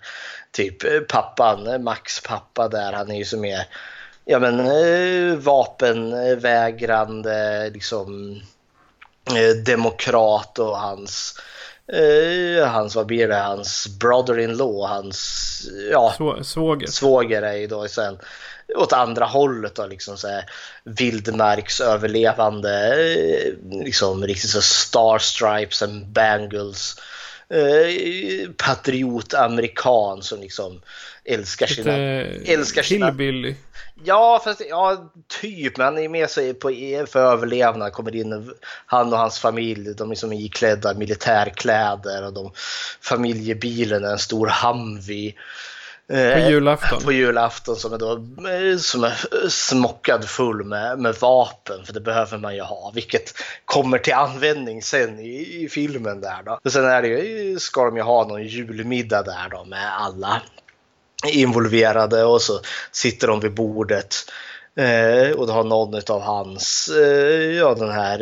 Typ 0.51 0.85
eh, 0.85 1.01
pappan, 1.01 1.85
Max 1.85 2.21
pappa 2.21 2.69
där. 2.69 2.93
Han 2.93 3.11
är 3.11 3.19
ju 3.19 3.25
som 3.25 3.45
är 3.45 3.67
ja, 4.25 4.39
men, 4.39 4.61
eh, 4.61 5.35
vapenvägrande 5.37 7.71
liksom, 7.71 8.41
eh, 9.27 9.57
demokrat 9.67 10.59
och 10.59 10.79
hans 10.79 11.35
eh, 11.93 12.67
hans, 12.67 12.97
vad 12.97 13.07
blir 13.07 13.29
det, 13.29 13.37
hans 13.37 13.89
brother-in-law, 14.01 14.89
hans 14.89 15.63
ja, 15.91 16.15
svåger. 16.43 16.87
svåger 16.87 17.43
är 17.43 17.57
ju 17.57 17.67
då 17.67 17.89
sen 17.89 18.19
åt 18.77 18.93
andra 18.93 19.25
hållet 19.25 19.75
då 19.75 19.87
liksom 19.87 20.17
så 20.17 20.29
här 20.29 20.45
vildmarksöverlevande, 20.85 22.97
liksom 23.85 24.27
riktigt 24.27 24.51
så 24.51 24.63
star 24.63 25.19
stripes 25.19 25.83
and 25.83 26.07
bangles 26.07 26.97
eh, 27.51 28.51
patriot-amerikan 28.57 30.23
som 30.23 30.41
liksom 30.41 30.81
älskar 31.25 31.67
sina... 31.67 31.93
älskar 32.47 32.83
sina... 32.83 33.07
Ja, 34.05 34.41
fast, 34.45 34.63
ja, 34.69 35.11
typ. 35.41 35.77
Men 35.77 35.85
han 35.85 35.99
är 35.99 36.09
med 36.09 36.31
sig 36.31 36.55
på, 36.55 36.69
för 37.09 37.33
överlevnad. 37.33 37.93
Kommer 37.93 38.17
in 38.17 38.55
han 38.87 39.13
och 39.13 39.19
hans 39.19 39.39
familj. 39.39 39.95
De 39.95 40.11
är 40.11 40.15
som 40.15 40.33
iklädda 40.33 40.95
militärkläder 40.95 42.27
och 42.27 42.33
de, 42.33 42.53
familjebilen 43.01 44.05
är 44.05 44.11
en 44.11 44.19
stor 44.19 44.53
Humvee. 44.63 45.35
På 46.11 46.51
julafton? 46.51 47.03
På 47.03 47.13
julafton 47.13 47.77
som 47.77 47.93
är, 47.93 47.99
då, 47.99 48.17
som 48.79 49.05
är 49.05 49.49
smockad 49.49 50.29
full 50.29 50.65
med, 50.65 50.99
med 50.99 51.15
vapen, 51.15 51.85
för 51.85 51.93
det 51.93 52.01
behöver 52.01 52.39
man 52.39 52.55
ju 52.55 52.63
ha, 52.63 52.93
vilket 52.95 53.35
kommer 53.65 53.99
till 53.99 54.15
användning 54.15 54.83
sen 54.83 55.19
i, 55.19 55.65
i 55.65 55.69
filmen 55.69 56.21
där 56.21 56.43
då. 56.45 56.59
Och 56.65 56.73
sen 56.73 56.85
är 56.85 57.03
det 57.03 57.09
ju, 57.09 57.59
ska 57.59 57.85
de 57.85 57.97
ju 57.97 58.03
ha 58.03 58.29
någon 58.29 58.47
julmiddag 58.47 59.23
där 59.23 59.49
då 59.51 59.65
med 59.65 59.97
alla 60.01 60.43
involverade 61.27 62.25
och 62.25 62.43
så 62.43 62.61
sitter 62.93 63.29
de 63.29 63.41
vid 63.41 63.55
bordet 63.55 64.15
eh, 64.77 65.31
och 65.31 65.47
då 65.47 65.53
har 65.53 65.65
någon 65.65 66.01
av 66.09 66.21
hans, 66.21 66.89
eh, 66.89 67.57
ja 67.57 67.75
den 67.75 67.91
här 67.91 68.19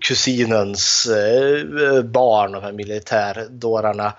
kusinens 0.00 1.06
eh, 1.06 2.02
barn, 2.02 2.52
de 2.52 2.62
här 2.62 2.72
militärdårarna, 2.72 4.12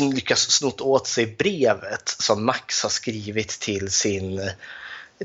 lyckas 0.00 0.50
snott 0.50 0.80
åt 0.80 1.06
sig 1.06 1.26
brevet 1.26 2.08
som 2.08 2.44
Max 2.44 2.82
har 2.82 2.90
skrivit 2.90 3.48
till 3.48 3.90
sin 3.90 4.50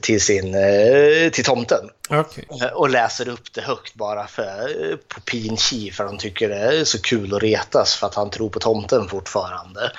till, 0.02 0.22
sin, 0.22 0.56
eh, 0.56 1.30
till 1.32 1.44
tomten. 1.44 1.90
Okay. 2.10 2.44
Eh, 2.62 2.68
och 2.68 2.90
läser 2.90 3.30
upp 3.30 3.54
det 3.54 3.62
högt 3.62 3.96
bara 3.96 4.28
för, 4.28 4.92
eh, 4.92 4.96
på 4.96 5.22
pin 5.22 5.58
för 5.94 6.04
de 6.04 6.18
tycker 6.18 6.50
det 6.50 6.56
är 6.56 6.84
så 6.84 7.02
kul 7.02 7.36
att 7.36 7.44
retas 7.44 7.96
för 7.96 8.08
att 8.08 8.16
han 8.16 8.30
tror 8.30 8.50
på 8.50 8.60
tomten 8.60 9.10
fortfarande. 9.10 9.92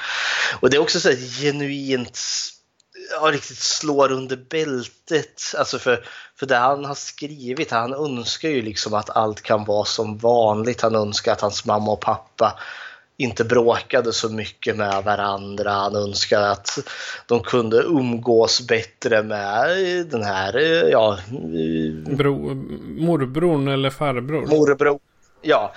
Och 0.60 0.70
det 0.70 0.76
är 0.76 0.80
också 0.80 1.00
så 1.00 1.10
genuint 1.40 2.18
ja, 3.10 3.30
riktigt 3.30 3.58
slår 3.58 4.12
under 4.12 4.36
bältet. 4.36 5.42
Alltså 5.58 5.78
för, 5.78 6.04
för 6.38 6.46
det 6.46 6.56
han 6.56 6.84
har 6.84 6.94
skrivit, 6.94 7.70
han 7.70 7.92
önskar 7.92 8.48
ju 8.48 8.62
liksom 8.62 8.94
att 8.94 9.10
allt 9.10 9.42
kan 9.42 9.64
vara 9.64 9.84
som 9.84 10.18
vanligt. 10.18 10.80
Han 10.80 10.94
önskar 10.94 11.32
att 11.32 11.40
hans 11.40 11.64
mamma 11.64 11.92
och 11.92 12.00
pappa 12.00 12.60
inte 13.16 13.44
bråkade 13.44 14.12
så 14.12 14.28
mycket 14.28 14.76
med 14.76 15.04
varandra. 15.04 15.70
Han 15.70 15.96
önskade 15.96 16.50
att 16.50 16.78
de 17.26 17.42
kunde 17.42 17.76
umgås 17.76 18.66
bättre 18.66 19.22
med 19.22 19.68
den 20.10 20.24
här, 20.24 20.58
ja... 20.90 21.18
Bro, 22.06 22.54
morbrorn 22.98 23.68
eller 23.68 23.90
farbror? 23.90 24.46
Morbror, 24.46 24.98
ja. 25.42 25.74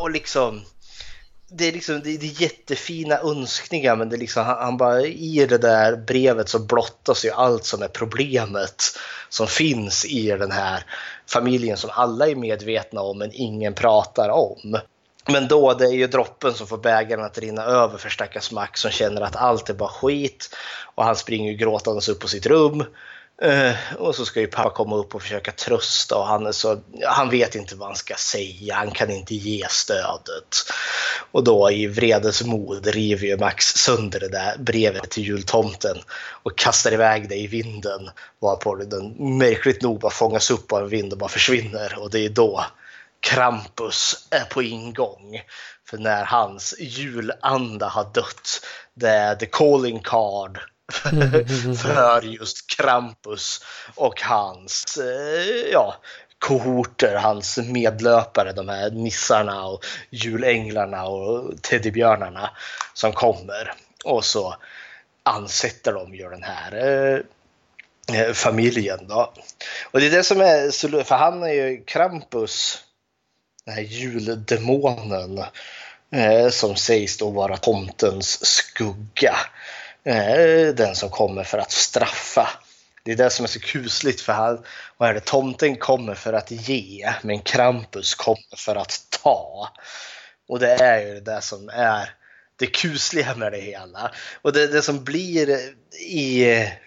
Och 0.00 0.10
liksom... 0.10 0.62
Det 1.50 1.68
är, 1.68 1.72
liksom, 1.72 2.00
det 2.04 2.10
är 2.10 2.42
jättefina 2.42 3.18
önskningar 3.18 3.96
men 3.96 4.08
det 4.08 4.16
är 4.16 4.18
liksom, 4.18 4.44
han, 4.44 4.56
han 4.58 4.76
bara, 4.76 5.00
i 5.02 5.46
det 5.48 5.58
där 5.58 5.96
brevet 5.96 6.48
så 6.48 6.58
blottas 6.58 7.24
ju 7.24 7.30
allt 7.30 7.64
som 7.64 7.82
är 7.82 7.88
problemet 7.88 8.82
som 9.28 9.46
finns 9.46 10.04
i 10.04 10.30
den 10.30 10.50
här 10.50 10.84
familjen 11.26 11.76
som 11.76 11.90
alla 11.92 12.28
är 12.28 12.34
medvetna 12.34 13.00
om 13.00 13.18
men 13.18 13.30
ingen 13.32 13.74
pratar 13.74 14.28
om. 14.28 14.78
Men 15.32 15.48
då, 15.48 15.74
det 15.74 15.84
är 15.84 15.92
ju 15.92 16.06
droppen 16.06 16.54
som 16.54 16.66
får 16.66 16.78
bägaren 16.78 17.24
att 17.24 17.38
rinna 17.38 17.62
över 17.62 17.98
för 17.98 18.08
stackars 18.08 18.52
Max 18.52 18.80
som 18.80 18.90
känner 18.90 19.20
att 19.20 19.36
allt 19.36 19.70
är 19.70 19.74
bara 19.74 19.88
skit. 19.88 20.56
Och 20.94 21.04
han 21.04 21.16
springer 21.16 21.50
ju 21.50 21.56
gråtandes 21.56 22.08
upp 22.08 22.20
på 22.20 22.28
sitt 22.28 22.46
rum. 22.46 22.84
Uh, 23.44 23.96
och 23.96 24.14
så 24.14 24.24
ska 24.24 24.40
ju 24.40 24.46
pappa 24.46 24.70
komma 24.70 24.96
upp 24.96 25.14
och 25.14 25.22
försöka 25.22 25.52
trösta 25.52 26.16
och 26.16 26.26
han, 26.26 26.46
är 26.46 26.52
så, 26.52 26.80
han 27.06 27.30
vet 27.30 27.54
inte 27.54 27.76
vad 27.76 27.88
han 27.88 27.96
ska 27.96 28.14
säga, 28.14 28.74
han 28.74 28.90
kan 28.90 29.10
inte 29.10 29.34
ge 29.34 29.66
stödet. 29.68 30.56
Och 31.30 31.44
då 31.44 31.70
i 31.70 31.86
vredesmod 31.86 32.86
river 32.86 33.26
ju 33.26 33.36
Max 33.36 33.66
sönder 33.66 34.20
det 34.20 34.28
där 34.28 34.56
brevet 34.58 35.10
till 35.10 35.24
jultomten 35.24 35.98
och 36.42 36.58
kastar 36.58 36.92
iväg 36.92 37.28
det 37.28 37.36
i 37.36 37.46
vinden. 37.46 38.10
Varpå 38.40 38.74
den 38.74 39.38
märkligt 39.38 39.82
nog 39.82 40.00
bara 40.00 40.12
fångas 40.12 40.50
upp 40.50 40.72
av 40.72 40.82
en 40.82 40.88
vind 40.88 41.12
och 41.12 41.18
bara 41.18 41.28
försvinner. 41.28 41.98
Och 41.98 42.10
det 42.10 42.24
är 42.24 42.30
då 42.30 42.64
Krampus 43.20 44.26
är 44.30 44.44
på 44.44 44.62
ingång. 44.62 45.42
För 45.84 45.98
när 45.98 46.24
hans 46.24 46.74
julanda 46.78 47.88
har 47.88 48.04
dött, 48.04 48.66
det 48.94 49.10
är 49.10 49.34
the 49.34 49.46
calling 49.46 50.00
card 50.00 50.58
för 51.82 52.22
just 52.22 52.70
Krampus 52.76 53.64
och 53.94 54.22
hans 54.22 54.96
eh, 54.96 55.72
ja, 55.72 55.94
kohorter, 56.38 57.16
hans 57.16 57.58
medlöpare, 57.58 58.52
de 58.52 58.68
här 58.68 58.90
nissarna 58.90 59.66
och 59.66 59.84
julänglarna 60.10 61.04
och 61.04 61.62
teddybjörnarna 61.62 62.50
som 62.94 63.12
kommer. 63.12 63.72
Och 64.04 64.24
så 64.24 64.54
ansätter 65.22 65.92
de 65.92 66.14
ju 66.14 66.30
den 66.30 66.42
här 66.42 66.74
eh, 68.12 68.32
familjen 68.32 69.08
då. 69.08 69.32
Och 69.90 70.00
det 70.00 70.06
är 70.06 70.10
det 70.10 70.24
som 70.24 70.40
är 70.40 70.70
så 70.70 71.04
för 71.04 71.14
han 71.14 71.42
är 71.42 71.52
ju 71.52 71.84
Krampus 71.84 72.84
den 73.68 73.76
här 73.76 73.82
juldemonen 73.82 75.44
eh, 76.12 76.48
som 76.50 76.76
sägs 76.76 77.16
då 77.16 77.30
vara 77.30 77.56
tomtens 77.56 78.46
skugga. 78.46 79.36
Eh, 80.04 80.74
den 80.74 80.94
som 80.94 81.10
kommer 81.10 81.44
för 81.44 81.58
att 81.58 81.70
straffa. 81.70 82.48
Det 83.04 83.12
är 83.12 83.16
det 83.16 83.30
som 83.30 83.44
är 83.44 83.48
så 83.48 83.60
kusligt 83.60 84.20
för 84.20 84.32
han, 84.32 84.64
vad 84.96 85.08
är 85.08 85.14
det, 85.14 85.20
tomten 85.20 85.76
kommer 85.76 86.14
för 86.14 86.32
att 86.32 86.50
ge 86.50 87.12
men 87.22 87.40
Krampus 87.40 88.14
kommer 88.14 88.56
för 88.56 88.76
att 88.76 89.00
ta. 89.22 89.68
Och 90.48 90.58
det 90.58 90.72
är 90.72 91.06
ju 91.06 91.20
det 91.20 91.40
som 91.40 91.68
är 91.68 92.14
det 92.58 92.66
kusliga 92.66 93.34
med 93.34 93.52
det 93.52 93.60
hela. 93.60 94.10
Och 94.42 94.52
det, 94.52 94.66
det 94.66 94.82
som 94.82 95.04
blir 95.04 95.58
i, 96.00 96.44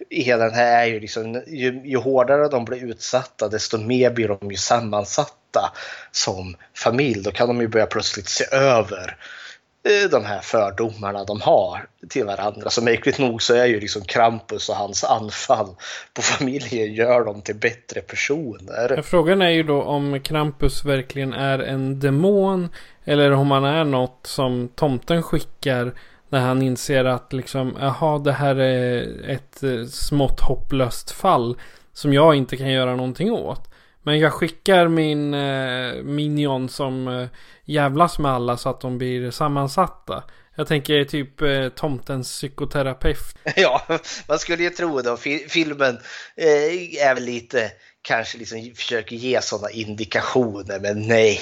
i 0.10 0.22
hela 0.22 0.46
den 0.46 0.54
här 0.54 0.82
är 0.82 0.86
ju 0.86 1.00
liksom 1.00 1.44
ju, 1.48 1.82
ju 1.86 1.98
hårdare 1.98 2.48
de 2.48 2.66
blir 2.66 2.84
utsatta 2.84 3.48
desto 3.48 3.78
mer 3.78 4.12
blir 4.12 4.28
de 4.28 4.52
ju 4.52 4.58
sammansatta 4.58 5.74
som 6.12 6.56
familj. 6.74 7.24
Då 7.24 7.32
kan 7.32 7.48
de 7.48 7.62
ju 7.62 7.68
börja 7.68 7.86
plötsligt 7.86 8.30
se 8.30 8.46
över 8.52 9.08
eh, 9.08 9.41
Eh, 9.84 10.10
de 10.10 10.26
här 10.26 10.40
fördomarna 10.40 11.24
de 11.24 11.42
har 11.42 11.86
till 12.10 12.26
varandra. 12.26 12.70
Så 12.70 12.84
märkligt 12.84 13.20
nog 13.20 13.42
så 13.42 13.56
är 13.56 13.66
ju 13.66 13.80
liksom 13.80 14.02
Krampus 14.02 14.70
och 14.70 14.76
hans 14.76 15.04
anfall 15.04 15.76
på 16.14 16.22
familjen 16.22 16.94
gör 16.94 17.26
dem 17.26 17.42
till 17.42 17.56
bättre 17.56 18.02
personer. 18.02 19.02
Frågan 19.02 19.42
är 19.42 19.50
ju 19.50 19.64
då 19.64 19.82
om 19.82 20.20
Krampus 20.20 20.86
verkligen 20.86 21.34
är 21.34 21.60
en 21.60 22.00
demon 22.00 22.70
eller 23.06 23.32
om 23.32 23.52
han 23.52 23.66
är 23.66 23.84
något 23.84 24.20
som 24.28 24.70
tomten 24.76 25.24
skickar 25.24 25.94
när 26.30 26.40
han 26.40 26.62
inser 26.62 27.06
att 27.06 27.34
liksom, 27.34 27.78
jaha, 27.80 28.20
det 28.20 28.32
här 28.32 28.56
är 28.56 29.08
ett 29.30 29.64
eh, 29.64 29.86
smått 29.86 30.40
hopplöst 30.40 31.12
fall 31.12 31.58
som 31.94 32.14
jag 32.14 32.36
inte 32.36 32.58
kan 32.58 32.72
göra 32.72 32.96
någonting 32.96 33.32
åt. 33.32 33.71
Men 34.04 34.20
jag 34.20 34.34
skickar 34.34 34.88
min 34.88 35.34
eh, 35.34 36.04
minion 36.04 36.70
som 36.70 37.08
eh, 37.08 37.28
jävlas 37.66 38.20
med 38.20 38.32
alla 38.32 38.58
så 38.58 38.70
att 38.70 38.82
de 38.82 38.98
blir 38.98 39.32
sammansatta. 39.32 40.24
Jag 40.56 40.68
tänker 40.68 41.04
typ 41.04 41.42
eh, 41.42 41.70
tomtens 41.70 42.32
psykoterapeut. 42.32 43.36
Ja, 43.56 44.00
man 44.28 44.40
skulle 44.40 44.64
ju 44.64 44.70
tro 44.70 45.02
det. 45.02 45.18
Filmen 45.50 46.00
eh, 46.36 47.04
är 47.08 47.16
väl 47.16 47.24
lite, 47.24 47.72
kanske 48.02 48.38
liksom 48.38 48.72
försöker 48.76 49.16
ge 49.16 49.42
sådana 49.42 49.70
indikationer, 49.70 50.80
men 50.80 51.08
nej. 51.08 51.42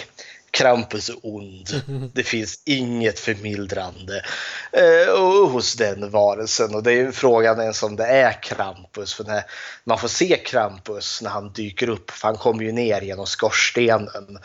Krampus 0.51 1.09
är 1.09 1.15
ond. 1.23 1.83
Det 2.13 2.23
finns 2.23 2.61
inget 2.65 3.19
förmildrande 3.19 4.23
eh, 4.71 5.47
hos 5.47 5.75
den 5.75 6.09
varelsen. 6.09 6.75
Och 6.75 6.83
det 6.83 6.93
är 6.93 7.11
frågan 7.11 7.61
ens 7.61 7.83
om 7.83 7.95
det 7.95 8.05
är 8.05 8.43
Krampus. 8.43 9.13
För 9.13 9.23
när 9.23 9.43
man 9.83 9.97
får 9.97 10.07
se 10.07 10.37
Krampus 10.45 11.21
när 11.21 11.29
han 11.29 11.53
dyker 11.53 11.89
upp, 11.89 12.11
för 12.11 12.27
han 12.27 12.37
kommer 12.37 12.63
ju 12.63 12.71
ner 12.71 13.01
genom 13.01 13.25
skorstenen 13.25 14.39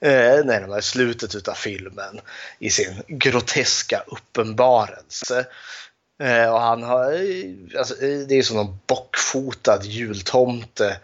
eh, 0.00 0.44
närmare 0.44 0.82
slutet 0.82 1.48
av 1.48 1.54
filmen 1.54 2.20
i 2.58 2.70
sin 2.70 3.02
groteska 3.08 4.02
uppenbarelse. 4.06 5.46
Eh, 6.22 6.52
och 6.52 6.60
han 6.60 6.82
har, 6.82 7.04
alltså, 7.78 7.94
det 8.28 8.34
är 8.34 8.42
som 8.42 8.58
en 8.58 8.78
bockfotad 8.86 9.84
jultomte 9.84 10.86
Eh, 10.86 10.96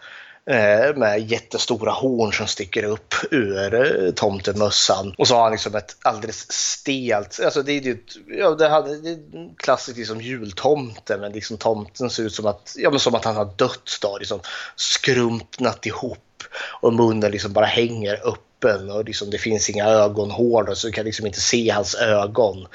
Eh, 0.49 0.95
med 0.95 1.31
jättestora 1.31 1.91
horn 1.91 2.33
som 2.33 2.47
sticker 2.47 2.83
upp 2.83 3.13
ur 3.31 3.73
eh, 3.73 4.11
tomtemössan. 4.11 5.15
Och 5.17 5.27
så 5.27 5.35
har 5.35 5.43
han 5.43 5.51
liksom 5.51 5.75
ett 5.75 5.97
alldeles 6.01 6.51
stelt, 6.51 7.39
alltså 7.45 7.63
det 7.63 7.71
är 7.71 7.81
ju 7.81 7.97
ja, 8.27 8.49
det 8.49 8.67
hade, 8.67 9.01
det 9.01 9.09
är 9.09 9.57
klassiskt 9.57 9.97
liksom 9.97 10.21
jultomte 10.21 11.17
men 11.17 11.31
liksom 11.31 11.57
tomten 11.57 12.09
ser 12.09 12.23
ut 12.23 12.33
som 12.33 12.45
att, 12.45 12.75
ja, 12.77 12.89
men 12.89 12.99
som 12.99 13.15
att 13.15 13.25
han 13.25 13.35
har 13.35 13.53
dött 13.55 13.97
då, 14.01 14.17
liksom 14.17 14.39
skrumpnat 14.75 15.85
ihop 15.85 16.43
och 16.81 16.93
munnen 16.93 17.31
liksom 17.31 17.53
bara 17.53 17.65
hänger 17.65 18.21
öppen 18.27 18.91
och 18.91 19.05
liksom 19.05 19.29
det 19.29 19.37
finns 19.37 19.69
inga 19.69 19.85
ögonhål 19.85 20.75
så 20.75 20.87
du 20.87 20.93
kan 20.93 21.05
liksom 21.05 21.25
inte 21.25 21.41
se 21.41 21.69
hans 21.69 21.95
ögon. 21.95 22.67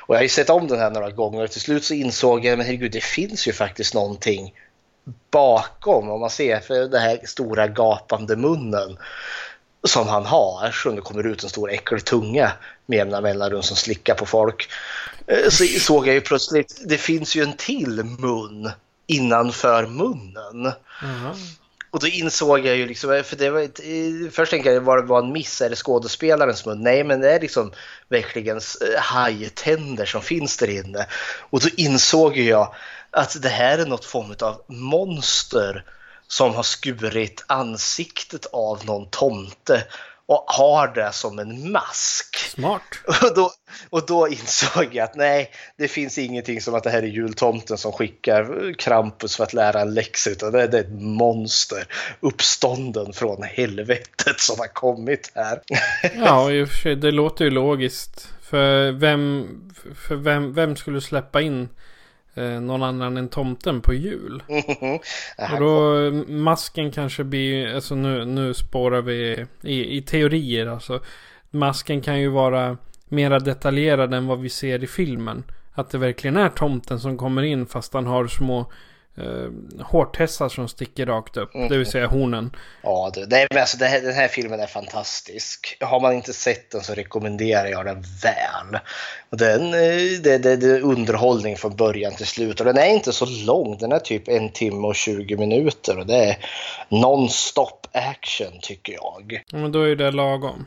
Och 0.00 0.14
jag 0.14 0.18
har 0.18 0.22
ju 0.22 0.28
sett 0.28 0.50
om 0.50 0.68
den 0.68 0.78
här 0.78 0.90
några 0.90 1.10
gånger 1.10 1.44
och 1.44 1.50
till 1.50 1.60
slut 1.60 1.84
så 1.84 1.94
insåg 1.94 2.44
jag 2.44 2.58
men 2.58 2.66
herregud 2.66 2.92
det 2.92 3.04
finns 3.04 3.48
ju 3.48 3.52
faktiskt 3.52 3.94
någonting 3.94 4.54
bakom, 5.30 6.10
om 6.10 6.20
man 6.20 6.30
ser 6.30 6.60
för 6.60 6.74
den 6.74 7.02
här 7.02 7.20
stora 7.24 7.66
gapande 7.66 8.36
munnen 8.36 8.98
som 9.84 10.08
han 10.08 10.26
har, 10.26 10.70
så 10.70 10.90
det 10.90 11.00
kommer 11.00 11.26
ut 11.26 11.42
en 11.42 11.48
stor 11.48 11.70
äcklig 11.70 12.04
tunga 12.04 12.52
med 12.86 12.96
jämna 12.96 13.20
mellanrum 13.20 13.62
som 13.62 13.76
slickar 13.76 14.14
på 14.14 14.26
folk. 14.26 14.68
Eh, 15.26 15.48
så 15.48 15.64
såg 15.64 16.06
jag 16.06 16.14
ju 16.14 16.20
plötsligt, 16.20 16.82
det 16.84 16.98
finns 16.98 17.36
ju 17.36 17.42
en 17.42 17.56
till 17.56 18.04
mun 18.04 18.70
innanför 19.06 19.86
munnen. 19.86 20.72
Mm. 21.02 21.34
Och 21.90 22.00
då 22.00 22.06
insåg 22.06 22.66
jag 22.66 22.76
ju 22.76 22.86
liksom, 22.86 23.22
för 23.24 23.36
det 23.36 23.50
var 23.50 23.60
ett, 23.60 23.80
först 24.34 24.50
tänkte 24.50 24.70
jag 24.70 24.80
var 24.80 24.96
det 24.96 25.06
var 25.06 25.22
en 25.22 25.32
miss, 25.32 25.60
är 25.60 25.70
det 25.70 25.76
skådespelarens 25.76 26.66
mun? 26.66 26.82
Nej, 26.82 27.04
men 27.04 27.20
det 27.20 27.32
är 27.32 27.40
liksom 27.40 27.72
verkligen 28.08 28.56
eh, 28.56 29.00
hajtänder 29.00 30.06
som 30.06 30.22
finns 30.22 30.56
där 30.56 30.70
inne. 30.70 31.06
Och 31.50 31.60
då 31.60 31.68
insåg 31.76 32.36
jag 32.36 32.74
att 33.10 33.42
det 33.42 33.48
här 33.48 33.78
är 33.78 33.86
något 33.86 34.04
form 34.04 34.34
av 34.40 34.62
monster 34.66 35.84
som 36.28 36.54
har 36.54 36.62
skurit 36.62 37.44
ansiktet 37.46 38.46
av 38.46 38.84
någon 38.84 39.10
tomte 39.10 39.84
och 40.26 40.44
har 40.46 40.88
det 40.88 41.12
som 41.12 41.38
en 41.38 41.72
mask. 41.72 42.36
Smart. 42.36 42.82
Och 43.22 43.34
då, 43.34 43.50
och 43.90 44.06
då 44.06 44.28
insåg 44.28 44.88
jag 44.92 45.04
att 45.04 45.14
nej, 45.14 45.50
det 45.76 45.88
finns 45.88 46.18
ingenting 46.18 46.60
som 46.60 46.74
att 46.74 46.84
det 46.84 46.90
här 46.90 47.02
är 47.02 47.06
jultomten 47.06 47.78
som 47.78 47.92
skickar 47.92 48.74
Krampus 48.78 49.36
för 49.36 49.44
att 49.44 49.52
lära 49.52 49.80
en 49.80 49.94
läxa 49.94 50.30
utan 50.30 50.52
det 50.52 50.62
är 50.62 50.74
ett 50.74 50.92
monster 50.92 51.86
uppstånden 52.20 53.12
från 53.12 53.42
helvetet 53.42 54.40
som 54.40 54.58
har 54.58 54.66
kommit 54.66 55.32
här. 55.34 55.60
Ja, 56.16 56.50
i 56.50 56.64
och 56.64 56.68
för 56.68 56.76
sig, 56.76 56.96
det 56.96 57.10
låter 57.10 57.44
ju 57.44 57.50
logiskt. 57.50 58.28
För 58.42 58.92
vem, 58.92 59.48
för 60.06 60.14
vem, 60.16 60.54
vem 60.54 60.76
skulle 60.76 61.00
släppa 61.00 61.40
in 61.40 61.68
eh, 62.34 62.60
någon 62.60 62.82
annan 62.82 63.16
än 63.16 63.28
tomten 63.28 63.80
på 63.80 63.94
jul. 63.94 64.42
och 65.52 65.60
då 65.60 66.10
masken 66.28 66.90
kanske 66.90 67.24
blir, 67.24 67.74
alltså 67.74 67.94
nu, 67.94 68.24
nu 68.24 68.54
spårar 68.54 69.02
vi 69.02 69.46
i, 69.62 69.96
i 69.96 70.02
teorier 70.02 70.66
alltså. 70.66 71.00
Masken 71.50 72.00
kan 72.00 72.20
ju 72.20 72.28
vara 72.28 72.76
mera 73.08 73.38
detaljerad 73.38 74.14
än 74.14 74.26
vad 74.26 74.40
vi 74.40 74.48
ser 74.48 74.84
i 74.84 74.86
filmen. 74.86 75.44
Att 75.72 75.90
det 75.90 75.98
verkligen 75.98 76.36
är 76.36 76.48
tomten 76.48 77.00
som 77.00 77.18
kommer 77.18 77.42
in 77.42 77.66
fast 77.66 77.94
han 77.94 78.06
har 78.06 78.26
små 78.26 78.72
uh, 79.18 79.50
hårtessar 79.80 80.48
som 80.48 80.68
sticker 80.68 81.06
rakt 81.06 81.36
upp. 81.36 81.54
Mm. 81.54 81.68
Det 81.68 81.76
vill 81.78 81.86
säga 81.86 82.06
hornen. 82.06 82.56
Ja, 82.82 83.10
det, 83.14 83.26
det, 83.26 83.60
alltså, 83.60 83.76
det 83.76 83.86
här, 83.86 84.00
den 84.00 84.14
här 84.14 84.28
filmen 84.28 84.60
är 84.60 84.66
fantastisk. 84.66 85.76
Har 85.80 86.00
man 86.00 86.12
inte 86.12 86.32
sett 86.32 86.70
den 86.70 86.80
så 86.80 86.94
rekommenderar 86.94 87.66
jag 87.66 87.84
den 87.84 88.04
väl. 88.22 88.80
Den, 89.30 89.74
eh, 89.74 90.20
det, 90.22 90.38
det, 90.38 90.56
det 90.56 90.66
är 90.66 90.80
underhållning 90.80 91.56
från 91.56 91.76
början 91.76 92.14
till 92.14 92.26
slut 92.26 92.60
och 92.60 92.66
den 92.66 92.78
är 92.78 92.94
inte 92.94 93.12
så 93.12 93.26
lång. 93.26 93.78
Den 93.78 93.92
är 93.92 93.98
typ 93.98 94.28
en 94.28 94.52
timme 94.52 94.86
och 94.86 94.96
20 94.96 95.36
minuter 95.36 95.98
och 95.98 96.06
det 96.06 96.24
är 96.24 96.36
non-stop 96.88 97.80
action 97.92 98.60
tycker 98.62 98.92
jag. 98.92 99.42
Ja, 99.46 99.58
men 99.58 99.72
då 99.72 99.82
är 99.82 99.96
det 99.96 100.10
lagom. 100.10 100.66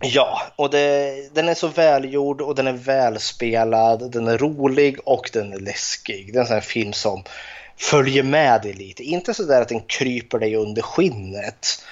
Ja, 0.00 0.42
och 0.56 0.70
det, 0.70 1.14
den 1.34 1.48
är 1.48 1.54
så 1.54 1.68
välgjord 1.68 2.40
och 2.40 2.54
den 2.54 2.66
är 2.66 2.72
välspelad, 2.72 4.12
den 4.12 4.28
är 4.28 4.38
rolig 4.38 4.98
och 5.04 5.30
den 5.32 5.52
är 5.52 5.58
läskig. 5.58 6.32
Det 6.32 6.38
är 6.38 6.40
en 6.40 6.46
sån 6.46 6.54
här 6.54 6.60
film 6.60 6.92
som 6.92 7.24
följer 7.78 8.22
med 8.22 8.62
dig 8.62 8.72
lite. 8.72 9.02
Inte 9.02 9.34
så 9.34 9.42
där 9.42 9.62
att 9.62 9.68
den 9.68 9.80
kryper 9.80 10.38
dig 10.38 10.56
under 10.56 10.82
skinnet. 10.82 11.84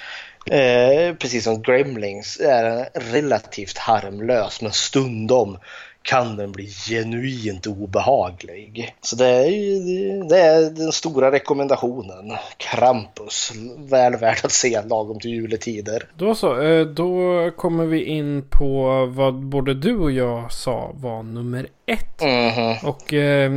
Eh, 0.51 1.15
precis 1.15 1.45
som 1.45 1.63
Gremlings 1.63 2.41
är 2.41 2.65
den 2.65 2.85
relativt 3.13 3.79
harmlös 3.79 4.63
men 4.63 4.73
stundom 4.73 5.59
kan 6.07 6.37
den 6.37 6.53
bli 6.53 6.67
genuint 6.67 7.67
obehaglig. 7.67 8.95
Så 9.01 9.17
det 9.17 9.27
är, 9.27 10.29
det 10.29 10.39
är 10.39 10.71
den 10.71 10.93
stora 10.93 11.33
rekommendationen. 11.33 12.33
Krampus. 12.57 13.53
Väl 13.79 14.17
värd 14.17 14.39
att 14.45 14.53
se 14.53 14.83
lagom 14.83 15.21
till 15.21 15.31
juletider. 15.31 16.03
Då 16.15 16.35
så. 16.35 16.63
Eh, 16.63 16.87
då 16.87 17.51
kommer 17.57 17.87
vi 17.87 18.05
in 18.05 18.45
på 18.51 19.07
vad 19.07 19.35
både 19.35 19.75
du 19.75 19.97
och 19.97 20.13
jag 20.13 20.53
sa 20.53 20.91
var 20.95 21.23
nummer 21.23 21.67
ett. 21.87 22.23
Mm 22.23 22.51
-hmm. 22.51 22.85
Och 22.85 23.15
eh, 23.15 23.51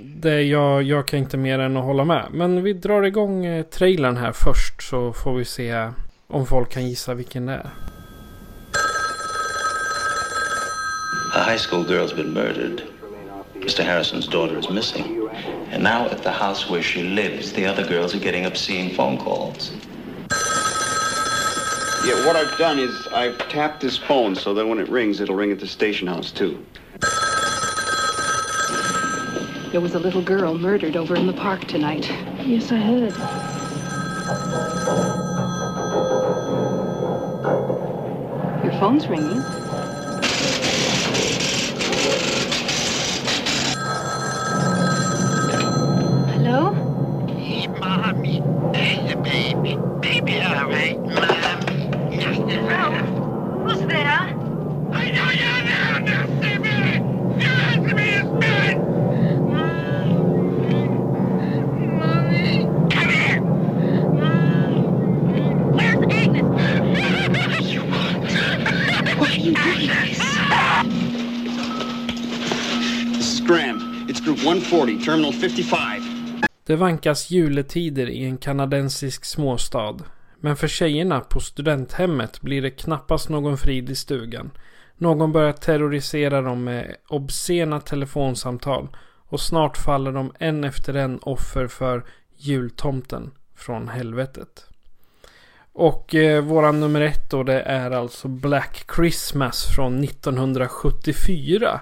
det 0.00 0.42
jag, 0.42 0.82
jag 0.82 1.06
kan 1.06 1.18
inte 1.18 1.36
mer 1.36 1.58
än 1.58 1.76
att 1.76 1.84
hålla 1.84 2.04
med. 2.04 2.26
Men 2.32 2.62
vi 2.62 2.72
drar 2.72 3.02
igång 3.02 3.46
eh, 3.46 3.62
trailern 3.62 4.16
här 4.16 4.32
först 4.32 4.82
så 4.82 5.12
får 5.12 5.34
vi 5.34 5.44
se 5.44 5.88
om 6.28 6.46
folk 6.46 6.72
kan 6.72 6.88
gissa 6.88 7.14
vilken 7.14 7.46
det 7.46 7.52
är. 7.52 7.70
A 11.32 11.42
high 11.44 11.58
school 11.58 11.84
girl's 11.84 12.12
been 12.12 12.34
murdered. 12.34 12.82
Mr. 13.54 13.84
Harrison's 13.84 14.26
daughter 14.26 14.58
is 14.58 14.68
missing. 14.68 15.28
And 15.70 15.80
now 15.80 16.06
at 16.06 16.24
the 16.24 16.32
house 16.32 16.68
where 16.68 16.82
she 16.82 17.04
lives, 17.04 17.52
the 17.52 17.66
other 17.66 17.86
girls 17.86 18.12
are 18.16 18.18
getting 18.18 18.46
obscene 18.46 18.92
phone 18.96 19.16
calls. 19.16 19.70
Yeah, 22.04 22.26
what 22.26 22.34
I've 22.34 22.58
done 22.58 22.80
is 22.80 23.06
I've 23.12 23.38
tapped 23.48 23.80
his 23.80 23.96
phone 23.96 24.34
so 24.34 24.54
that 24.54 24.66
when 24.66 24.80
it 24.80 24.88
rings, 24.88 25.20
it'll 25.20 25.36
ring 25.36 25.52
at 25.52 25.60
the 25.60 25.68
station 25.68 26.08
house, 26.08 26.32
too. 26.32 26.66
There 29.70 29.80
was 29.80 29.94
a 29.94 30.00
little 30.00 30.22
girl 30.22 30.58
murdered 30.58 30.96
over 30.96 31.14
in 31.14 31.28
the 31.28 31.32
park 31.32 31.64
tonight. 31.66 32.10
Yes, 32.44 32.72
I 32.72 32.78
heard. 32.78 33.14
Your 38.64 38.80
phone's 38.80 39.06
ringing. 39.06 39.59
Hello? 46.50 46.74
Hey, 47.28 47.68
Mommy. 47.68 48.42
There's 48.72 49.14
baby. 49.22 49.78
Baby, 50.00 50.40
all 50.40 50.68
right, 50.68 50.98
Mommy. 50.98 51.34
Hello? 52.10 52.90
Who's 53.62 53.78
there? 53.86 54.18
I 54.90 55.10
know 55.14 55.30
you're 55.30 55.62
there. 55.70 56.00
nasty 56.00 56.34
baby. 56.40 56.74
me. 56.74 56.94
You 57.40 57.46
have 57.46 57.82
to 57.88 57.94
be 57.94 58.08
a. 58.10 58.24
Mommy. 61.86 62.66
Come 62.90 63.10
here. 63.10 63.38
Where's 65.70 66.02
Agnes? 66.12 66.48
you 67.70 67.82
want? 67.84 68.24
What 69.20 69.30
are 69.30 69.36
you 69.36 69.54
doing? 69.54 69.86
This 73.18 73.28
is 73.34 73.40
Graham. 73.40 73.78
It's 74.08 74.18
group 74.18 74.38
140, 74.38 74.98
terminal 74.98 75.30
55. 75.30 75.99
Det 76.70 76.76
vankas 76.76 77.30
juletider 77.30 78.08
i 78.10 78.24
en 78.24 78.36
kanadensisk 78.36 79.24
småstad. 79.24 79.96
Men 80.40 80.56
för 80.56 80.68
tjejerna 80.68 81.20
på 81.20 81.40
studenthemmet 81.40 82.40
blir 82.40 82.62
det 82.62 82.70
knappast 82.70 83.28
någon 83.28 83.58
frid 83.58 83.90
i 83.90 83.94
stugan. 83.94 84.50
Någon 84.96 85.32
börjar 85.32 85.52
terrorisera 85.52 86.42
dem 86.42 86.64
med 86.64 86.96
obscena 87.08 87.80
telefonsamtal. 87.80 88.88
Och 89.28 89.40
snart 89.40 89.76
faller 89.76 90.12
de 90.12 90.32
en 90.38 90.64
efter 90.64 90.94
en 90.94 91.18
offer 91.18 91.66
för 91.66 92.04
jultomten 92.36 93.30
från 93.56 93.88
helvetet. 93.88 94.66
Och 95.72 96.14
eh, 96.14 96.44
våran 96.44 96.80
nummer 96.80 97.00
ett 97.00 97.30
då 97.30 97.42
det 97.42 97.60
är 97.60 97.90
alltså 97.90 98.28
Black 98.28 98.84
Christmas 98.96 99.66
från 99.66 100.04
1974. 100.04 101.80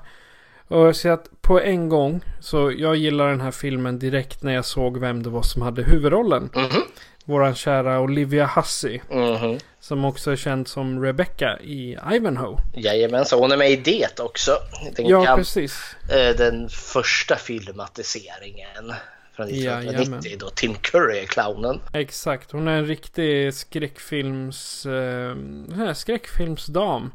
Och 0.68 0.86
jag 0.86 0.96
ser 0.96 1.10
att 1.10 1.28
på 1.40 1.60
en 1.60 1.88
gång 1.88 2.20
så 2.40 2.72
jag 2.76 2.96
gillar 2.96 3.28
den 3.28 3.40
här 3.40 3.50
filmen 3.50 3.98
direkt 3.98 4.42
när 4.42 4.54
jag 4.54 4.64
såg 4.64 4.98
vem 5.00 5.22
det 5.22 5.30
var 5.30 5.42
som 5.42 5.62
hade 5.62 5.82
huvudrollen. 5.82 6.50
Mhm. 6.54 6.82
Våran 7.24 7.54
kära 7.54 8.00
Olivia 8.00 8.46
Hussey. 8.56 9.00
Mhm. 9.10 9.58
Som 9.80 10.04
också 10.04 10.30
är 10.30 10.36
känd 10.36 10.68
som 10.68 11.02
Rebecca 11.04 11.58
i 11.60 11.96
Ivanhoe. 12.12 12.58
Jajamensan, 12.74 13.38
hon 13.38 13.52
är 13.52 13.56
med 13.56 13.70
i 13.70 13.76
det 13.76 14.20
också. 14.20 14.52
Den, 14.96 15.06
Ja, 15.06 15.24
gam- 15.24 15.36
precis. 15.36 15.96
eh, 16.10 16.36
den 16.36 16.68
första 16.68 17.36
filmatiseringen 17.36 18.92
från 19.36 19.46
1990 19.46 20.00
Jajamän. 20.24 20.38
då 20.38 20.50
Tim 20.50 20.74
Curry 20.74 21.18
är 21.18 21.24
clownen. 21.26 21.80
Exakt, 21.92 22.52
hon 22.52 22.68
är 22.68 22.72
en 22.78 22.86
riktig 22.86 23.54
skräckfilms... 23.54 24.86
Eh, 24.86 25.92
skräckfilmsdam. 25.94 27.10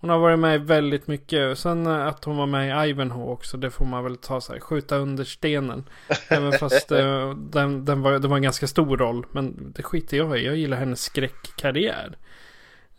Hon 0.00 0.10
har 0.10 0.18
varit 0.18 0.38
med 0.38 0.66
väldigt 0.66 1.06
mycket. 1.06 1.58
Sen 1.58 1.86
eh, 1.86 2.06
att 2.06 2.24
hon 2.24 2.36
var 2.36 2.46
med 2.46 2.86
i 2.86 2.90
Ivanhoe 2.90 3.32
också, 3.32 3.56
det 3.56 3.70
får 3.70 3.84
man 3.84 4.04
väl 4.04 4.16
ta 4.16 4.40
sig. 4.40 4.60
Skjuta 4.60 4.96
under 4.96 5.24
stenen. 5.24 5.84
Även 6.28 6.52
fast 6.52 6.92
eh, 6.92 7.34
den, 7.34 7.84
den 7.84 8.02
var, 8.02 8.18
det 8.18 8.28
var 8.28 8.36
en 8.36 8.42
ganska 8.42 8.66
stor 8.66 8.96
roll. 8.96 9.26
Men 9.32 9.72
det 9.76 9.82
skiter 9.82 10.16
jag 10.16 10.38
i. 10.38 10.46
Jag 10.46 10.56
gillar 10.56 10.76
hennes 10.76 11.02
skräckkarriär. 11.02 12.16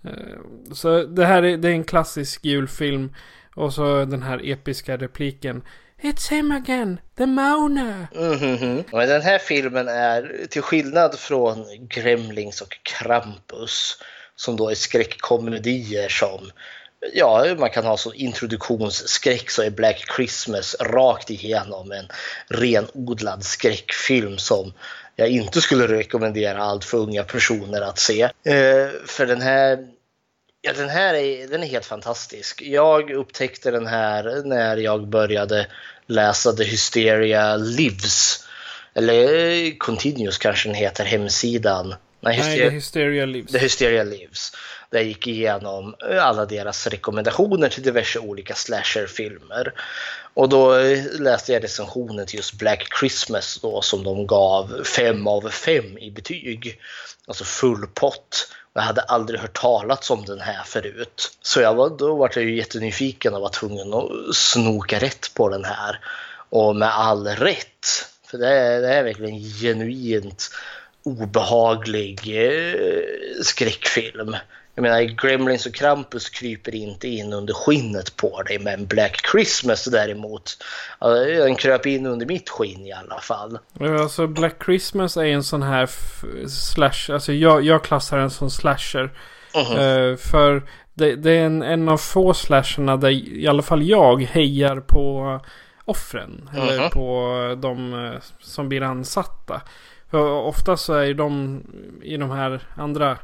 Eh, 0.03 0.11
så 0.73 1.03
det 1.03 1.25
här 1.25 1.43
är, 1.43 1.57
det 1.57 1.67
är 1.67 1.73
en 1.73 1.83
klassisk 1.83 2.45
julfilm. 2.45 3.15
Och 3.55 3.73
så 3.73 4.05
den 4.05 4.23
här 4.23 4.41
episka 4.43 4.97
repliken. 4.97 5.61
It's 6.01 6.29
him 6.29 6.51
again, 6.51 6.99
the 7.15 7.25
Mona. 7.25 8.07
Mhm. 8.15 8.83
Men 8.91 9.07
den 9.07 9.21
här 9.21 9.39
filmen 9.39 9.87
är 9.87 10.47
till 10.49 10.61
skillnad 10.61 11.19
från 11.19 11.65
Gremlings 11.89 12.61
och 12.61 12.77
Krampus 12.83 13.97
som 14.35 14.55
då 14.55 14.69
är 14.69 14.75
skräckkomedier 14.75 16.09
som 16.09 16.51
Ja, 17.13 17.55
man 17.57 17.69
kan 17.69 17.85
ha 17.85 17.97
så 17.97 18.13
introduktionsskräck 18.13 19.49
så 19.49 19.61
är 19.61 19.69
Black 19.69 20.05
Christmas 20.15 20.75
rakt 20.79 21.29
igenom 21.29 21.91
en 21.91 22.07
renodlad 22.47 23.43
skräckfilm 23.43 24.37
som 24.37 24.73
jag 25.15 25.29
inte 25.29 25.61
skulle 25.61 25.87
rekommendera 25.87 26.63
allt 26.63 26.85
för 26.85 26.97
unga 26.97 27.23
personer 27.23 27.81
att 27.81 27.99
se. 27.99 28.21
Eh, 28.21 28.89
för 29.05 29.25
den 29.25 29.41
här 29.41 29.87
Ja, 30.61 30.73
den 30.73 30.89
här 30.89 31.13
är, 31.13 31.47
den 31.47 31.63
är 31.63 31.67
helt 31.67 31.85
fantastisk. 31.85 32.61
Jag 32.61 33.11
upptäckte 33.11 33.71
den 33.71 33.87
här 33.87 34.41
när 34.45 34.77
jag 34.77 35.07
började 35.07 35.67
läsa 36.07 36.53
The 36.53 36.63
Hysteria 36.63 37.55
Lives. 37.55 38.47
Eller 38.93 39.77
Continuous 39.77 40.37
kanske 40.37 40.69
den 40.69 40.75
heter, 40.75 41.05
hemsidan. 41.05 41.95
Nej, 42.19 42.37
Nej, 42.39 42.59
The 42.59 42.69
Hysteria 42.69 43.25
Lives. 43.25 43.51
The 43.51 43.57
Hysteria 43.57 44.03
Lives. 44.03 44.51
Där 44.89 44.99
jag 44.99 45.07
gick 45.07 45.27
igenom 45.27 45.95
alla 46.21 46.45
deras 46.45 46.87
rekommendationer 46.87 47.69
till 47.69 47.83
diverse 47.83 48.19
olika 48.19 48.55
slasherfilmer. 48.55 49.73
Och 50.33 50.49
då 50.49 50.75
eh, 50.75 51.03
läste 51.19 51.53
jag 51.53 51.63
recensionen 51.63 52.25
till 52.25 52.37
just 52.37 52.53
Black 52.53 52.87
Christmas 52.99 53.59
då 53.61 53.81
som 53.81 54.03
de 54.03 54.27
gav 54.27 54.83
5 54.83 55.27
av 55.27 55.49
5 55.49 55.97
i 55.97 56.11
betyg. 56.11 56.79
Alltså 57.27 57.43
full 57.43 57.87
pott. 57.93 58.51
Jag 58.73 58.81
hade 58.81 59.01
aldrig 59.01 59.39
hört 59.39 59.61
talas 59.61 60.11
om 60.11 60.25
den 60.25 60.39
här 60.39 60.63
förut. 60.65 61.37
Så 61.41 61.61
jag 61.61 61.75
var, 61.75 61.89
då 61.89 62.15
var 62.15 62.31
jag 62.35 62.43
ju 62.43 62.55
jättenyfiken 62.55 63.33
och 63.33 63.41
var 63.41 63.49
tvungen 63.49 63.93
att 63.93 64.35
snoka 64.35 64.99
rätt 64.99 65.33
på 65.33 65.49
den 65.49 65.65
här. 65.65 65.99
Och 66.49 66.75
med 66.75 66.95
all 66.95 67.27
rätt. 67.27 67.87
För 68.27 68.37
det 68.37 68.49
är, 68.49 68.81
det 68.81 68.93
är 68.93 69.03
verkligen 69.03 69.39
genuint 69.39 70.49
obehaglig 71.07 72.19
eh, 72.45 73.01
skräckfilm. 73.43 74.35
Jag 74.75 74.81
menar, 74.81 75.01
Gremlins 75.01 75.65
och 75.65 75.73
Krampus 75.73 76.29
kryper 76.29 76.75
inte 76.75 77.07
in 77.07 77.33
under 77.33 77.53
skinnet 77.53 78.15
på 78.17 78.41
dig, 78.43 78.59
men 78.59 78.85
Black 78.85 79.19
Christmas 79.31 79.85
däremot, 79.85 80.57
den 81.37 81.55
kröp 81.55 81.85
in 81.85 82.05
under 82.05 82.25
mitt 82.25 82.49
skinn 82.49 82.85
i 82.85 82.91
alla 82.91 83.19
fall. 83.21 83.59
Alltså 83.79 84.27
Black 84.27 84.55
Christmas 84.65 85.17
är 85.17 85.23
en 85.25 85.43
sån 85.43 85.61
här 85.63 85.83
f- 85.83 86.23
slash, 86.49 87.13
alltså 87.13 87.33
jag, 87.33 87.61
jag 87.63 87.83
klassar 87.83 88.17
den 88.17 88.29
som 88.29 88.49
slasher. 88.49 89.13
Mhm. 89.55 89.77
Eh, 89.79 90.15
för 90.17 90.63
det, 90.93 91.15
det 91.15 91.31
är 91.31 91.45
en, 91.45 91.61
en 91.63 91.89
av 91.89 91.97
få 91.97 92.33
slasherna 92.33 92.97
där 92.97 93.09
i 93.09 93.47
alla 93.47 93.61
fall 93.61 93.83
jag 93.83 94.21
hejar 94.23 94.79
på 94.79 95.39
offren. 95.85 96.49
Eller 96.55 96.79
Mhm. 96.79 96.89
på 96.89 97.55
de 97.61 98.05
eh, 98.05 98.19
som 98.39 98.69
blir 98.69 98.81
ansatta. 98.81 99.61
För 100.09 100.31
ofta 100.31 100.77
så 100.77 100.93
är 100.93 101.03
ju 101.03 101.13
de 101.13 101.61
i 102.01 102.17
de 102.17 102.29
här 102.31 102.61
andra 102.75 103.17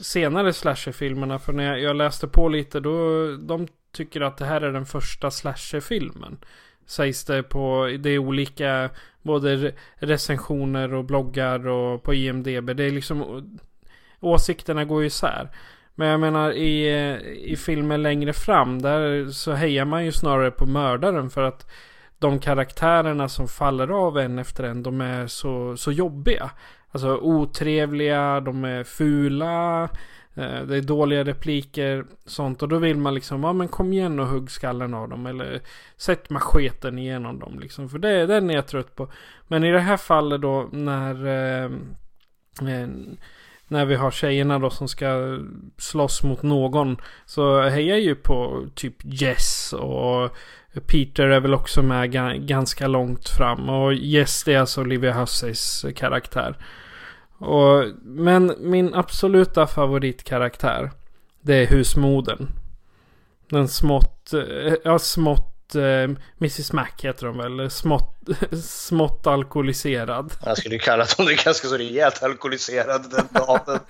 senare 0.00 0.52
slasherfilmerna. 0.52 1.38
För 1.38 1.52
när 1.52 1.64
jag, 1.64 1.80
jag 1.80 1.96
läste 1.96 2.28
på 2.28 2.48
lite 2.48 2.80
då 2.80 3.26
de 3.36 3.68
tycker 3.92 4.20
att 4.20 4.36
det 4.36 4.44
här 4.44 4.60
är 4.60 4.72
den 4.72 4.86
första 4.86 5.30
slasherfilmen. 5.30 6.38
Sägs 6.86 7.24
det 7.24 7.42
på, 7.42 7.96
det 7.98 8.10
är 8.10 8.18
olika 8.18 8.90
både 9.22 9.72
recensioner 9.94 10.94
och 10.94 11.04
bloggar 11.04 11.66
och 11.66 12.02
på 12.02 12.14
IMDB. 12.14 12.76
Det 12.76 12.84
är 12.84 12.90
liksom 12.90 13.48
åsikterna 14.20 14.84
går 14.84 15.00
ju 15.00 15.06
isär. 15.06 15.48
Men 15.94 16.08
jag 16.08 16.20
menar 16.20 16.52
i, 16.52 16.88
i 17.44 17.56
filmer 17.56 17.98
längre 17.98 18.32
fram 18.32 18.82
där 18.82 19.26
så 19.26 19.52
hejar 19.52 19.84
man 19.84 20.04
ju 20.04 20.12
snarare 20.12 20.50
på 20.50 20.66
mördaren 20.66 21.30
för 21.30 21.42
att 21.42 21.70
de 22.18 22.38
karaktärerna 22.38 23.28
som 23.28 23.48
faller 23.48 23.88
av 23.88 24.18
en 24.18 24.38
efter 24.38 24.64
en 24.64 24.82
de 24.82 25.00
är 25.00 25.26
så, 25.26 25.76
så 25.76 25.92
jobbiga. 25.92 26.50
Alltså 26.90 27.16
otrevliga, 27.16 28.40
de 28.40 28.64
är 28.64 28.84
fula, 28.84 29.82
eh, 30.34 30.62
det 30.62 30.76
är 30.76 30.82
dåliga 30.82 31.24
repliker, 31.24 32.04
sånt. 32.26 32.62
Och 32.62 32.68
då 32.68 32.78
vill 32.78 32.96
man 32.96 33.14
liksom, 33.14 33.44
ja 33.44 33.52
men 33.52 33.68
kom 33.68 33.92
igen 33.92 34.20
och 34.20 34.26
hugg 34.26 34.50
skallen 34.50 34.94
av 34.94 35.08
dem. 35.08 35.26
Eller 35.26 35.60
sätt 35.96 36.30
macheten 36.30 36.98
igenom 36.98 37.38
dem 37.38 37.58
liksom. 37.60 37.88
För 37.88 37.98
det, 37.98 38.26
den 38.26 38.50
är 38.50 38.54
jag 38.54 38.66
trött 38.66 38.94
på. 38.94 39.08
Men 39.48 39.64
i 39.64 39.72
det 39.72 39.80
här 39.80 39.96
fallet 39.96 40.40
då 40.40 40.68
när... 40.72 41.26
Eh, 41.26 41.70
eh 42.68 42.88
när 43.70 43.84
vi 43.84 43.94
har 43.94 44.10
tjejerna 44.10 44.58
då 44.58 44.70
som 44.70 44.88
ska 44.88 45.38
slåss 45.78 46.22
mot 46.22 46.42
någon. 46.42 46.96
Så 47.26 47.60
hejar 47.60 47.88
jag 47.88 48.00
ju 48.00 48.14
på 48.14 48.66
typ 48.74 48.94
Jess 49.04 49.72
och 49.72 50.36
Peter 50.86 51.26
är 51.26 51.40
väl 51.40 51.54
också 51.54 51.82
med 51.82 52.12
ganska 52.48 52.86
långt 52.86 53.28
fram. 53.28 53.68
Och 53.68 53.94
Jess 53.94 54.44
det 54.44 54.54
är 54.54 54.58
alltså 54.58 54.80
Olivia 54.80 55.12
Husseys 55.12 55.84
eh, 55.84 55.92
karaktär. 55.92 56.56
Och, 57.38 57.84
men 58.02 58.54
min 58.58 58.94
absoluta 58.94 59.66
favoritkaraktär. 59.66 60.90
Det 61.40 61.54
är 61.54 61.66
husmodern. 61.66 62.48
Den 63.50 63.68
smått, 63.68 64.32
eh, 64.32 64.74
ja 64.84 64.98
smått, 64.98 65.57
eh, 65.74 66.10
Mrs 66.40 66.72
Mac 66.72 66.86
heter 67.02 67.26
de 67.26 67.38
väl. 67.38 67.70
Smått, 67.70 68.14
smått 68.64 69.26
alkoholiserad. 69.26 70.32
Jag 70.44 70.58
skulle 70.58 70.78
kalla 70.78 71.02
att 71.02 71.12
hon 71.12 71.28
är 71.28 71.44
ganska 71.44 71.68
så 71.68 71.76
rejält 71.76 72.22
alkoholiserad 72.22 73.10
den 73.10 73.26
dagen. 73.32 73.78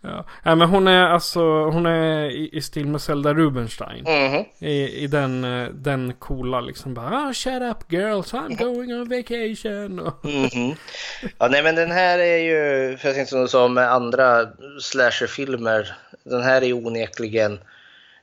Ja. 0.00 0.24
ja, 0.42 0.54
men 0.54 0.68
hon 0.68 0.88
är 0.88 1.02
alltså, 1.02 1.40
hon 1.64 1.86
är 1.86 2.30
i, 2.30 2.50
i 2.52 2.62
stil 2.62 2.86
med 2.86 3.00
Zelda 3.00 3.34
Rubinstein. 3.34 4.02
Mhm. 4.04 4.44
I, 4.58 5.04
I 5.04 5.06
den, 5.06 5.44
eh, 5.44 5.68
den 5.68 6.12
coola 6.18 6.60
liksom 6.60 6.94
bara 6.94 7.28
ah, 7.28 7.32
Shut 7.34 7.62
up 7.62 7.92
girls, 7.92 8.32
I'm 8.32 8.56
going 8.58 8.94
on 8.94 9.08
vacation. 9.08 9.98
Och, 10.00 10.24
Mhm. 10.24 10.74
Ja, 11.38 11.48
nej 11.48 11.62
men 11.62 11.74
den 11.74 11.90
här 11.90 12.18
är 12.18 12.36
ju, 12.36 12.96
för 12.96 13.08
jag 13.08 13.14
tänkte 13.16 13.30
som- 13.30 13.48
som 13.48 13.74
med 13.74 13.92
andra 13.92 14.46
slasherfilmer, 14.80 15.96
den 16.24 16.42
här 16.42 16.62
är 16.64 16.72
onekligen, 16.72 17.58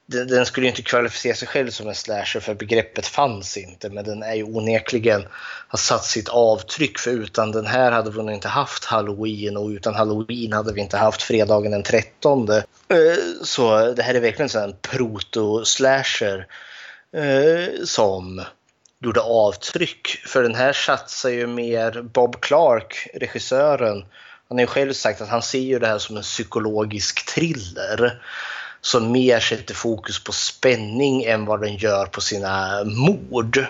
den, 0.06 0.28
den 0.28 0.46
skulle 0.46 0.66
ju 0.66 0.70
inte 0.70 0.82
kvalificera 0.82 1.36
sig 1.36 1.48
själv 1.48 1.70
som 1.70 1.88
en 1.88 1.96
slasher 1.96 2.40
för 2.40 2.54
begreppet 2.54 3.08
fanns 3.08 3.58
inte, 3.58 3.90
men 3.90 4.04
den 4.04 4.24
är 4.24 4.34
ju 4.34 4.44
onekligen, 4.44 5.28
har 5.68 5.78
satt 5.78 6.06
sitt 6.06 6.30
avtryck 6.30 7.00
för 7.00 7.12
utan 7.12 7.52
den 7.52 7.66
här 7.66 7.92
hade 7.92 8.12
vi 8.12 8.18
nog 8.18 8.32
inte 8.32 8.48
haft 8.48 8.86
halloween 8.86 9.58
och 9.58 9.68
utan 9.68 9.96
halloween 9.96 10.54
hade 10.54 10.74
vi 10.74 10.82
inte 10.82 10.98
haft 10.98 11.22
fredagen 11.22 11.72
den 11.72 11.84
13. 11.84 12.50
Eh, 12.50 12.64
så 13.44 13.94
det 13.94 14.04
här 14.04 14.16
är 14.16 14.20
verkligen 14.20 14.46
en 14.46 14.50
sån 14.50 14.76
proto-slasher 14.82 16.48
eh, 17.14 17.84
som 17.86 18.42
gjorde 19.00 19.22
avtryck. 19.22 20.08
För 20.26 20.44
den 20.44 20.56
här 20.56 20.74
satsar 20.74 21.30
ju 21.30 21.48
mer 21.48 22.02
Bob 22.02 22.42
Clark, 22.42 23.08
regissören. 23.14 24.06
Han 24.48 24.58
har 24.58 24.60
ju 24.60 24.68
själv 24.68 24.94
sagt 24.94 25.22
att 25.22 25.30
han 25.30 25.42
ser 25.42 25.60
ju 25.60 25.80
det 25.80 25.88
här 25.88 25.98
som 25.98 26.18
en 26.18 26.24
psykologisk 26.24 27.26
thriller 27.26 28.22
som 28.86 29.12
mer 29.12 29.40
sätter 29.40 29.74
fokus 29.74 30.24
på 30.24 30.32
spänning 30.32 31.24
än 31.24 31.46
vad 31.46 31.62
den 31.62 31.78
gör 31.78 32.06
på 32.06 32.22
sina 32.22 32.84
mord. 32.84 33.66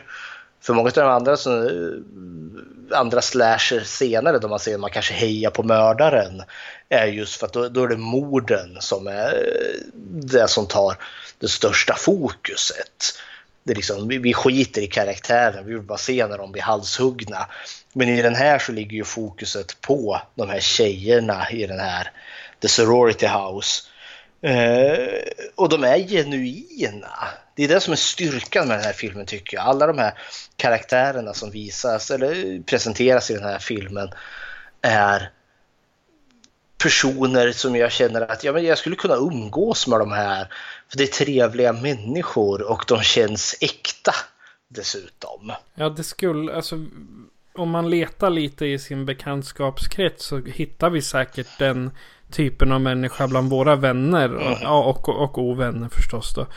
För 0.61 0.73
många 0.73 0.87
av 0.87 0.93
de 0.93 1.09
andra, 1.09 1.37
som, 1.37 1.61
eh, 1.61 2.97
andra 2.99 3.21
slasher 3.21 3.79
senare, 3.79 4.39
då 4.39 4.47
man 4.47 4.59
ser 4.59 4.73
att 4.73 4.79
man 4.79 4.89
kanske 4.89 5.13
hejar 5.13 5.49
på 5.49 5.63
mördaren, 5.63 6.43
är 6.89 7.05
just 7.05 7.35
för 7.35 7.45
att 7.45 7.53
då, 7.53 7.69
då 7.69 7.83
är 7.83 7.87
det 7.87 7.97
morden 7.97 8.77
som 8.79 9.07
är 9.07 9.33
eh, 9.33 9.81
det 10.13 10.47
som 10.47 10.67
tar 10.67 10.97
det 11.39 11.47
största 11.47 11.95
fokuset. 11.95 13.19
Det 13.63 13.71
är 13.71 13.75
liksom, 13.75 14.07
vi, 14.07 14.17
vi 14.17 14.33
skiter 14.33 14.81
i 14.81 14.87
karaktären, 14.87 15.65
vi 15.65 15.73
vill 15.73 15.81
bara 15.81 15.97
se 15.97 16.27
när 16.27 16.37
de 16.37 16.51
blir 16.51 16.61
halshuggna. 16.61 17.47
Men 17.93 18.09
i 18.09 18.21
den 18.21 18.35
här 18.35 18.59
så 18.59 18.71
ligger 18.71 18.97
ju 18.97 19.03
fokuset 19.03 19.81
på 19.81 20.21
de 20.35 20.49
här 20.49 20.59
tjejerna 20.59 21.49
i 21.51 21.67
den 21.67 21.79
här 21.79 22.11
The 22.61 22.67
Sorority 22.67 23.27
House. 23.27 23.83
Eh, 24.43 25.19
och 25.55 25.69
de 25.69 25.83
är 25.83 26.07
genuina. 26.07 27.27
Det 27.55 27.63
är 27.63 27.67
det 27.67 27.79
som 27.79 27.91
är 27.91 27.97
styrkan 27.97 28.67
med 28.67 28.77
den 28.77 28.85
här 28.85 28.93
filmen 28.93 29.25
tycker 29.25 29.57
jag. 29.57 29.65
Alla 29.65 29.87
de 29.87 29.97
här 29.97 30.13
karaktärerna 30.55 31.33
som 31.33 31.51
visas 31.51 32.11
eller 32.11 32.63
presenteras 32.63 33.31
i 33.31 33.33
den 33.33 33.43
här 33.43 33.59
filmen 33.59 34.09
är 34.81 35.29
personer 36.83 37.51
som 37.51 37.75
jag 37.75 37.91
känner 37.91 38.21
att 38.21 38.43
ja, 38.43 38.53
men 38.53 38.63
jag 38.63 38.77
skulle 38.77 38.95
kunna 38.95 39.15
umgås 39.15 39.87
med 39.87 39.99
de 39.99 40.11
här. 40.11 40.47
För 40.89 40.97
det 40.97 41.03
är 41.03 41.25
trevliga 41.25 41.73
människor 41.73 42.71
och 42.71 42.85
de 42.87 43.01
känns 43.01 43.55
äkta 43.61 44.13
dessutom. 44.67 45.51
Ja, 45.75 45.89
det 45.89 46.03
skulle, 46.03 46.55
alltså 46.55 46.85
om 47.53 47.69
man 47.69 47.89
letar 47.89 48.29
lite 48.29 48.65
i 48.65 48.79
sin 48.79 49.05
bekantskapskrets 49.05 50.25
så 50.25 50.37
hittar 50.37 50.89
vi 50.89 51.01
säkert 51.01 51.59
den 51.59 51.91
typen 52.33 52.71
av 52.71 52.81
människa 52.81 53.27
bland 53.27 53.49
våra 53.49 53.75
vänner. 53.75 54.25
Mm. 54.25 54.53
Ja, 54.61 54.83
och, 54.83 55.09
och, 55.09 55.21
och 55.21 55.37
ovänner 55.37 55.89
förstås 55.89 56.33
då. 56.33 56.47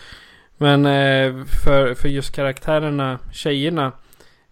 Men 0.57 0.87
eh, 0.87 1.45
för, 1.65 1.95
för 1.95 2.09
just 2.09 2.35
karaktärerna, 2.35 3.19
tjejerna. 3.33 3.93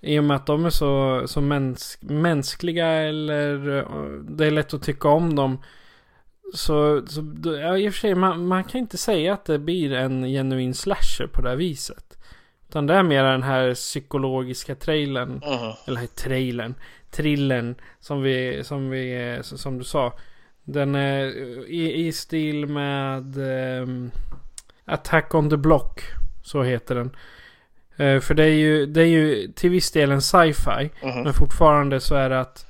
I 0.01 0.19
och 0.19 0.25
med 0.25 0.37
att 0.37 0.47
de 0.47 0.65
är 0.65 0.71
så, 0.71 1.23
så 1.27 1.41
mäns 1.41 1.99
mänskliga 2.01 2.87
eller 2.87 3.79
eh, 3.79 3.85
det 4.29 4.47
är 4.47 4.51
lätt 4.51 4.75
att 4.75 4.83
tycka 4.83 5.09
om 5.09 5.37
dem. 5.37 5.59
Så, 6.55 7.07
så 7.07 7.35
ja, 7.45 7.79
i 7.79 7.89
och 7.89 7.93
för 7.93 8.01
sig, 8.01 8.15
man, 8.15 8.47
man 8.47 8.65
kan 8.65 8.81
inte 8.81 8.99
säga 8.99 9.33
att 9.33 9.45
det 9.45 9.59
blir 9.59 9.93
en 9.93 10.25
genuin 10.25 10.75
slasher 10.75 11.27
på 11.27 11.43
det 11.43 11.49
här 11.49 11.57
viset. 11.57 12.19
Utan 12.69 12.87
det 12.87 12.95
är 12.95 13.03
mer 13.03 13.25
den 13.25 13.43
här 13.43 13.75
psykologiska 13.75 14.75
trailern. 14.75 15.43
Mm. 15.45 15.73
Eller 15.87 16.07
trailern. 16.07 16.75
Trillen. 17.11 17.75
Som 18.01 18.23
vi, 18.23 18.65
som 18.65 18.91
vi, 18.91 19.39
som 19.43 19.79
du 19.79 19.85
sa. 19.85 20.13
Den 20.65 20.95
är 20.95 21.27
i, 21.69 22.07
i 22.07 22.13
stil 22.13 22.67
med 22.67 23.37
um, 23.83 24.11
Attack 24.85 25.35
on 25.35 25.51
the 25.51 25.57
Block. 25.57 26.01
Så 26.43 26.63
heter 26.63 26.95
den. 26.95 27.17
Uh, 28.01 28.21
för 28.21 28.35
det 28.35 28.45
är 28.45 28.55
ju, 28.55 28.87
det 28.87 29.01
är 29.01 29.07
ju 29.07 29.53
till 29.53 29.71
viss 29.71 29.91
del 29.91 30.13
en 30.13 30.23
sci-fi. 30.23 30.91
Mm. 31.03 31.23
Men 31.23 31.35
fortfarande 31.35 32.01
så 32.01 32.15
är 32.15 32.31
det 32.31 32.41
att 32.41 32.67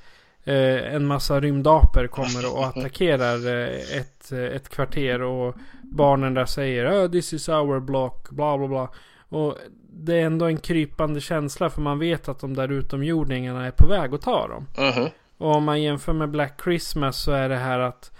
uh, 0.47 0.95
en 0.95 1.05
massa 1.05 1.39
rymdaper 1.39 2.07
kommer 2.07 2.53
och 2.53 2.65
attackerar 2.65 3.47
uh, 3.47 3.97
ett, 3.97 4.31
ett 4.31 4.69
kvarter. 4.69 5.21
Och 5.21 5.55
barnen 5.81 6.33
där 6.33 6.45
säger 6.45 7.05
oh, 7.05 7.11
this 7.11 7.33
is 7.33 7.49
our 7.49 7.79
block. 7.79 8.29
Bla 8.29 8.57
bla 8.57 8.67
bla. 8.67 8.89
Och 9.29 9.57
det 9.89 10.15
är 10.15 10.25
ändå 10.25 10.45
en 10.45 10.57
krypande 10.57 11.21
känsla 11.21 11.69
för 11.69 11.81
man 11.81 11.99
vet 11.99 12.29
att 12.29 12.39
de 12.39 12.53
där 12.53 12.71
utomjordingarna 12.71 13.65
är 13.65 13.71
på 13.71 13.87
väg 13.87 14.13
att 14.13 14.21
ta 14.21 14.47
dem. 14.47 14.67
Mm. 14.77 15.09
Och 15.37 15.55
om 15.55 15.63
man 15.63 15.81
jämför 15.81 16.13
med 16.13 16.29
Black 16.29 16.61
Christmas 16.63 17.17
så 17.17 17.31
är 17.31 17.49
det 17.49 17.57
här 17.57 17.79
att 17.79 18.11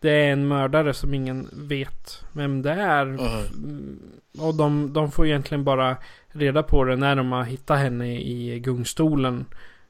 det 0.00 0.10
är 0.10 0.32
en 0.32 0.48
mördare 0.48 0.94
som 0.94 1.14
ingen 1.14 1.48
vet 1.52 2.24
vem 2.32 2.62
det 2.62 2.72
är. 2.72 3.06
Mm. 3.06 3.98
Och 4.38 4.54
de, 4.54 4.92
de 4.92 5.10
får 5.10 5.26
egentligen 5.26 5.64
bara 5.64 5.96
reda 6.28 6.62
på 6.62 6.84
det 6.84 6.96
när 6.96 7.16
de 7.16 7.32
har 7.32 7.44
hittat 7.44 7.78
henne 7.78 8.20
i 8.20 8.60
gungstolen. 8.60 9.44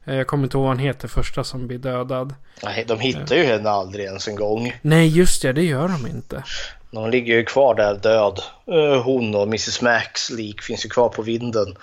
Eh, 0.05 0.15
jag 0.17 0.27
kommer 0.27 0.45
inte 0.45 0.57
ihåg 0.57 0.63
vad 0.65 0.77
han 0.77 0.85
heter 0.85 1.09
första 1.09 1.45
som 1.45 1.67
blir 1.67 1.79
dödad. 1.79 2.35
Nej, 2.63 2.85
de 2.89 3.01
hittar 3.01 3.37
ju 3.37 3.45
henne 3.45 3.71
aldrig 3.71 4.05
ens 4.05 4.29
en 4.29 4.37
gång. 4.37 4.79
Nej, 4.83 5.09
just 5.09 5.43
det. 5.43 5.53
Det 5.53 5.65
gör 5.65 5.89
de 5.89 6.07
inte. 6.07 6.43
De 6.91 7.11
ligger 7.11 7.35
ju 7.35 7.45
kvar 7.45 7.75
där 7.75 7.95
död. 7.95 8.41
Eh, 8.67 9.03
hon 9.03 9.35
och 9.35 9.43
Mrs 9.43 9.83
Max 9.83 10.31
lik 10.31 10.63
finns 10.63 10.85
ju 10.85 10.89
kvar 10.89 11.09
på 11.09 11.23
vinden 11.23 11.77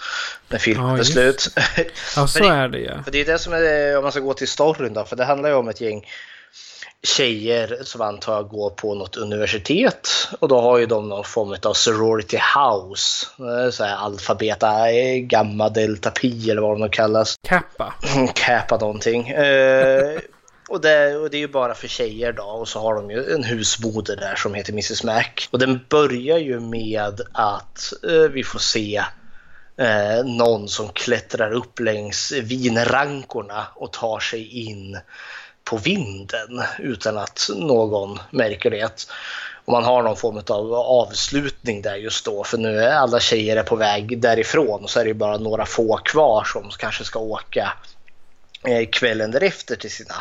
när 0.49 0.57
filmen 0.59 0.89
Ja, 0.89 0.97
är 0.97 1.03
slut. 1.03 1.47
Ja, 2.15 2.27
så 2.27 2.43
är 2.43 2.67
det 2.67 2.79
ja. 2.79 3.03
För 3.03 3.11
det 3.11 3.21
är 3.21 3.25
det 3.25 3.39
som 3.39 3.53
är, 3.53 3.97
om 3.97 4.03
man 4.03 4.11
ska 4.11 4.21
gå 4.21 4.33
till 4.33 4.47
storyn 4.47 4.93
då, 4.93 5.05
för 5.05 5.15
det 5.15 5.25
handlar 5.25 5.49
ju 5.49 5.55
om 5.55 5.67
ett 5.67 5.81
gäng 5.81 6.05
tjejer 7.03 7.77
som 7.83 8.01
antar 8.01 8.33
jag 8.33 8.47
går 8.47 8.69
på 8.69 8.95
något 8.95 9.17
universitet 9.17 10.09
och 10.39 10.47
då 10.47 10.61
har 10.61 10.77
ju 10.77 10.85
de 10.85 11.09
någon 11.09 11.23
form 11.23 11.55
av 11.63 11.73
sorority 11.73 12.37
house. 12.55 13.27
Eh, 13.39 13.71
Så 13.71 13.83
här 13.83 13.95
alfabeta, 13.95 14.91
eh, 14.91 15.17
gamma, 15.17 15.69
delta, 15.69 16.11
pi 16.11 16.51
eller 16.51 16.61
vad 16.61 16.79
de 16.79 16.89
kallas. 16.89 17.35
Kappa. 17.47 17.93
Kappa 18.33 18.77
någonting. 18.77 19.29
Eh, 19.29 20.19
och, 20.69 20.81
det, 20.81 21.15
och 21.15 21.29
det 21.29 21.37
är 21.37 21.39
ju 21.39 21.47
bara 21.47 21.75
för 21.75 21.87
tjejer 21.87 22.33
då 22.33 22.43
och 22.43 22.67
så 22.67 22.79
har 22.79 22.95
de 22.95 23.11
ju 23.11 23.33
en 23.33 23.43
husmoder 23.43 24.15
där 24.15 24.35
som 24.35 24.53
heter 24.53 24.73
Mrs 24.73 25.03
Mac. 25.03 25.23
Och 25.51 25.59
den 25.59 25.79
börjar 25.89 26.37
ju 26.37 26.59
med 26.59 27.21
att 27.33 27.93
eh, 28.03 28.31
vi 28.31 28.43
får 28.43 28.59
se 28.59 29.03
eh, 29.77 30.25
någon 30.25 30.67
som 30.67 30.89
klättrar 30.89 31.51
upp 31.51 31.79
längs 31.79 32.31
vinrankorna 32.31 33.67
och 33.75 33.93
tar 33.93 34.19
sig 34.19 34.67
in 34.67 34.97
på 35.63 35.77
vinden 35.77 36.63
utan 36.79 37.17
att 37.17 37.49
någon 37.55 38.19
märker 38.31 38.69
det. 38.69 39.07
Och 39.65 39.73
man 39.73 39.83
har 39.83 40.03
någon 40.03 40.17
form 40.17 40.41
av 40.47 40.73
avslutning 40.73 41.81
där 41.81 41.95
just 41.95 42.25
då 42.25 42.43
för 42.43 42.57
nu 42.57 42.79
är 42.79 42.91
alla 42.91 43.19
tjejer 43.19 43.57
är 43.57 43.63
på 43.63 43.75
väg 43.75 44.21
därifrån 44.21 44.83
och 44.83 44.89
så 44.89 44.99
är 44.99 45.05
det 45.05 45.13
bara 45.13 45.37
några 45.37 45.65
få 45.65 45.97
kvar 45.97 46.43
som 46.43 46.69
kanske 46.77 47.03
ska 47.03 47.19
åka 47.19 47.73
eh, 48.67 48.89
kvällen 48.91 49.31
därefter 49.31 49.75
till 49.75 49.91
sina, 49.91 50.15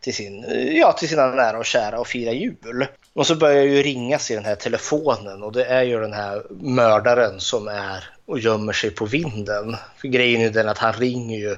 till, 0.00 0.14
sin, 0.14 0.44
eh, 0.44 0.78
ja, 0.78 0.92
till 0.92 1.08
sina 1.08 1.26
nära 1.26 1.58
och 1.58 1.66
kära 1.66 2.00
och 2.00 2.06
fira 2.06 2.32
jul. 2.32 2.86
Och 3.12 3.26
så 3.26 3.34
börjar 3.34 3.62
ju 3.62 3.82
ringas 3.82 4.30
i 4.30 4.34
den 4.34 4.44
här 4.44 4.54
telefonen 4.54 5.42
och 5.42 5.52
det 5.52 5.64
är 5.64 5.82
ju 5.82 6.00
den 6.00 6.12
här 6.12 6.42
mördaren 6.50 7.40
som 7.40 7.68
är 7.68 8.10
och 8.26 8.38
gömmer 8.38 8.72
sig 8.72 8.90
på 8.90 9.06
vinden. 9.06 9.76
För 9.96 10.08
grejen 10.08 10.40
är 10.40 10.44
ju 10.44 10.50
den 10.50 10.68
att 10.68 10.78
han 10.78 10.92
ringer 10.92 11.38
ju 11.38 11.56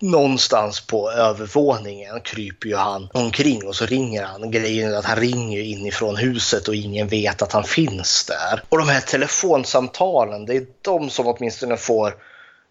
någonstans 0.00 0.80
på 0.80 1.10
övervåningen 1.10 2.20
kryper 2.20 2.68
ju 2.68 2.76
han 2.76 3.08
omkring 3.12 3.66
och 3.66 3.76
så 3.76 3.86
ringer 3.86 4.22
han. 4.22 4.50
Grejen 4.50 4.92
är 4.92 4.98
att 4.98 5.04
han 5.04 5.16
ringer 5.16 5.60
inifrån 5.60 6.16
huset 6.16 6.68
och 6.68 6.74
ingen 6.74 7.08
vet 7.08 7.42
att 7.42 7.52
han 7.52 7.64
finns 7.64 8.24
där. 8.24 8.62
Och 8.68 8.78
de 8.78 8.88
här 8.88 9.00
telefonsamtalen, 9.00 10.46
det 10.46 10.56
är 10.56 10.66
de 10.82 11.10
som 11.10 11.26
åtminstone 11.26 11.76
får 11.76 12.14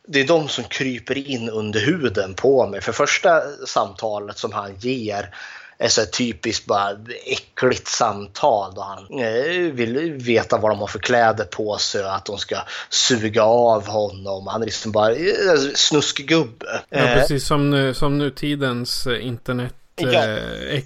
det 0.08 0.20
är 0.20 0.28
de 0.28 0.48
som 0.48 0.64
kryper 0.64 1.18
in 1.18 1.50
under 1.50 1.80
huden 1.80 2.34
på 2.34 2.68
mig. 2.68 2.82
För 2.82 2.92
första 2.92 3.42
samtalet 3.68 4.38
som 4.38 4.52
han 4.54 4.76
ger 4.80 5.36
är 5.78 5.88
så 5.88 6.06
typiskt 6.06 6.66
bara 6.66 6.98
äckligt 7.26 7.88
samtal 7.88 8.74
då 8.76 8.82
han 8.82 9.20
eh, 9.20 9.72
vill 9.72 10.14
veta 10.14 10.58
vad 10.58 10.72
de 10.72 10.80
har 10.80 10.88
för 10.88 11.00
kläder 11.00 11.46
på 11.46 11.78
sig 11.78 12.04
och 12.04 12.16
att 12.16 12.26
de 12.26 12.38
ska 12.38 12.58
suga 12.90 13.44
av 13.44 13.88
honom. 13.88 14.48
Han 14.48 14.62
är 14.62 14.66
liksom 14.66 14.92
bara 14.92 15.12
eh, 15.12 15.58
snuskgubbe. 15.76 16.82
Ja, 16.90 17.02
precis 17.02 17.48
som, 17.48 17.70
nu, 17.70 17.94
som 17.94 18.18
nutidens 18.18 19.08
eh, 19.08 19.26
internet 19.28 19.74
Ja. 19.96 20.24
eh. 20.24 20.84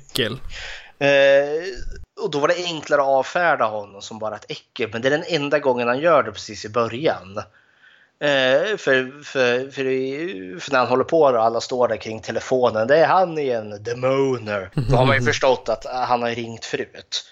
Eh, 1.07 1.63
och 2.21 2.31
då 2.31 2.39
var 2.39 2.47
det 2.47 2.63
enklare 2.65 3.01
att 3.01 3.07
avfärda 3.07 3.65
honom 3.65 4.01
som 4.01 4.19
bara 4.19 4.35
ett 4.35 4.51
äckel. 4.51 4.89
Men 4.91 5.01
det 5.01 5.07
är 5.07 5.11
den 5.11 5.23
enda 5.27 5.59
gången 5.59 5.87
han 5.87 5.99
gör 5.99 6.23
det 6.23 6.31
precis 6.31 6.65
i 6.65 6.69
början. 6.69 7.39
Eh, 8.21 8.77
för, 8.77 9.23
för, 9.23 9.71
för, 9.71 10.59
för 10.59 10.71
när 10.71 10.79
han 10.79 10.87
håller 10.87 11.03
på 11.03 11.21
och 11.21 11.43
alla 11.43 11.61
står 11.61 11.87
där 11.87 11.97
kring 11.97 12.21
telefonen. 12.21 12.87
Det 12.87 12.97
är 12.97 13.07
han 13.07 13.37
igen, 13.37 13.83
the 13.83 13.95
moaner. 13.95 14.69
Då 14.89 14.95
har 14.95 15.05
man 15.05 15.15
ju 15.15 15.21
förstått 15.21 15.69
att 15.69 15.85
eh, 15.85 15.91
han 15.91 16.21
har 16.21 16.29
ringt 16.29 16.65
förut. 16.65 17.23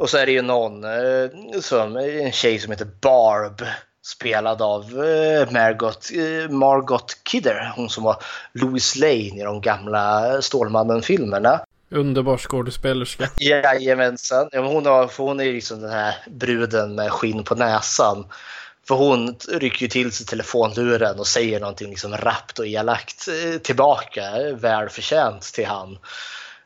Och 0.00 0.10
så 0.10 0.18
är 0.18 0.26
det 0.26 0.32
ju 0.32 0.42
någon, 0.42 0.84
eh, 0.84 1.60
som, 1.60 1.96
en 1.96 2.32
tjej 2.32 2.58
som 2.58 2.70
heter 2.70 2.88
Barb. 3.00 3.62
Spelad 4.06 4.62
av 4.62 4.82
eh, 4.82 5.50
Margot, 5.50 6.10
eh, 6.14 6.50
Margot 6.50 7.16
Kidder. 7.22 7.72
Hon 7.76 7.88
som 7.88 8.04
var 8.04 8.16
Louis 8.52 8.96
Lane 8.96 9.40
i 9.40 9.42
de 9.44 9.60
gamla 9.60 10.22
Stålmannen-filmerna. 10.42 11.60
Underbar 11.90 12.38
skådespelerska. 12.38 13.28
Jajamensan. 13.40 14.48
Ja, 14.52 14.62
men 14.62 14.70
hon, 14.70 14.86
har, 14.86 15.10
hon 15.18 15.40
är 15.40 15.44
ju 15.44 15.52
liksom 15.52 15.80
den 15.80 15.90
här 15.90 16.14
bruden 16.30 16.94
med 16.94 17.12
skinn 17.12 17.44
på 17.44 17.54
näsan. 17.54 18.26
För 18.88 18.94
hon 18.94 19.36
rycker 19.48 19.82
ju 19.82 19.88
till 19.88 20.12
sig 20.12 20.26
telefonluren 20.26 21.18
och 21.18 21.26
säger 21.26 21.60
någonting 21.60 21.90
liksom 21.90 22.16
rappt 22.16 22.58
och 22.58 22.66
elakt 22.66 23.28
eh, 23.28 23.58
tillbaka, 23.58 24.22
eh, 24.22 24.56
välförtjänt 24.56 25.42
till 25.42 25.66
han. 25.66 25.98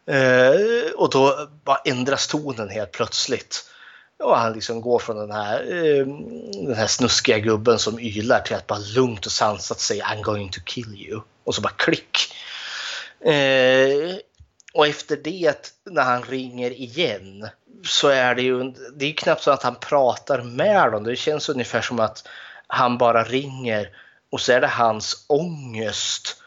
Eh, 0.06 0.90
och 0.96 1.10
då 1.10 1.48
bara 1.64 1.80
ändras 1.84 2.26
tonen 2.26 2.68
helt 2.68 2.92
plötsligt. 2.92 3.64
Och 4.22 4.38
han 4.38 4.52
liksom 4.52 4.80
går 4.80 4.98
från 4.98 5.16
den 5.16 5.30
här, 5.30 5.60
eh, 5.60 6.06
den 6.66 6.74
här 6.74 6.86
snuskiga 6.86 7.38
gubben 7.38 7.78
som 7.78 7.98
ylar 8.00 8.40
till 8.40 8.56
att 8.56 8.66
bara 8.66 8.78
lugnt 8.78 9.26
och 9.26 9.32
sansat 9.32 9.80
säga 9.80 10.04
I'm 10.04 10.22
going 10.22 10.50
to 10.50 10.60
kill 10.64 10.94
you. 11.06 11.20
Och 11.44 11.54
så 11.54 11.60
bara 11.60 11.72
klick. 11.76 12.34
Eh, 13.24 14.16
Och 14.72 14.86
efter 14.86 15.16
det, 15.16 15.74
när 15.90 16.02
han 16.02 16.22
ringer 16.22 16.70
igen, 16.70 17.48
så 17.85 18.09
är 18.09 18.35
det 18.35 18.43
ju 18.43 18.72
det 18.97 19.07
är 19.07 19.12
knappt 19.12 19.43
så 19.43 19.51
att 19.51 19.62
han 19.62 19.74
pratar 19.74 20.43
med 20.43 20.93
dem. 20.93 21.05
Det 21.05 21.16
känns 21.16 21.49
ungefär 21.49 21.81
som 21.81 22.01
att 22.01 22.29
han 22.66 22.99
bara 22.99 23.24
ringer 23.24 23.91
och 24.31 24.41
så 24.41 24.53
är 24.53 24.61
det 24.61 24.66
hans 24.66 25.24
ångest 25.26 26.43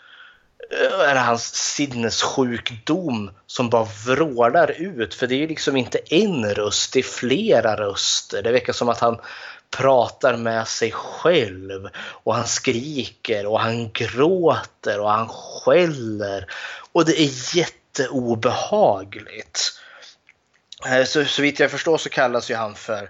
eh, 0.71 1.09
eller 1.09 1.21
hans 1.21 1.55
sinnessjukdom 1.55 3.31
som 3.47 3.69
bara 3.69 3.87
vrålar 4.05 4.71
ut. 4.71 5.13
För 5.13 5.27
det 5.27 5.35
är 5.35 5.39
ju 5.39 5.47
liksom 5.47 5.77
inte 5.77 5.97
en 5.97 6.55
röst, 6.55 6.93
det 6.93 6.99
är 6.99 7.03
flera 7.03 7.75
röster. 7.75 8.43
Det 8.43 8.51
verkar 8.51 8.73
som 8.73 8.89
att 8.89 8.99
han 8.99 9.19
pratar 9.69 10.37
med 10.37 10.67
sig 10.67 10.91
själv 10.91 11.89
och 11.95 12.35
han 12.35 12.47
skriker 12.47 13.45
och 13.45 13.59
han 13.59 13.91
gråter 13.91 14.99
och 14.99 15.11
han 15.11 15.29
skäller. 15.29 16.45
Och 16.91 17.05
det 17.05 17.21
är 17.21 17.57
jätteobehagligt. 17.57 19.80
Eh, 20.85 21.03
så, 21.03 21.25
så 21.25 21.41
vitt 21.41 21.59
jag 21.59 21.71
förstår 21.71 21.97
så 21.97 22.09
kallas 22.09 22.51
ju 22.51 22.55
han 22.55 22.75
för, 22.75 23.09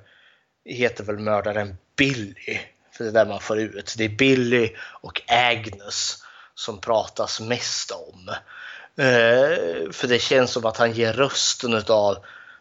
heter 0.66 1.04
väl 1.04 1.20
mördaren 1.20 1.78
Billy. 1.96 2.60
För 2.92 3.04
det 3.04 3.10
är 3.10 3.14
där 3.14 3.26
man 3.26 3.40
får 3.40 3.60
ut. 3.60 3.96
Det 3.98 4.06
är 4.06 4.10
Billy 4.10 4.70
och 5.02 5.22
Agnes 5.28 6.24
som 6.56 6.82
pratas 6.82 7.40
mest 7.40 7.92
om. 7.92 8.30
Eh, 8.98 9.92
för 9.92 10.08
det 10.08 10.20
känns 10.22 10.52
som 10.52 10.66
att 10.66 10.78
han 10.78 10.92
ger 10.92 11.14
rösten 11.14 11.74
av 11.74 12.18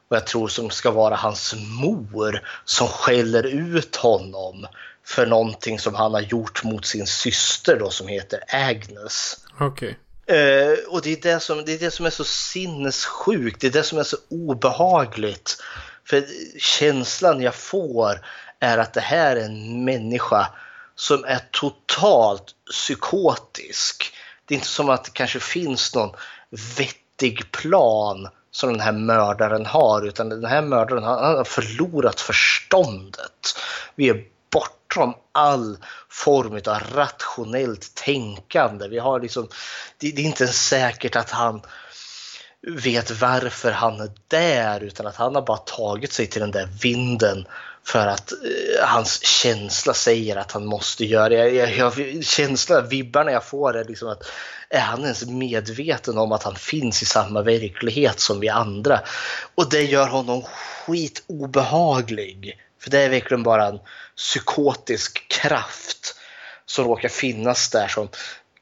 vad 0.09 0.21
jag 0.21 0.27
tror 0.27 0.49
som 0.49 0.71
ska 0.71 0.91
vara 0.91 1.17
hans 1.17 1.55
mor 1.81 2.49
som 2.65 2.89
skäller 2.89 3.47
ut 3.47 3.97
honom 3.97 4.67
för 5.05 5.27
någonting 5.27 5.79
som 5.79 5.95
han 5.95 6.15
har 6.15 6.21
gjort 6.21 6.65
mot 6.65 6.87
sin 6.87 7.07
syster 7.07 7.79
då 7.79 7.91
som 7.91 8.09
heter 8.09 8.41
Agnes. 8.49 9.37
Okej. 9.61 9.99
Eh, 10.31 10.79
och 10.89 11.03
det 11.03 11.13
är 11.13 11.21
det, 11.23 11.41
som, 11.41 11.65
det 11.65 11.73
är 11.73 11.79
det 11.79 11.91
som 11.91 12.07
är 12.07 12.11
så 12.11 12.25
sinnessjukt, 12.25 13.61
det 13.61 13.67
är 13.67 13.71
det 13.71 13.83
som 13.83 13.99
är 13.99 14.03
så 14.03 14.17
obehagligt. 14.29 15.57
För 16.05 16.25
känslan 16.59 17.43
jag 17.43 17.55
får 17.55 18.27
är 18.61 18.79
att 18.79 18.93
det 18.93 19.01
här 19.01 19.37
är 19.37 19.45
en 19.45 19.85
människa 19.85 20.47
som 20.95 21.25
är 21.25 21.41
totalt 21.51 22.45
psykotisk. 22.71 24.15
Det 24.45 24.55
är 24.55 24.57
inte 24.57 24.69
som 24.69 24.89
att 24.89 25.05
det 25.05 25.11
kanske 25.11 25.41
finns 25.41 25.95
någon 25.95 26.17
vettig 26.77 27.53
plan 27.53 28.29
som 28.51 28.73
den 28.73 28.81
här 28.81 28.93
mördaren 28.93 29.67
har 29.67 30.07
utan 30.07 30.29
den 30.29 30.45
här 30.45 30.63
mördaren 30.63 31.05
har 31.05 31.45
förlorat 31.45 32.21
förståndet. 32.21 33.59
Vi 33.95 34.09
är 34.09 34.25
bortom 34.53 35.15
all 35.33 35.79
form 36.09 36.61
av 36.67 36.83
rationellt 36.95 37.95
tänkande. 37.95 38.89
Vi 38.89 38.99
har 38.99 39.21
liksom, 39.21 39.49
det, 39.99 40.11
det 40.11 40.23
är 40.23 40.27
inte 40.27 40.45
ens 40.45 40.69
säkert 40.69 41.17
att 41.17 41.31
han 41.31 41.63
vet 42.63 43.11
varför 43.11 43.73
han 43.73 44.01
är 44.01 44.11
där 44.29 44.81
utan 44.81 45.07
att 45.07 45.17
han 45.17 45.35
har 45.35 45.43
bara 45.43 45.57
tagit 45.57 46.13
sig 46.13 46.27
till 46.27 46.41
den 46.41 46.51
där 46.51 46.69
vinden 46.83 47.47
för 47.85 48.07
att 48.07 48.33
eh, 48.33 48.89
hans 48.89 49.25
känsla 49.25 49.95
säger 49.95 50.37
att 50.37 50.53
han 50.53 50.67
måste 50.67 51.05
göra 51.05 51.29
det. 51.29 51.51
Jag, 51.51 51.77
jag, 51.77 52.25
känslan, 52.25 52.89
vibbarna 52.89 53.33
jag 53.33 53.45
får 53.45 53.77
är 53.77 53.85
liksom 53.85 54.09
att 54.09 54.23
är 54.69 54.81
han 54.81 55.03
ens 55.03 55.27
medveten 55.27 56.19
om 56.19 56.33
att 56.33 56.43
han 56.43 56.57
finns 56.57 57.03
i 57.03 57.07
samma 57.07 57.43
verklighet 57.43 58.21
som 58.21 58.41
vi 58.41 58.49
andra? 58.49 59.01
Och 59.55 59.71
det 59.71 59.83
gör 59.83 60.07
honom 60.07 60.43
skitobehaglig. 60.43 62.61
För 62.81 62.91
det 62.91 62.99
är 62.99 63.11
verkligen 63.11 63.43
bara 63.43 63.67
en 63.67 63.79
psykotisk 64.21 65.29
kraft 65.29 66.15
som 66.67 66.85
råkar 66.85 67.09
finnas 67.09 67.71
där 67.71 67.89
som 67.89 68.09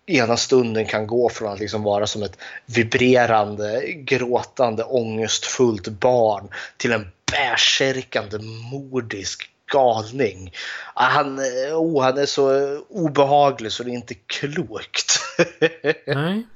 ena 0.07 0.37
stunden 0.37 0.87
kan 0.87 1.07
gå 1.07 1.29
från 1.29 1.53
att 1.53 1.61
liksom 1.61 1.83
vara 1.83 2.07
som 2.07 2.23
ett 2.23 2.39
vibrerande, 2.67 3.83
gråtande, 3.87 4.85
ångestfullt 4.85 5.89
barn 5.89 6.49
till 6.77 6.93
en 6.93 7.11
bärsärkande, 7.33 8.39
mordisk 8.73 9.51
galning. 9.73 10.53
Ah, 10.95 11.05
han, 11.05 11.39
eh, 11.39 11.75
oh, 11.75 12.03
han 12.03 12.19
är 12.19 12.27
så 12.27 12.79
obehaglig 12.89 13.73
så 13.73 13.83
det 13.83 13.91
är 13.91 13.95
inte 13.95 14.15
klokt. 14.15 15.21
Nej. 16.07 16.47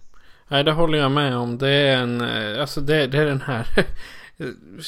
Nej, 0.48 0.64
det 0.64 0.72
håller 0.72 0.98
jag 0.98 1.11
med 1.11 1.36
om. 1.36 1.59
Det 1.59 1.68
är 1.68 1.96
en, 1.96 2.20
eh, 2.20 2.61
alltså 2.61 2.80
det, 2.80 3.07
det 3.07 3.18
är 3.18 3.26
den 3.26 3.42
här. 3.42 3.66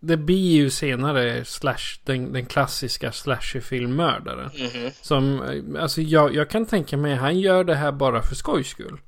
det 0.00 0.16
blir 0.16 0.52
ju 0.52 0.70
senare 0.70 1.44
slash, 1.44 1.98
den, 2.04 2.32
den 2.32 2.46
klassiska 2.46 3.12
slasherfilmmördaren. 3.12 4.50
Mm 4.54 4.70
-hmm. 4.70 4.92
Som, 5.02 5.42
alltså 5.80 6.00
jag, 6.00 6.34
jag 6.34 6.50
kan 6.50 6.66
tänka 6.66 6.96
mig, 6.96 7.14
han 7.14 7.40
gör 7.40 7.64
det 7.64 7.74
här 7.74 7.92
bara 7.92 8.22
för 8.22 8.34
skojs 8.34 8.68
skull. 8.68 9.00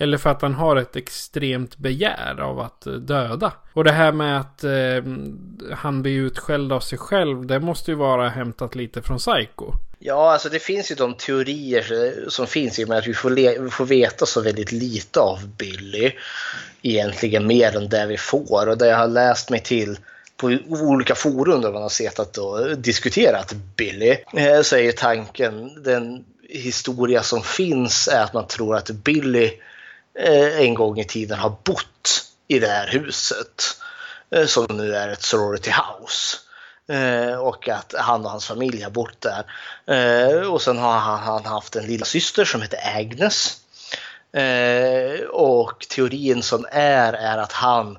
Eller 0.00 0.18
för 0.18 0.30
att 0.30 0.42
han 0.42 0.54
har 0.54 0.76
ett 0.76 0.96
extremt 0.96 1.76
begär 1.76 2.40
av 2.40 2.60
att 2.60 2.86
döda. 3.00 3.52
Och 3.72 3.84
det 3.84 3.92
här 3.92 4.12
med 4.12 4.40
att 4.40 4.64
eh, 4.64 5.02
han 5.76 6.02
blir 6.02 6.18
utskälld 6.18 6.72
av 6.72 6.80
sig 6.80 6.98
själv, 6.98 7.46
det 7.46 7.60
måste 7.60 7.90
ju 7.90 7.96
vara 7.96 8.28
hämtat 8.28 8.74
lite 8.74 9.02
från 9.02 9.18
Psycho. 9.18 9.72
Ja, 9.98 10.32
alltså 10.32 10.48
det 10.48 10.58
finns 10.58 10.90
ju 10.90 10.94
de 10.94 11.14
teorier 11.14 12.14
som 12.28 12.46
finns 12.46 12.78
i 12.78 12.84
och 12.84 12.88
med 12.88 12.98
att 12.98 13.06
vi 13.06 13.14
får, 13.14 13.30
vi 13.64 13.70
får 13.70 13.86
veta 13.86 14.26
så 14.26 14.40
väldigt 14.40 14.72
lite 14.72 15.20
av 15.20 15.48
Billy. 15.56 16.12
Egentligen 16.82 17.46
mer 17.46 17.76
än 17.76 17.88
det 17.88 18.06
vi 18.06 18.16
får. 18.16 18.68
Och 18.68 18.78
det 18.78 18.86
jag 18.86 18.98
har 18.98 19.08
läst 19.08 19.50
mig 19.50 19.60
till 19.60 19.98
på 20.38 20.58
olika 20.70 21.14
forum 21.14 21.60
där 21.60 21.72
man 21.72 21.82
har 21.82 21.88
sett 21.88 22.38
och 22.38 22.78
diskuterat 22.78 23.52
Billy 23.76 24.16
eh, 24.36 24.62
så 24.62 24.76
är 24.76 24.80
ju 24.80 24.92
tanken, 24.92 25.82
den 25.82 26.24
historia 26.48 27.22
som 27.22 27.42
finns 27.42 28.08
är 28.08 28.22
att 28.22 28.32
man 28.32 28.46
tror 28.46 28.76
att 28.76 28.90
Billy 28.90 29.50
eh, 30.18 30.60
en 30.60 30.74
gång 30.74 30.98
i 30.98 31.04
tiden 31.04 31.38
har 31.38 31.56
bott 31.64 32.24
i 32.48 32.58
det 32.58 32.68
här 32.68 32.86
huset 32.86 33.62
eh, 34.34 34.46
som 34.46 34.66
nu 34.76 34.94
är 34.94 35.08
ett 35.08 35.22
sorority 35.22 35.70
house. 35.70 36.36
Eh, 36.92 37.34
och 37.34 37.68
att 37.68 37.94
han 37.98 38.24
och 38.24 38.30
hans 38.30 38.46
familj 38.46 38.82
har 38.82 38.90
bott 38.90 39.20
där. 39.20 39.44
Eh, 39.86 40.52
och 40.52 40.62
sen 40.62 40.78
har 40.78 40.98
han 40.98 41.44
haft 41.44 41.76
en 41.76 41.86
lilla 41.86 42.04
syster 42.04 42.44
som 42.44 42.62
heter 42.62 42.78
Agnes. 42.96 43.56
Eh, 44.32 45.26
och 45.26 45.86
teorin 45.88 46.42
som 46.42 46.66
är 46.70 47.12
är 47.12 47.38
att 47.38 47.52
han 47.52 47.98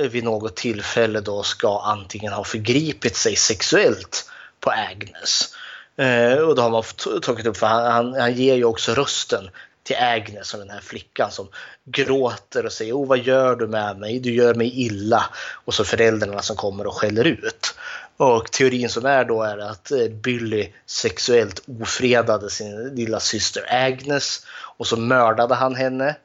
Eh, 0.00 0.08
vid 0.08 0.24
något 0.24 0.56
tillfälle 0.56 1.20
då 1.20 1.42
ska 1.42 1.80
antingen 1.80 2.32
ha 2.32 2.44
förgripit 2.44 3.16
sig 3.16 3.36
sexuellt 3.36 4.30
på 4.60 4.70
Agnes. 4.70 5.54
Eh, 5.96 6.38
och 6.38 6.54
då 6.54 6.62
har 6.62 6.70
man 6.70 6.82
tagit 7.22 7.46
upp, 7.46 7.56
för 7.56 7.66
han, 7.66 7.92
han, 7.92 8.20
han 8.20 8.34
ger 8.34 8.54
ju 8.54 8.64
också 8.64 8.94
rösten 8.94 9.50
till 9.82 9.96
Agnes, 9.96 10.54
och 10.54 10.60
den 10.60 10.70
här 10.70 10.80
flickan 10.80 11.30
som 11.30 11.48
gråter 11.84 12.66
och 12.66 12.72
säger 12.72 12.92
oh, 12.92 13.08
vad 13.08 13.18
gör 13.18 13.56
du 13.56 13.66
med 13.66 13.98
mig? 13.98 14.18
Du 14.18 14.34
gör 14.34 14.54
mig 14.54 14.80
illa. 14.80 15.24
Och 15.64 15.74
så 15.74 15.84
föräldrarna 15.84 16.42
som 16.42 16.56
kommer 16.56 16.86
och 16.86 16.94
skäller 16.94 17.24
ut. 17.24 17.74
Och 18.16 18.52
teorin 18.52 18.88
som 18.88 19.06
är 19.06 19.24
då 19.24 19.42
är 19.42 19.58
att 19.58 19.90
eh, 19.90 20.08
Billy 20.08 20.72
sexuellt 20.86 21.62
ofredade 21.80 22.50
sin 22.50 22.94
lilla 22.94 23.20
syster 23.20 23.64
Agnes 23.86 24.46
och 24.76 24.86
så 24.86 24.96
mördade 24.96 25.54
han 25.54 25.74
henne 25.74 26.16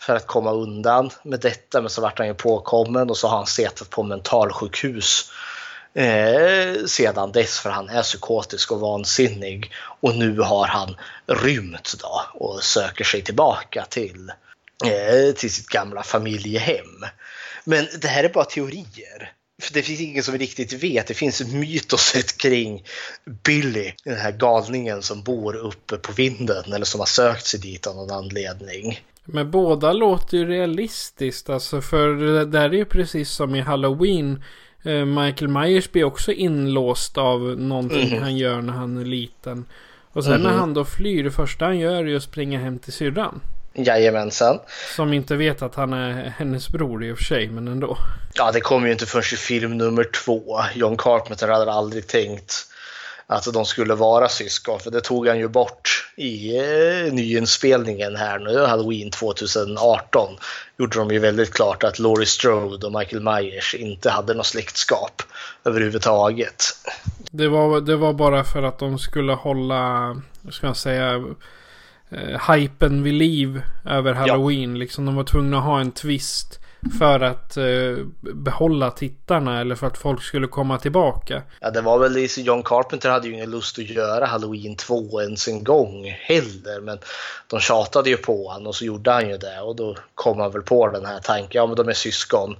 för 0.00 0.16
att 0.16 0.26
komma 0.26 0.52
undan 0.52 1.10
med 1.22 1.40
detta. 1.40 1.80
Men 1.80 1.90
så 1.90 2.00
vart 2.00 2.18
han 2.18 2.26
ju 2.26 2.34
påkommen 2.34 3.10
och 3.10 3.16
så 3.16 3.28
har 3.28 3.36
han 3.36 3.46
suttit 3.46 3.90
på 3.90 4.02
mentalsjukhus 4.02 5.32
eh, 5.94 6.84
sedan 6.86 7.32
dess 7.32 7.58
för 7.58 7.70
han 7.70 7.88
är 7.88 8.02
psykotisk 8.02 8.72
och 8.72 8.80
vansinnig. 8.80 9.72
Och 10.00 10.14
nu 10.16 10.40
har 10.40 10.66
han 10.66 10.96
rymt 11.26 11.94
då 12.00 12.22
och 12.34 12.62
söker 12.62 13.04
sig 13.04 13.22
tillbaka 13.22 13.86
till, 13.88 14.32
eh, 14.84 15.34
till 15.34 15.52
sitt 15.52 15.66
gamla 15.66 16.02
familjehem. 16.02 17.04
Men 17.64 17.88
det 18.00 18.08
här 18.08 18.24
är 18.24 18.28
bara 18.28 18.44
teorier. 18.44 19.32
För 19.62 19.74
det 19.74 19.82
finns 19.82 20.00
ingen 20.00 20.22
som 20.22 20.38
riktigt 20.38 20.72
vet. 20.72 21.06
Det 21.06 21.14
finns 21.14 21.40
mytoset 21.40 22.36
kring 22.36 22.84
Billy, 23.44 23.92
den 24.04 24.16
här 24.16 24.32
galningen 24.32 25.02
som 25.02 25.22
bor 25.22 25.56
uppe 25.56 25.96
på 25.96 26.12
vinden 26.12 26.72
eller 26.72 26.84
som 26.84 27.00
har 27.00 27.06
sökt 27.06 27.46
sig 27.46 27.60
dit 27.60 27.86
av 27.86 27.96
någon 27.96 28.10
anledning. 28.10 29.00
Men 29.32 29.50
båda 29.50 29.92
låter 29.92 30.36
ju 30.36 30.46
realistiskt. 30.46 31.50
Alltså 31.50 31.80
för 31.80 32.08
det 32.08 32.44
där 32.44 32.70
är 32.70 32.74
ju 32.74 32.84
precis 32.84 33.30
som 33.30 33.54
i 33.54 33.60
Halloween. 33.60 34.44
Eh, 34.82 35.04
Michael 35.04 35.48
Myers 35.48 35.92
blir 35.92 36.04
också 36.04 36.32
inlåst 36.32 37.18
av 37.18 37.40
någonting 37.40 38.08
mm. 38.08 38.22
han 38.22 38.36
gör 38.36 38.62
när 38.62 38.72
han 38.72 38.98
är 38.98 39.04
liten. 39.04 39.64
Och 40.12 40.24
sen 40.24 40.32
mm. 40.32 40.42
när 40.42 40.58
han 40.58 40.74
då 40.74 40.84
flyr, 40.84 41.24
det 41.24 41.30
första 41.30 41.64
han 41.64 41.78
gör 41.78 41.96
är 41.96 42.04
ju 42.04 42.16
att 42.16 42.22
springa 42.22 42.58
hem 42.58 42.78
till 42.78 42.92
syrran. 42.92 43.40
Jajamensan. 43.74 44.58
Som 44.96 45.12
inte 45.12 45.36
vet 45.36 45.62
att 45.62 45.74
han 45.74 45.92
är 45.92 46.34
hennes 46.38 46.68
bror 46.68 47.04
i 47.04 47.12
och 47.12 47.18
för 47.18 47.24
sig, 47.24 47.48
men 47.48 47.68
ändå. 47.68 47.98
Ja, 48.34 48.52
det 48.52 48.60
kommer 48.60 48.86
ju 48.86 48.92
inte 48.92 49.06
först 49.06 49.32
i 49.32 49.36
film 49.36 49.78
nummer 49.78 50.04
två. 50.04 50.60
John 50.74 50.96
Carpenter 50.96 51.48
hade 51.48 51.72
aldrig 51.72 52.06
tänkt 52.06 52.66
att 53.30 53.52
de 53.52 53.64
skulle 53.64 53.94
vara 53.94 54.28
syskon. 54.28 54.80
För 54.80 54.90
det 54.90 55.00
tog 55.00 55.28
han 55.28 55.38
ju 55.38 55.48
bort 55.48 56.12
i 56.16 56.58
eh, 56.58 57.12
nyinspelningen 57.12 58.16
här 58.16 58.38
nu, 58.38 58.66
Halloween 58.66 59.10
2018. 59.10 60.36
Gjorde 60.78 60.98
de 60.98 61.10
ju 61.10 61.18
väldigt 61.18 61.52
klart 61.52 61.84
att 61.84 61.98
Laurie 61.98 62.26
Strode 62.26 62.86
och 62.86 62.92
Michael 62.98 63.22
Myers 63.22 63.74
inte 63.74 64.10
hade 64.10 64.34
något 64.34 64.46
släktskap 64.46 65.22
överhuvudtaget. 65.64 66.64
Det 67.30 67.48
var, 67.48 67.80
det 67.80 67.96
var 67.96 68.12
bara 68.12 68.44
för 68.44 68.62
att 68.62 68.78
de 68.78 68.98
skulle 68.98 69.32
hålla, 69.32 70.16
ska 70.50 70.66
jag 70.66 70.76
säga, 70.76 71.24
eh, 72.10 72.52
hypen 72.52 73.02
vid 73.02 73.14
liv 73.14 73.62
över 73.84 74.12
Halloween. 74.12 74.78
Liksom 74.78 75.06
de 75.06 75.16
var 75.16 75.24
tvungna 75.24 75.58
att 75.58 75.64
ha 75.64 75.80
en 75.80 75.92
twist. 75.92 76.59
För 76.98 77.20
att 77.20 77.56
eh, 77.56 78.04
behålla 78.20 78.90
tittarna 78.90 79.60
eller 79.60 79.74
för 79.74 79.86
att 79.86 79.98
folk 79.98 80.22
skulle 80.22 80.46
komma 80.46 80.78
tillbaka. 80.78 81.42
Ja, 81.60 81.70
det 81.70 81.80
var 81.80 81.98
väl 81.98 82.12
liksom, 82.12 82.42
John 82.42 82.62
Carpenter 82.62 83.10
hade 83.10 83.28
ju 83.28 83.34
ingen 83.34 83.50
lust 83.50 83.78
att 83.78 83.88
göra 83.88 84.26
Halloween 84.26 84.76
2 84.76 85.22
ens 85.22 85.48
en 85.48 85.64
gång 85.64 86.16
heller. 86.20 86.80
Men 86.80 86.98
de 87.46 87.60
tjatade 87.60 88.10
ju 88.10 88.16
på 88.16 88.48
honom 88.48 88.66
och 88.66 88.74
så 88.74 88.84
gjorde 88.84 89.10
han 89.10 89.28
ju 89.28 89.36
det. 89.36 89.60
Och 89.60 89.76
då 89.76 89.96
kom 90.14 90.40
han 90.40 90.52
väl 90.52 90.62
på 90.62 90.88
den 90.88 91.06
här 91.06 91.20
tanken, 91.20 91.50
ja 91.60 91.66
men 91.66 91.76
de 91.76 91.88
är 91.88 91.92
syskon. 91.92 92.56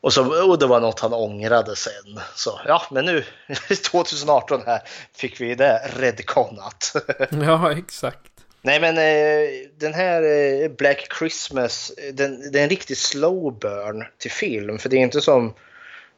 Och, 0.00 0.12
så, 0.12 0.50
och 0.50 0.58
det 0.58 0.66
var 0.66 0.80
något 0.80 1.00
han 1.00 1.12
ångrade 1.12 1.76
sen. 1.76 2.20
Så 2.34 2.60
ja, 2.66 2.82
men 2.90 3.04
nu 3.04 3.24
2018 3.90 4.62
här 4.66 4.82
fick 5.16 5.40
vi 5.40 5.54
det 5.54 5.80
redkonat. 5.96 6.92
ja, 7.30 7.72
exakt. 7.72 8.27
Nej 8.62 8.80
men 8.80 8.98
eh, 8.98 9.68
den 9.76 9.94
här 9.94 10.22
eh, 10.22 10.68
Black 10.68 11.08
Christmas, 11.18 11.92
eh, 11.98 12.14
den, 12.14 12.52
det 12.52 12.58
är 12.58 12.62
en 12.62 12.70
riktig 12.70 12.96
slow 12.96 13.58
burn 13.58 14.04
till 14.18 14.30
film. 14.30 14.78
För 14.78 14.88
det 14.88 14.96
är 14.96 15.00
inte 15.00 15.20
som 15.20 15.54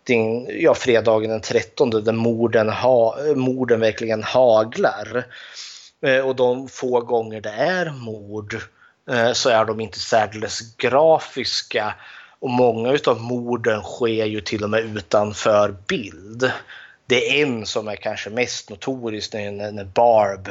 din, 0.05 0.47
ja, 0.61 0.74
fredagen 0.74 1.30
den 1.30 1.41
13 1.41 1.91
där 1.91 2.12
morden, 2.12 2.68
ha, 2.68 3.26
eh, 3.26 3.34
morden 3.34 3.80
verkligen 3.80 4.22
haglar. 4.22 5.24
Eh, 6.07 6.18
och 6.18 6.36
de 6.36 6.68
få 6.68 7.01
gånger 7.01 7.41
det 7.41 7.51
är 7.51 7.91
mord 7.91 8.57
eh, 9.11 9.32
så 9.32 9.49
är 9.49 9.64
de 9.64 9.80
inte 9.80 9.99
särdeles 9.99 10.76
grafiska. 10.76 11.95
Och 12.38 12.51
många 12.51 12.93
utav 12.93 13.20
morden 13.20 13.82
sker 13.82 14.24
ju 14.24 14.41
till 14.41 14.64
och 14.64 14.70
med 14.70 14.97
utanför 14.97 15.74
bild. 15.86 16.53
Det 17.07 17.41
är 17.41 17.43
en 17.43 17.66
som 17.66 17.88
är 17.88 17.97
kanske 17.97 18.30
mest 18.30 18.70
notorisk 18.70 19.32
när, 19.32 19.72
när 19.72 19.84
Barb 19.84 20.49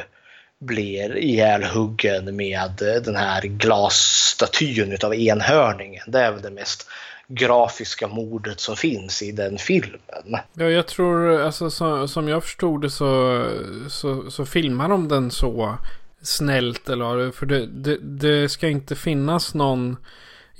blir 0.60 1.18
ihjälhuggen 1.18 2.36
med 2.36 2.72
den 3.05 3.16
här 3.16 3.41
glasstatyn 3.41 4.91
utav 4.91 5.16
enhörningen. 5.16 6.03
Det 6.07 6.20
är 6.20 6.32
väl 6.32 6.41
det 6.41 6.51
mest 6.51 6.88
grafiska 7.28 8.07
mordet 8.07 8.60
som 8.60 8.76
finns 8.76 9.22
i 9.22 9.32
den 9.32 9.57
filmen. 9.57 10.38
Ja, 10.53 10.66
jag 10.66 10.88
tror, 10.88 11.41
alltså 11.41 11.70
så, 11.70 12.07
som 12.07 12.28
jag 12.28 12.43
förstod 12.43 12.82
det 12.82 12.89
så, 12.89 13.45
så, 13.89 14.32
så 14.32 14.45
filmar 14.45 14.89
de 14.89 15.07
den 15.07 15.32
så 15.32 15.78
snällt 16.22 16.89
eller 16.89 17.32
för 17.32 17.45
det, 17.45 17.68
det, 17.68 17.97
det 18.01 18.49
ska 18.49 18.68
inte 18.68 18.95
finnas 18.95 19.53
någon 19.53 19.97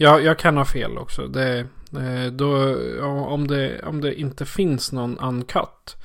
Ja, 0.02 0.20
jag 0.20 0.40
kan 0.40 0.58
ha 0.58 0.66
fel 0.66 0.98
också. 0.98 1.28
Det, 1.28 1.60
eh, 1.94 2.32
då, 2.32 2.76
om, 3.04 3.48
det, 3.48 3.84
om 3.84 4.02
det 4.02 4.20
inte 4.20 4.46
finns 4.46 4.92
någon 4.92 5.20
uncut. 5.20 5.98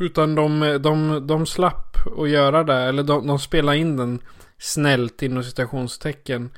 Utan 0.00 0.34
de, 0.34 0.78
de, 0.82 1.26
de 1.26 1.46
slapp 1.46 1.96
att 2.18 2.28
göra 2.28 2.64
det. 2.64 2.74
Eller 2.74 3.02
de, 3.02 3.26
de 3.26 3.38
spelade 3.38 3.78
in 3.78 3.96
den 3.96 4.20
snällt 4.58 5.22
inom 5.22 5.44
citationstecken. 5.44 6.50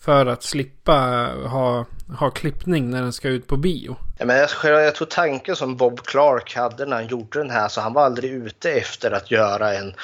För 0.00 0.26
att 0.26 0.42
slippa 0.42 1.28
ha, 1.46 1.84
ha 2.18 2.30
klippning 2.30 2.90
när 2.90 3.02
den 3.02 3.12
ska 3.12 3.28
ut 3.28 3.46
på 3.46 3.56
bio. 3.56 3.96
Ja, 4.18 4.26
men 4.26 4.36
jag, 4.36 4.48
jag 4.62 4.94
tror 4.94 5.06
tanken 5.06 5.56
som 5.56 5.76
Bob 5.76 6.00
Clark 6.02 6.54
hade 6.56 6.86
när 6.86 6.96
han 6.96 7.06
gjorde 7.06 7.38
den 7.38 7.50
här 7.50 7.68
så 7.68 7.80
han 7.80 7.92
var 7.92 8.02
aldrig 8.02 8.32
ute 8.32 8.72
efter 8.72 9.10
att 9.10 9.30
göra 9.30 9.74
en 9.74 9.94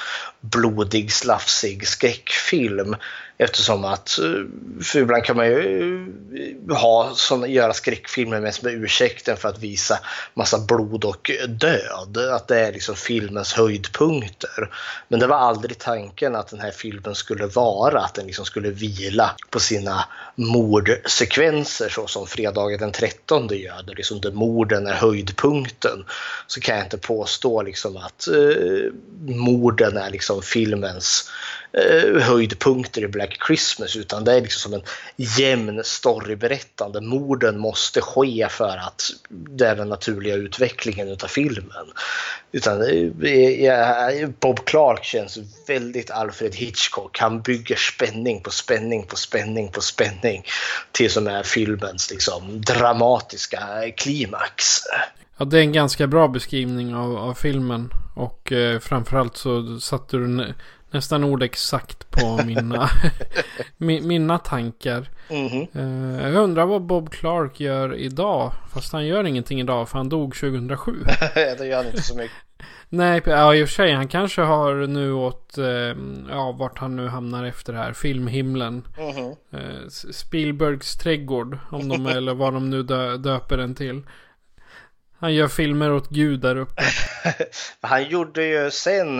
blodig, 0.41 1.11
slafsig 1.11 1.87
skräckfilm. 1.87 2.95
Eftersom 3.43 3.85
att, 3.85 4.19
eh, 4.19 4.83
för 4.83 4.99
ibland 4.99 5.23
kan 5.23 5.35
man 5.35 5.45
ju 5.45 5.95
eh, 6.69 6.77
ha 6.77 7.11
såna, 7.15 7.47
göra 7.47 7.73
skräckfilmer 7.73 8.41
mest 8.41 8.63
med 8.63 8.73
ursäkten 8.73 9.37
för 9.37 9.49
att 9.49 9.59
visa 9.59 9.99
massa 10.33 10.59
blod 10.59 11.05
och 11.05 11.31
död. 11.47 12.17
Att 12.17 12.47
det 12.47 12.59
är 12.59 12.71
liksom 12.71 12.95
filmens 12.95 13.53
höjdpunkter. 13.53 14.69
Men 15.07 15.19
det 15.19 15.27
var 15.27 15.37
aldrig 15.37 15.77
tanken 15.77 16.35
att 16.35 16.47
den 16.47 16.59
här 16.59 16.71
filmen 16.71 17.15
skulle 17.15 17.45
vara 17.45 17.99
att 17.99 18.13
den 18.13 18.25
liksom 18.25 18.45
skulle 18.45 18.69
vila 18.69 19.35
på 19.49 19.59
sina 19.59 20.05
mordsekvenser 20.35 21.89
så 21.89 22.07
som 22.07 22.27
fredagen 22.27 22.79
den 22.79 22.91
13 22.91 23.47
gör. 23.51 23.83
Där 23.83 23.95
liksom 23.95 24.21
där 24.21 24.31
morden 24.31 24.87
är 24.87 24.93
höjdpunkten. 24.93 26.05
Så 26.47 26.59
kan 26.59 26.75
jag 26.75 26.85
inte 26.85 26.97
påstå 26.97 27.61
liksom 27.61 27.97
att 27.97 28.27
eh, 28.27 28.91
morden 29.25 29.97
är 29.97 30.09
liksom 30.09 30.41
filmens 30.41 31.29
eh, 31.77 32.21
höjdpunkter 32.21 33.03
i 33.03 33.07
Black 33.07 33.37
Christmas 33.47 33.95
utan 33.95 34.23
det 34.23 34.33
är 34.33 34.41
liksom 34.41 34.71
som 34.71 34.73
en 34.73 34.85
jämn 35.15 35.81
storyberättande. 35.83 37.01
Morden 37.01 37.59
måste 37.59 38.01
ske 38.01 38.47
för 38.49 38.77
att 38.77 39.01
det 39.29 39.67
är 39.67 39.75
den 39.75 39.89
naturliga 39.89 40.35
utvecklingen 40.35 41.07
utav 41.07 41.27
filmen. 41.27 41.87
Utan 42.51 42.83
ja, 43.59 44.11
Bob 44.39 44.65
Clark 44.65 45.03
känns 45.03 45.39
väldigt 45.67 46.11
Alfred 46.11 46.55
Hitchcock. 46.55 47.19
Han 47.19 47.41
bygger 47.41 47.75
spänning 47.75 48.41
på 48.41 48.51
spänning 48.51 49.05
på 49.05 49.15
spänning 49.15 49.71
på 49.71 49.81
spänning 49.81 50.43
till 50.91 51.11
som 51.11 51.27
är 51.27 51.43
filmens 51.43 52.11
liksom 52.11 52.61
dramatiska 52.61 53.59
klimax. 53.97 54.65
Ja, 55.37 55.45
det 55.45 55.57
är 55.57 55.61
en 55.61 55.73
ganska 55.73 56.07
bra 56.07 56.27
beskrivning 56.27 56.95
av, 56.95 57.17
av 57.17 57.33
filmen. 57.33 57.89
Och 58.15 58.51
eh, 58.51 58.79
framförallt 58.79 59.37
så 59.37 59.79
satte 59.79 60.17
du 60.17 60.53
nästan 60.93 61.23
ord 61.23 61.43
exakt 61.43 62.11
på 62.11 62.39
mina, 62.45 62.89
mina 63.77 64.37
tankar. 64.37 65.09
Mm 65.29 65.47
-hmm. 65.47 66.31
jag 66.31 66.43
undrar 66.43 66.65
vad 66.65 66.81
Bob 66.81 67.09
Clark 67.09 67.59
gör 67.59 67.95
idag. 67.95 68.53
Fast 68.73 68.93
han 68.93 69.05
gör 69.05 69.23
ingenting 69.23 69.59
idag 69.59 69.89
för 69.89 69.97
han 69.97 70.09
dog 70.09 70.35
2007. 70.35 70.91
det 71.33 71.65
gör 71.65 71.77
han 71.77 71.85
inte 71.85 72.01
så 72.01 72.15
mycket. 72.15 72.37
Nej, 72.89 73.21
ja 73.25 73.55
i 73.55 73.63
och 73.63 73.67
för 73.67 73.73
sig. 73.73 73.93
Han 73.93 74.07
kanske 74.07 74.41
har 74.41 74.87
nu 74.87 75.13
åt, 75.13 75.55
uh, 75.57 75.95
ja 76.29 76.51
vart 76.51 76.79
han 76.79 76.95
nu 76.95 77.07
hamnar 77.07 77.43
efter 77.43 77.73
det 77.73 77.79
här. 77.79 77.93
Filmhimlen. 77.93 78.87
Mm 78.97 79.11
-hmm. 79.11 80.11
Spielbergs 80.11 80.97
trädgård. 80.97 81.57
Om 81.69 81.89
de, 81.89 82.07
eller 82.17 82.33
vad 82.33 82.53
de 82.53 82.69
nu 82.69 82.83
dö, 82.83 83.17
döper 83.17 83.57
den 83.57 83.75
till. 83.75 84.01
Han 85.19 85.33
gör 85.33 85.47
filmer 85.47 85.91
åt 85.91 86.09
Gud 86.09 86.39
där 86.39 86.55
uppe. 86.55 86.83
han 87.81 88.09
gjorde 88.09 88.43
ju 88.45 88.71
sen 88.71 89.19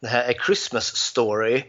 det 0.00 0.08
här 0.08 0.30
A 0.30 0.34
Christmas 0.46 0.96
Story 0.96 1.64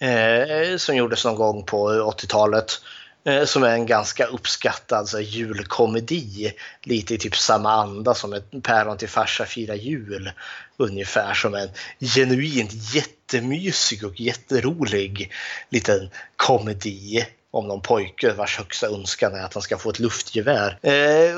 eh, 0.00 0.76
som 0.76 0.96
gjordes 0.96 1.24
någon 1.24 1.34
gång 1.34 1.64
på 1.64 1.88
80-talet. 1.88 2.80
Eh, 3.24 3.44
som 3.44 3.62
är 3.62 3.70
en 3.70 3.86
ganska 3.86 4.26
uppskattad 4.26 5.08
så 5.08 5.16
här, 5.16 5.24
julkomedi. 5.24 6.52
Lite 6.82 7.14
i 7.14 7.18
typ 7.18 7.36
samma 7.36 7.72
anda 7.72 8.14
som 8.14 8.32
ett 8.32 8.62
päron 8.62 8.96
till 8.96 9.08
farsa 9.08 9.44
firar 9.44 9.74
jul. 9.74 10.32
Ungefär 10.76 11.34
som 11.34 11.54
en 11.54 11.68
genuint 12.00 12.94
jättemysig 12.94 14.04
och 14.04 14.20
jätterolig 14.20 15.32
liten 15.70 16.10
komedi 16.36 17.26
om 17.52 17.68
någon 17.68 17.80
pojke 17.80 18.32
vars 18.32 18.58
högsta 18.58 18.86
önskan 18.86 19.34
är 19.34 19.44
att 19.44 19.54
han 19.54 19.62
ska 19.62 19.78
få 19.78 19.90
ett 19.90 19.98
luftgevär. 19.98 20.78
Eh, 20.82 21.34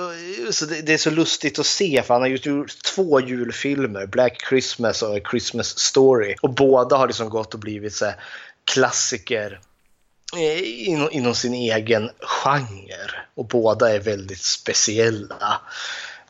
så 0.50 0.66
det, 0.66 0.82
det, 0.82 0.92
är 0.92 0.98
så 0.98 1.10
lustigt 1.10 1.58
att 1.58 1.66
se 1.66 2.02
för 2.02 2.14
han 2.14 2.22
har 2.22 2.28
gjort 2.28 2.82
två 2.82 3.20
julfilmer, 3.20 4.06
Black 4.06 4.42
Christmas 4.48 5.02
och 5.02 5.18
Christmas 5.30 5.78
Story. 5.78 6.34
Och 6.42 6.54
båda 6.54 6.96
har 6.96 7.06
liksom 7.06 7.28
gått 7.28 7.54
och 7.54 7.60
blivit 7.60 7.94
så 7.94 8.12
klassiker 8.64 9.60
eh, 10.36 10.88
inom, 10.88 11.08
inom, 11.12 11.34
sin 11.34 11.54
egen 11.54 12.10
genre. 12.20 13.10
Och 13.34 13.46
båda 13.46 13.94
är 13.94 14.00
väldigt 14.00 14.42
speciella. 14.42 15.60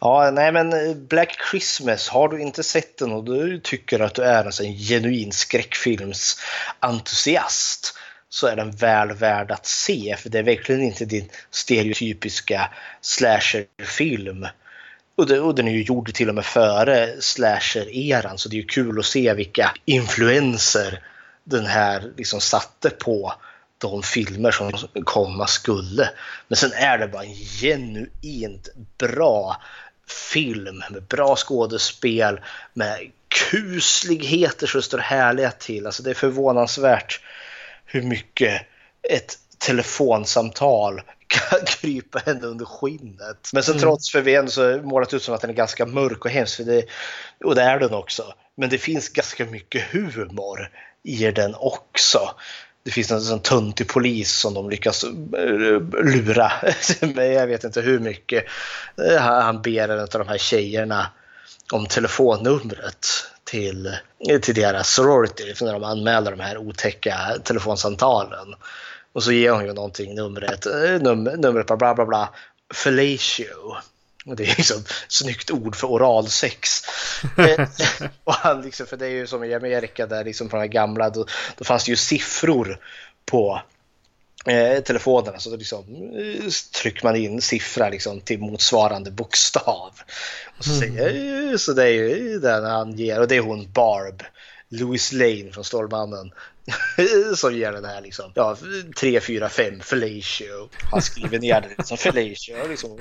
Ja, 0.00 0.30
nej 0.30 0.52
men 0.52 0.72
eh, 0.72 0.94
Black 0.94 1.36
Christmas, 1.50 2.08
har 2.08 2.28
du 2.28 2.40
inte 2.40 2.62
sett 2.62 2.98
den 2.98 3.12
och 3.12 3.24
du 3.24 3.60
tycker 3.60 4.00
att 4.00 4.14
du 4.14 4.22
är 4.22 4.44
en, 4.44 4.52
en 4.66 4.76
genuin 4.76 5.32
skräckfilmsentusiast 5.32 7.98
så 8.32 8.46
är 8.46 8.56
den 8.56 8.70
väl 8.70 9.12
värd 9.12 9.50
att 9.50 9.66
se. 9.66 10.16
För 10.18 10.28
det 10.30 10.38
är 10.38 10.42
verkligen 10.42 10.82
inte 10.82 11.04
din 11.04 11.28
stereotypiska 11.50 12.70
slasherfilm. 13.00 14.46
Och, 15.16 15.26
det, 15.26 15.40
och 15.40 15.54
den 15.54 15.68
är 15.68 15.72
ju 15.72 15.82
gjord 15.82 16.14
till 16.14 16.28
och 16.28 16.34
med 16.34 16.44
före 16.44 17.20
slasher-eran 17.20 18.38
så 18.38 18.48
det 18.48 18.56
är 18.56 18.60
ju 18.60 18.66
kul 18.66 18.98
att 18.98 19.06
se 19.06 19.34
vilka 19.34 19.74
influenser 19.84 21.02
den 21.44 21.66
här 21.66 22.12
liksom 22.16 22.40
satte 22.40 22.90
på 22.90 23.34
de 23.78 24.02
filmer 24.02 24.50
som 24.50 24.72
komma 25.04 25.46
skulle. 25.46 26.10
Men 26.48 26.56
sen 26.56 26.72
är 26.72 26.98
det 26.98 27.08
bara 27.08 27.24
en 27.24 27.34
genuint 27.34 28.68
bra 28.98 29.62
film 30.34 30.82
med 30.90 31.02
bra 31.02 31.36
skådespel, 31.36 32.40
med 32.74 33.10
kusligheter 33.50 34.66
så 34.66 34.78
det 34.78 34.82
står 34.82 34.98
härliga 34.98 35.50
till. 35.50 35.86
Alltså 35.86 36.02
det 36.02 36.10
är 36.10 36.14
förvånansvärt 36.14 37.20
hur 37.92 38.02
mycket 38.02 38.62
ett 39.08 39.38
telefonsamtal 39.58 41.02
kan 41.26 41.58
krypa 41.66 42.18
henne 42.18 42.46
under 42.46 42.64
skinnet. 42.64 43.50
Men 43.52 43.62
så 43.62 43.72
mm. 43.72 43.80
trots 43.80 44.12
för 44.12 44.20
vi 44.20 44.34
ändå 44.34 44.50
så 44.50 44.80
målat 44.82 45.14
ut 45.14 45.22
som 45.22 45.34
att 45.34 45.40
den 45.40 45.50
är 45.50 45.54
ganska 45.54 45.86
mörk 45.86 46.24
och 46.24 46.30
hemsk. 46.30 46.60
Det, 46.66 46.86
och 47.44 47.54
det 47.54 47.62
är 47.62 47.78
den 47.78 47.94
också. 47.94 48.34
Men 48.56 48.70
det 48.70 48.78
finns 48.78 49.08
ganska 49.08 49.44
mycket 49.44 49.82
humor 49.82 50.70
i 51.02 51.30
den 51.30 51.54
också. 51.54 52.18
Det 52.84 52.90
finns 52.90 53.10
en 53.10 53.20
sån 53.20 53.40
töntig 53.40 53.88
polis 53.88 54.32
som 54.32 54.54
de 54.54 54.70
lyckas 54.70 55.04
eh, 55.04 55.10
lura. 56.04 56.52
Jag 57.16 57.46
vet 57.46 57.64
inte 57.64 57.80
hur 57.80 57.98
mycket. 57.98 58.44
Eh, 59.08 59.20
han 59.20 59.62
ber 59.62 59.88
en 59.88 60.00
av 60.00 60.08
de 60.08 60.28
här 60.28 60.38
tjejerna 60.38 61.06
om 61.72 61.86
telefonnumret 61.86 63.06
till, 63.44 63.96
till 64.42 64.54
deras 64.54 64.94
sorority 64.94 65.54
när 65.60 65.72
de 65.72 65.84
anmäler 65.84 66.30
de 66.30 66.40
här 66.40 66.58
otäcka 66.58 67.18
telefonsamtalen. 67.44 68.54
Och 69.12 69.22
så 69.22 69.32
ger 69.32 69.50
hon 69.50 69.64
ju 69.64 69.72
någonting 69.72 70.14
numret, 70.14 70.66
eh, 70.66 71.00
num, 71.00 71.24
numret 71.24 71.66
bla 71.66 71.94
bla 71.94 72.06
bla, 72.06 72.28
fellatio. 72.74 73.76
Och 74.26 74.36
det 74.36 74.42
är 74.42 74.56
liksom 74.56 74.84
snyggt 75.08 75.50
ord 75.50 75.76
för 75.76 75.86
oralsex. 75.86 76.82
Eh, 77.36 77.68
och 78.24 78.34
han 78.34 78.62
liksom, 78.62 78.86
för 78.86 78.96
det 78.96 79.06
är 79.06 79.10
ju 79.10 79.26
som 79.26 79.44
i 79.44 79.54
Amerika 79.54 80.06
där 80.06 80.24
liksom 80.24 80.48
på 80.48 80.56
de 80.56 80.60
här 80.60 80.68
gamla, 80.68 81.10
då, 81.10 81.26
då 81.56 81.64
fanns 81.64 81.84
det 81.84 81.90
ju 81.90 81.96
siffror 81.96 82.78
på 83.24 83.62
eh, 84.46 84.82
telefonerna. 84.82 85.38
Så 85.38 85.56
liksom, 85.56 85.84
eh, 86.16 86.50
trycker 86.82 87.04
man 87.04 87.16
in 87.16 87.40
siffra 87.40 87.88
liksom, 87.88 88.20
till 88.20 88.38
motsvarande 88.38 89.10
bokstav. 89.10 89.92
Och 90.58 90.64
så, 90.64 90.70
säger, 90.70 91.50
eh, 91.50 91.56
så 91.56 91.72
det 91.72 91.84
är 91.84 91.92
ju 91.92 92.38
den 92.38 92.64
han 92.64 92.92
ger 92.92 93.20
och 93.20 93.28
det 93.28 93.36
är 93.36 93.40
hon 93.40 93.72
Barb. 93.72 94.22
Louis 94.68 95.12
Lane 95.12 95.52
från 95.52 95.64
Stålmannen 95.64 96.32
som 97.36 97.54
ger 97.54 97.72
den 97.72 97.84
här 97.84 98.00
liksom, 98.00 98.32
ja, 98.34 98.56
3, 99.00 99.20
4, 99.20 99.48
5 99.48 99.80
fellatio. 99.80 100.68
Han 100.90 101.02
skriver 101.02 101.38
ner 101.38 101.60
det 101.60 101.68
liksom 101.78 101.96
fellatio. 101.96 102.68
Liksom. 102.68 102.98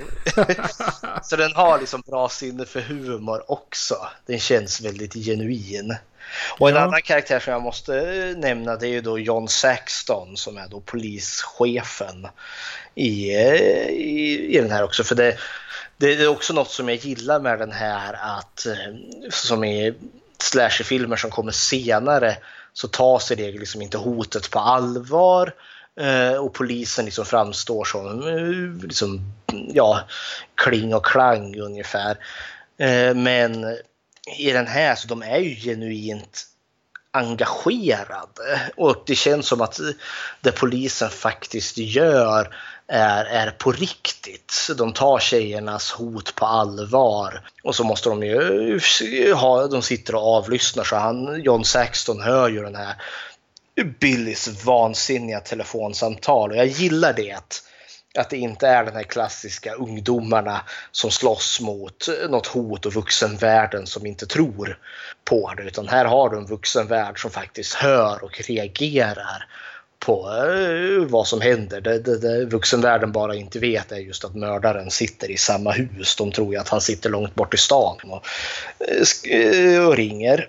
så 1.22 1.36
den 1.36 1.52
har 1.52 1.80
liksom 1.80 2.02
bra 2.06 2.28
sinne 2.28 2.64
för 2.64 2.80
humor 2.80 3.50
också. 3.50 3.96
Den 4.26 4.38
känns 4.38 4.80
väldigt 4.80 5.14
genuin. 5.14 5.96
Och 6.58 6.68
en 6.68 6.74
Ja. 6.74 6.80
annan 6.80 7.02
karaktär 7.02 7.40
som 7.40 7.52
jag 7.52 7.62
måste 7.62 7.92
nämna 8.36 8.76
det 8.76 8.86
är 8.86 8.90
ju 8.90 9.00
då 9.00 9.18
John 9.18 9.48
Saxton 9.48 10.36
som 10.36 10.56
är 10.56 10.68
då 10.68 10.80
polischefen 10.80 12.28
i, 12.94 13.32
i, 13.32 14.56
i 14.56 14.60
den 14.60 14.70
här 14.70 14.84
också. 14.84 15.04
För 15.04 15.14
det, 15.14 15.36
det 15.96 16.12
är 16.14 16.28
också 16.28 16.52
något 16.52 16.70
som 16.70 16.88
jag 16.88 16.98
gillar 16.98 17.40
med 17.40 17.58
den 17.58 17.72
här 17.72 18.16
att 18.38 18.66
eh, 18.66 18.94
som 19.30 19.64
i 19.64 19.94
slasherfilmer 20.38 21.16
som 21.16 21.30
kommer 21.30 21.52
senare 21.52 22.36
så 22.72 22.88
tas 22.88 23.30
i 23.30 23.34
regel 23.34 23.60
liksom 23.60 23.82
inte 23.82 23.98
hotet 23.98 24.50
på 24.50 24.58
allvar 24.58 25.54
eh, 26.00 26.34
och 26.34 26.54
polisen 26.54 27.04
liksom 27.04 27.24
framstår 27.24 27.84
som 27.84 28.28
eh, 28.28 28.86
liksom, 28.86 29.32
ja, 29.74 30.00
kling 30.54 30.94
och 30.94 31.06
klang 31.06 31.60
ungefär. 31.60 32.16
Men 33.14 33.76
i 34.36 34.52
den 34.52 34.66
här 34.66 34.94
så 34.94 35.08
de 35.08 35.22
är 35.22 35.38
ju 35.38 35.54
genuint 35.54 36.46
engagerade 37.10 38.72
och 38.76 39.02
det 39.06 39.14
känns 39.14 39.46
som 39.46 39.60
att 39.60 39.80
det 40.40 40.52
polisen 40.52 41.10
faktiskt 41.10 41.78
gör 41.78 42.54
är, 42.86 43.24
är 43.24 43.50
på 43.50 43.72
riktigt. 43.72 44.70
De 44.76 44.92
tar 44.92 45.18
tjejernas 45.18 45.92
hot 45.92 46.34
på 46.34 46.46
allvar 46.46 47.48
och 47.62 47.74
så 47.74 47.84
måste 47.84 48.08
de 48.08 48.22
ju 48.22 49.34
ha, 49.34 49.66
de 49.66 49.82
sitter 49.82 50.14
och 50.14 50.36
avlyssnar 50.36 50.84
så 50.84 50.96
han, 50.96 51.42
John 51.42 51.64
Saxton 51.64 52.20
hör 52.20 52.48
ju 52.48 52.62
den 52.62 52.76
här 52.76 52.94
Billys 54.00 54.64
vansinniga 54.64 55.40
telefonsamtal 55.40 56.50
och 56.50 56.56
jag 56.56 56.66
gillar 56.66 57.12
det. 57.12 57.62
Att 58.18 58.30
det 58.30 58.36
inte 58.36 58.66
är 58.68 58.84
den 58.84 58.96
här 58.96 59.02
klassiska 59.02 59.72
ungdomarna 59.72 60.60
som 60.90 61.10
slåss 61.10 61.60
mot 61.60 62.08
något 62.28 62.46
hot 62.46 62.86
och 62.86 62.92
vuxenvärlden 62.92 63.86
som 63.86 64.06
inte 64.06 64.26
tror 64.26 64.78
på 65.24 65.54
det. 65.56 65.62
Utan 65.62 65.88
här 65.88 66.04
har 66.04 66.30
du 66.30 66.36
en 66.36 66.46
vuxenvärld 66.46 67.22
som 67.22 67.30
faktiskt 67.30 67.74
hör 67.74 68.24
och 68.24 68.40
reagerar 68.48 69.46
på 70.06 70.28
eh, 70.28 71.06
vad 71.08 71.26
som 71.26 71.40
händer. 71.40 71.80
Det, 71.80 71.98
det, 71.98 72.18
det 72.18 72.44
vuxenvärlden 72.44 73.12
bara 73.12 73.34
inte 73.34 73.58
vet 73.58 73.92
är 73.92 73.96
just 73.96 74.24
att 74.24 74.34
mördaren 74.34 74.90
sitter 74.90 75.30
i 75.30 75.36
samma 75.36 75.70
hus. 75.70 76.16
De 76.16 76.32
tror 76.32 76.52
ju 76.54 76.60
att 76.60 76.68
han 76.68 76.80
sitter 76.80 77.10
långt 77.10 77.34
bort 77.34 77.54
i 77.54 77.56
stan 77.56 77.96
och, 78.04 78.26
eh, 79.28 79.74
eh, 79.74 79.86
och 79.86 79.96
ringer. 79.96 80.48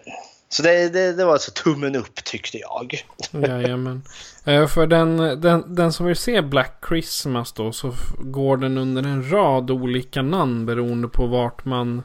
Så 0.53 0.63
det, 0.63 0.89
det, 0.93 1.13
det 1.13 1.25
var 1.25 1.33
alltså 1.33 1.51
tummen 1.51 1.95
upp 1.95 2.15
tyckte 2.23 2.57
jag. 2.57 3.05
Jajamän. 3.31 4.01
Eh, 4.45 4.67
För 4.67 4.87
den, 4.87 5.17
den, 5.41 5.75
den 5.75 5.93
som 5.93 6.05
vill 6.05 6.15
se 6.15 6.41
Black 6.41 6.85
Christmas 6.87 7.53
då 7.53 7.71
så 7.71 7.93
går 8.19 8.57
den 8.57 8.77
under 8.77 9.03
en 9.03 9.31
rad 9.31 9.71
olika 9.71 10.21
namn 10.21 10.65
beroende 10.65 11.07
på 11.07 11.25
vart 11.25 11.65
man, 11.65 12.03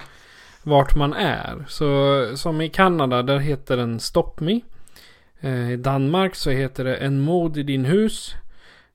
vart 0.63 0.95
man 0.95 1.13
är. 1.13 1.65
Så 1.69 2.27
som 2.37 2.61
i 2.61 2.69
Kanada 2.69 3.23
där 3.23 3.39
heter 3.39 3.77
den 3.77 4.01
Stop 4.01 4.33
Me. 4.41 4.61
Eh, 5.41 5.73
I 5.73 5.77
Danmark 5.77 6.35
så 6.35 6.51
heter 6.51 6.85
det 6.85 6.97
En 6.97 7.21
mod 7.21 7.57
i 7.57 7.63
din 7.63 7.85
hus. 7.85 8.35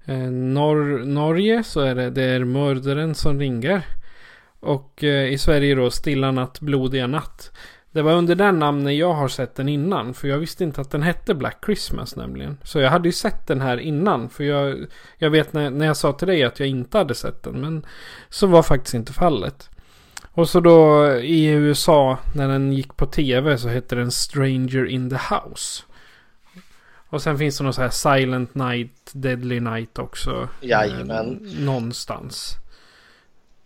Eh, 0.06 0.16
Nor- 0.32 1.06
Norge 1.06 1.64
så 1.64 1.82
är 1.82 1.96
det 1.96 2.10
Det 2.10 2.24
är 2.24 2.44
mördaren 2.44 3.16
som 3.16 3.40
ringer. 3.40 3.82
Och 4.60 5.04
eh, 5.04 5.34
i 5.34 5.38
Sverige 5.38 5.76
då 5.76 5.92
Stilla 5.92 6.32
natt, 6.32 6.60
blodiga 6.60 7.08
natt. 7.08 7.52
Det 7.94 8.02
var 8.02 8.14
under 8.14 8.36
den 8.36 8.60
namnen 8.60 8.98
jag 8.98 9.14
har 9.14 9.28
sett 9.28 9.56
den 9.56 9.70
innan. 9.70 10.14
För 10.14 10.28
jag 10.28 10.38
visste 10.38 10.64
inte 10.64 10.82
att 10.82 10.92
den 10.92 11.04
hette 11.04 11.34
Black 11.34 11.58
Christmas 11.66 12.16
nämligen. 12.16 12.58
Så 12.64 12.80
jag 12.80 12.90
hade 12.90 13.08
ju 13.08 13.12
sett 13.12 13.48
den 13.48 13.62
här 13.62 13.78
innan. 13.78 14.30
För 14.30 14.44
jag, 14.44 14.86
jag 15.18 15.30
vet 15.30 15.54
när, 15.54 15.70
när 15.70 15.86
jag 15.86 15.98
sa 15.98 16.14
till 16.14 16.28
dig 16.28 16.44
att 16.44 16.60
jag 16.60 16.70
inte 16.70 16.98
hade 16.98 17.16
sett 17.16 17.44
den. 17.44 17.62
Men 17.62 17.86
så 18.30 18.48
var 18.48 18.64
faktiskt 18.64 18.94
inte 18.94 19.14
fallet. 19.14 19.70
Och 20.32 20.50
så 20.50 20.60
då 20.60 21.08
i 21.16 21.46
USA 21.46 22.18
när 22.36 22.48
den 22.48 22.74
gick 22.74 22.98
på 22.98 23.06
tv 23.06 23.58
så 23.58 23.70
hette 23.70 23.96
den 23.96 24.12
Stranger 24.12 24.86
in 24.86 25.10
the 25.10 25.36
House. 25.36 25.84
Och 27.10 27.22
sen 27.22 27.38
finns 27.38 27.58
det 27.58 27.64
någon 27.64 27.74
så 27.74 27.82
här 27.82 27.90
Silent 27.90 28.56
Night, 28.56 29.12
Deadly 29.14 29.60
Night 29.60 30.00
också. 30.00 30.50
Jajamän. 30.62 31.46
Eh, 31.46 31.66
någonstans. 31.66 32.58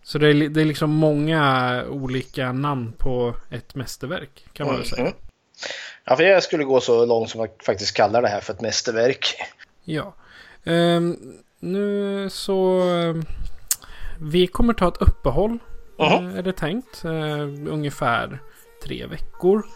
Så 0.08 0.18
det 0.18 0.28
är, 0.28 0.48
det 0.48 0.60
är 0.60 0.64
liksom 0.64 0.90
många 0.90 1.84
olika 1.90 2.52
namn 2.52 2.92
på 2.98 3.34
ett 3.50 3.74
mästerverk. 3.74 4.46
Kan 4.52 4.66
man 4.66 4.76
väl 4.76 4.86
säga. 4.86 5.02
Mhm. 5.02 5.12
Ja, 6.04 6.16
för 6.16 6.22
jag 6.22 6.42
skulle 6.42 6.64
gå 6.64 6.80
så 6.80 7.06
långt 7.06 7.30
som 7.30 7.40
att 7.40 7.56
faktiskt 7.66 7.96
kalla 7.96 8.20
det 8.20 8.28
här 8.28 8.40
för 8.40 8.52
ett 8.52 8.60
mästerverk. 8.60 9.34
Ja. 9.84 10.14
Ehm, 10.64 11.16
nu 11.60 12.28
så... 12.30 12.80
ehm, 12.80 13.24
vi 14.20 14.46
kommer 14.46 14.74
ta 14.74 14.88
ett 14.88 15.02
uppehåll. 15.02 15.58
Mhm. 15.98 16.28
eh, 16.28 16.38
Är 16.38 16.42
det 16.42 16.52
tänkt. 16.52 17.04
Eh, 17.04 17.42
ungefär 17.72 18.38
tre 18.84 19.06
veckor. 19.06 19.66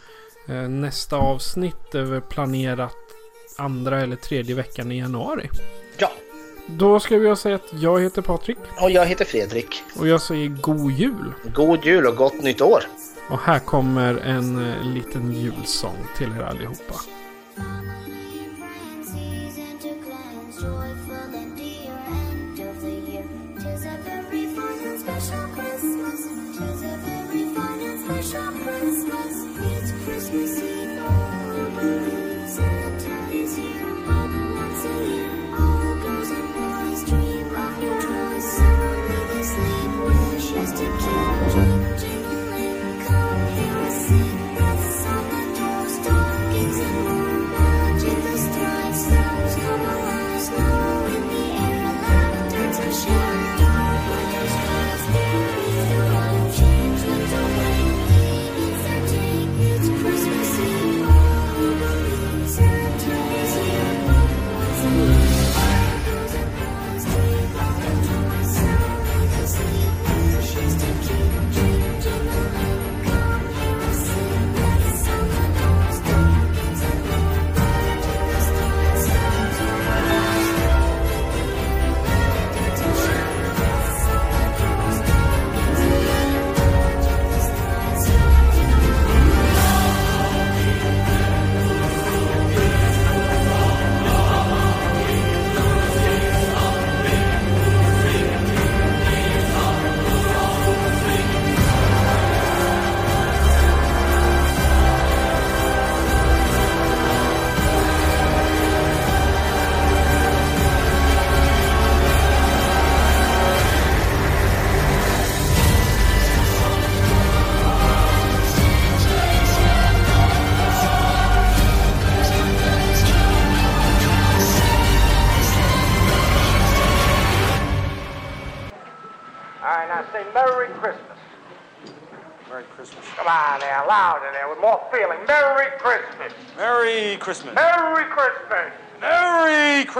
Eh, 0.49 0.55
nästa 0.68 1.16
avsnitt 1.16 1.95
är 1.95 2.20
planerat 2.20 2.97
andra 3.59 4.01
eller 4.03 4.16
tredje 4.16 4.55
veckan 4.55 4.93
i 4.93 4.99
januari. 4.99 5.49
Ja. 5.99 6.12
Då 6.67 7.01
ska 7.01 7.19
vi 7.19 7.37
säga 7.37 7.55
att 7.55 7.73
jag 7.81 8.03
heter 8.03 8.23
Patrik. 8.23 8.59
Och 8.81 8.91
jag 8.91 9.07
heter 9.07 9.25
Fredrik. 9.25 9.83
Och 9.99 10.09
jag 10.09 10.21
säger 10.21 10.49
god 10.49 10.93
jul. 10.93 11.33
God 11.55 11.85
jul 11.85 12.07
och 12.07 12.17
gott 12.17 12.43
nytt 12.43 12.61
år. 12.61 12.83
Och 13.31 13.39
här 13.39 13.59
kommer 13.59 14.17
en 14.17 14.71
eh, 14.71 14.85
liten 14.95 15.33
julsång 15.33 15.97
till 16.17 16.29
er 16.39 16.43
allihopa. 16.43 16.95
Just 30.33 30.62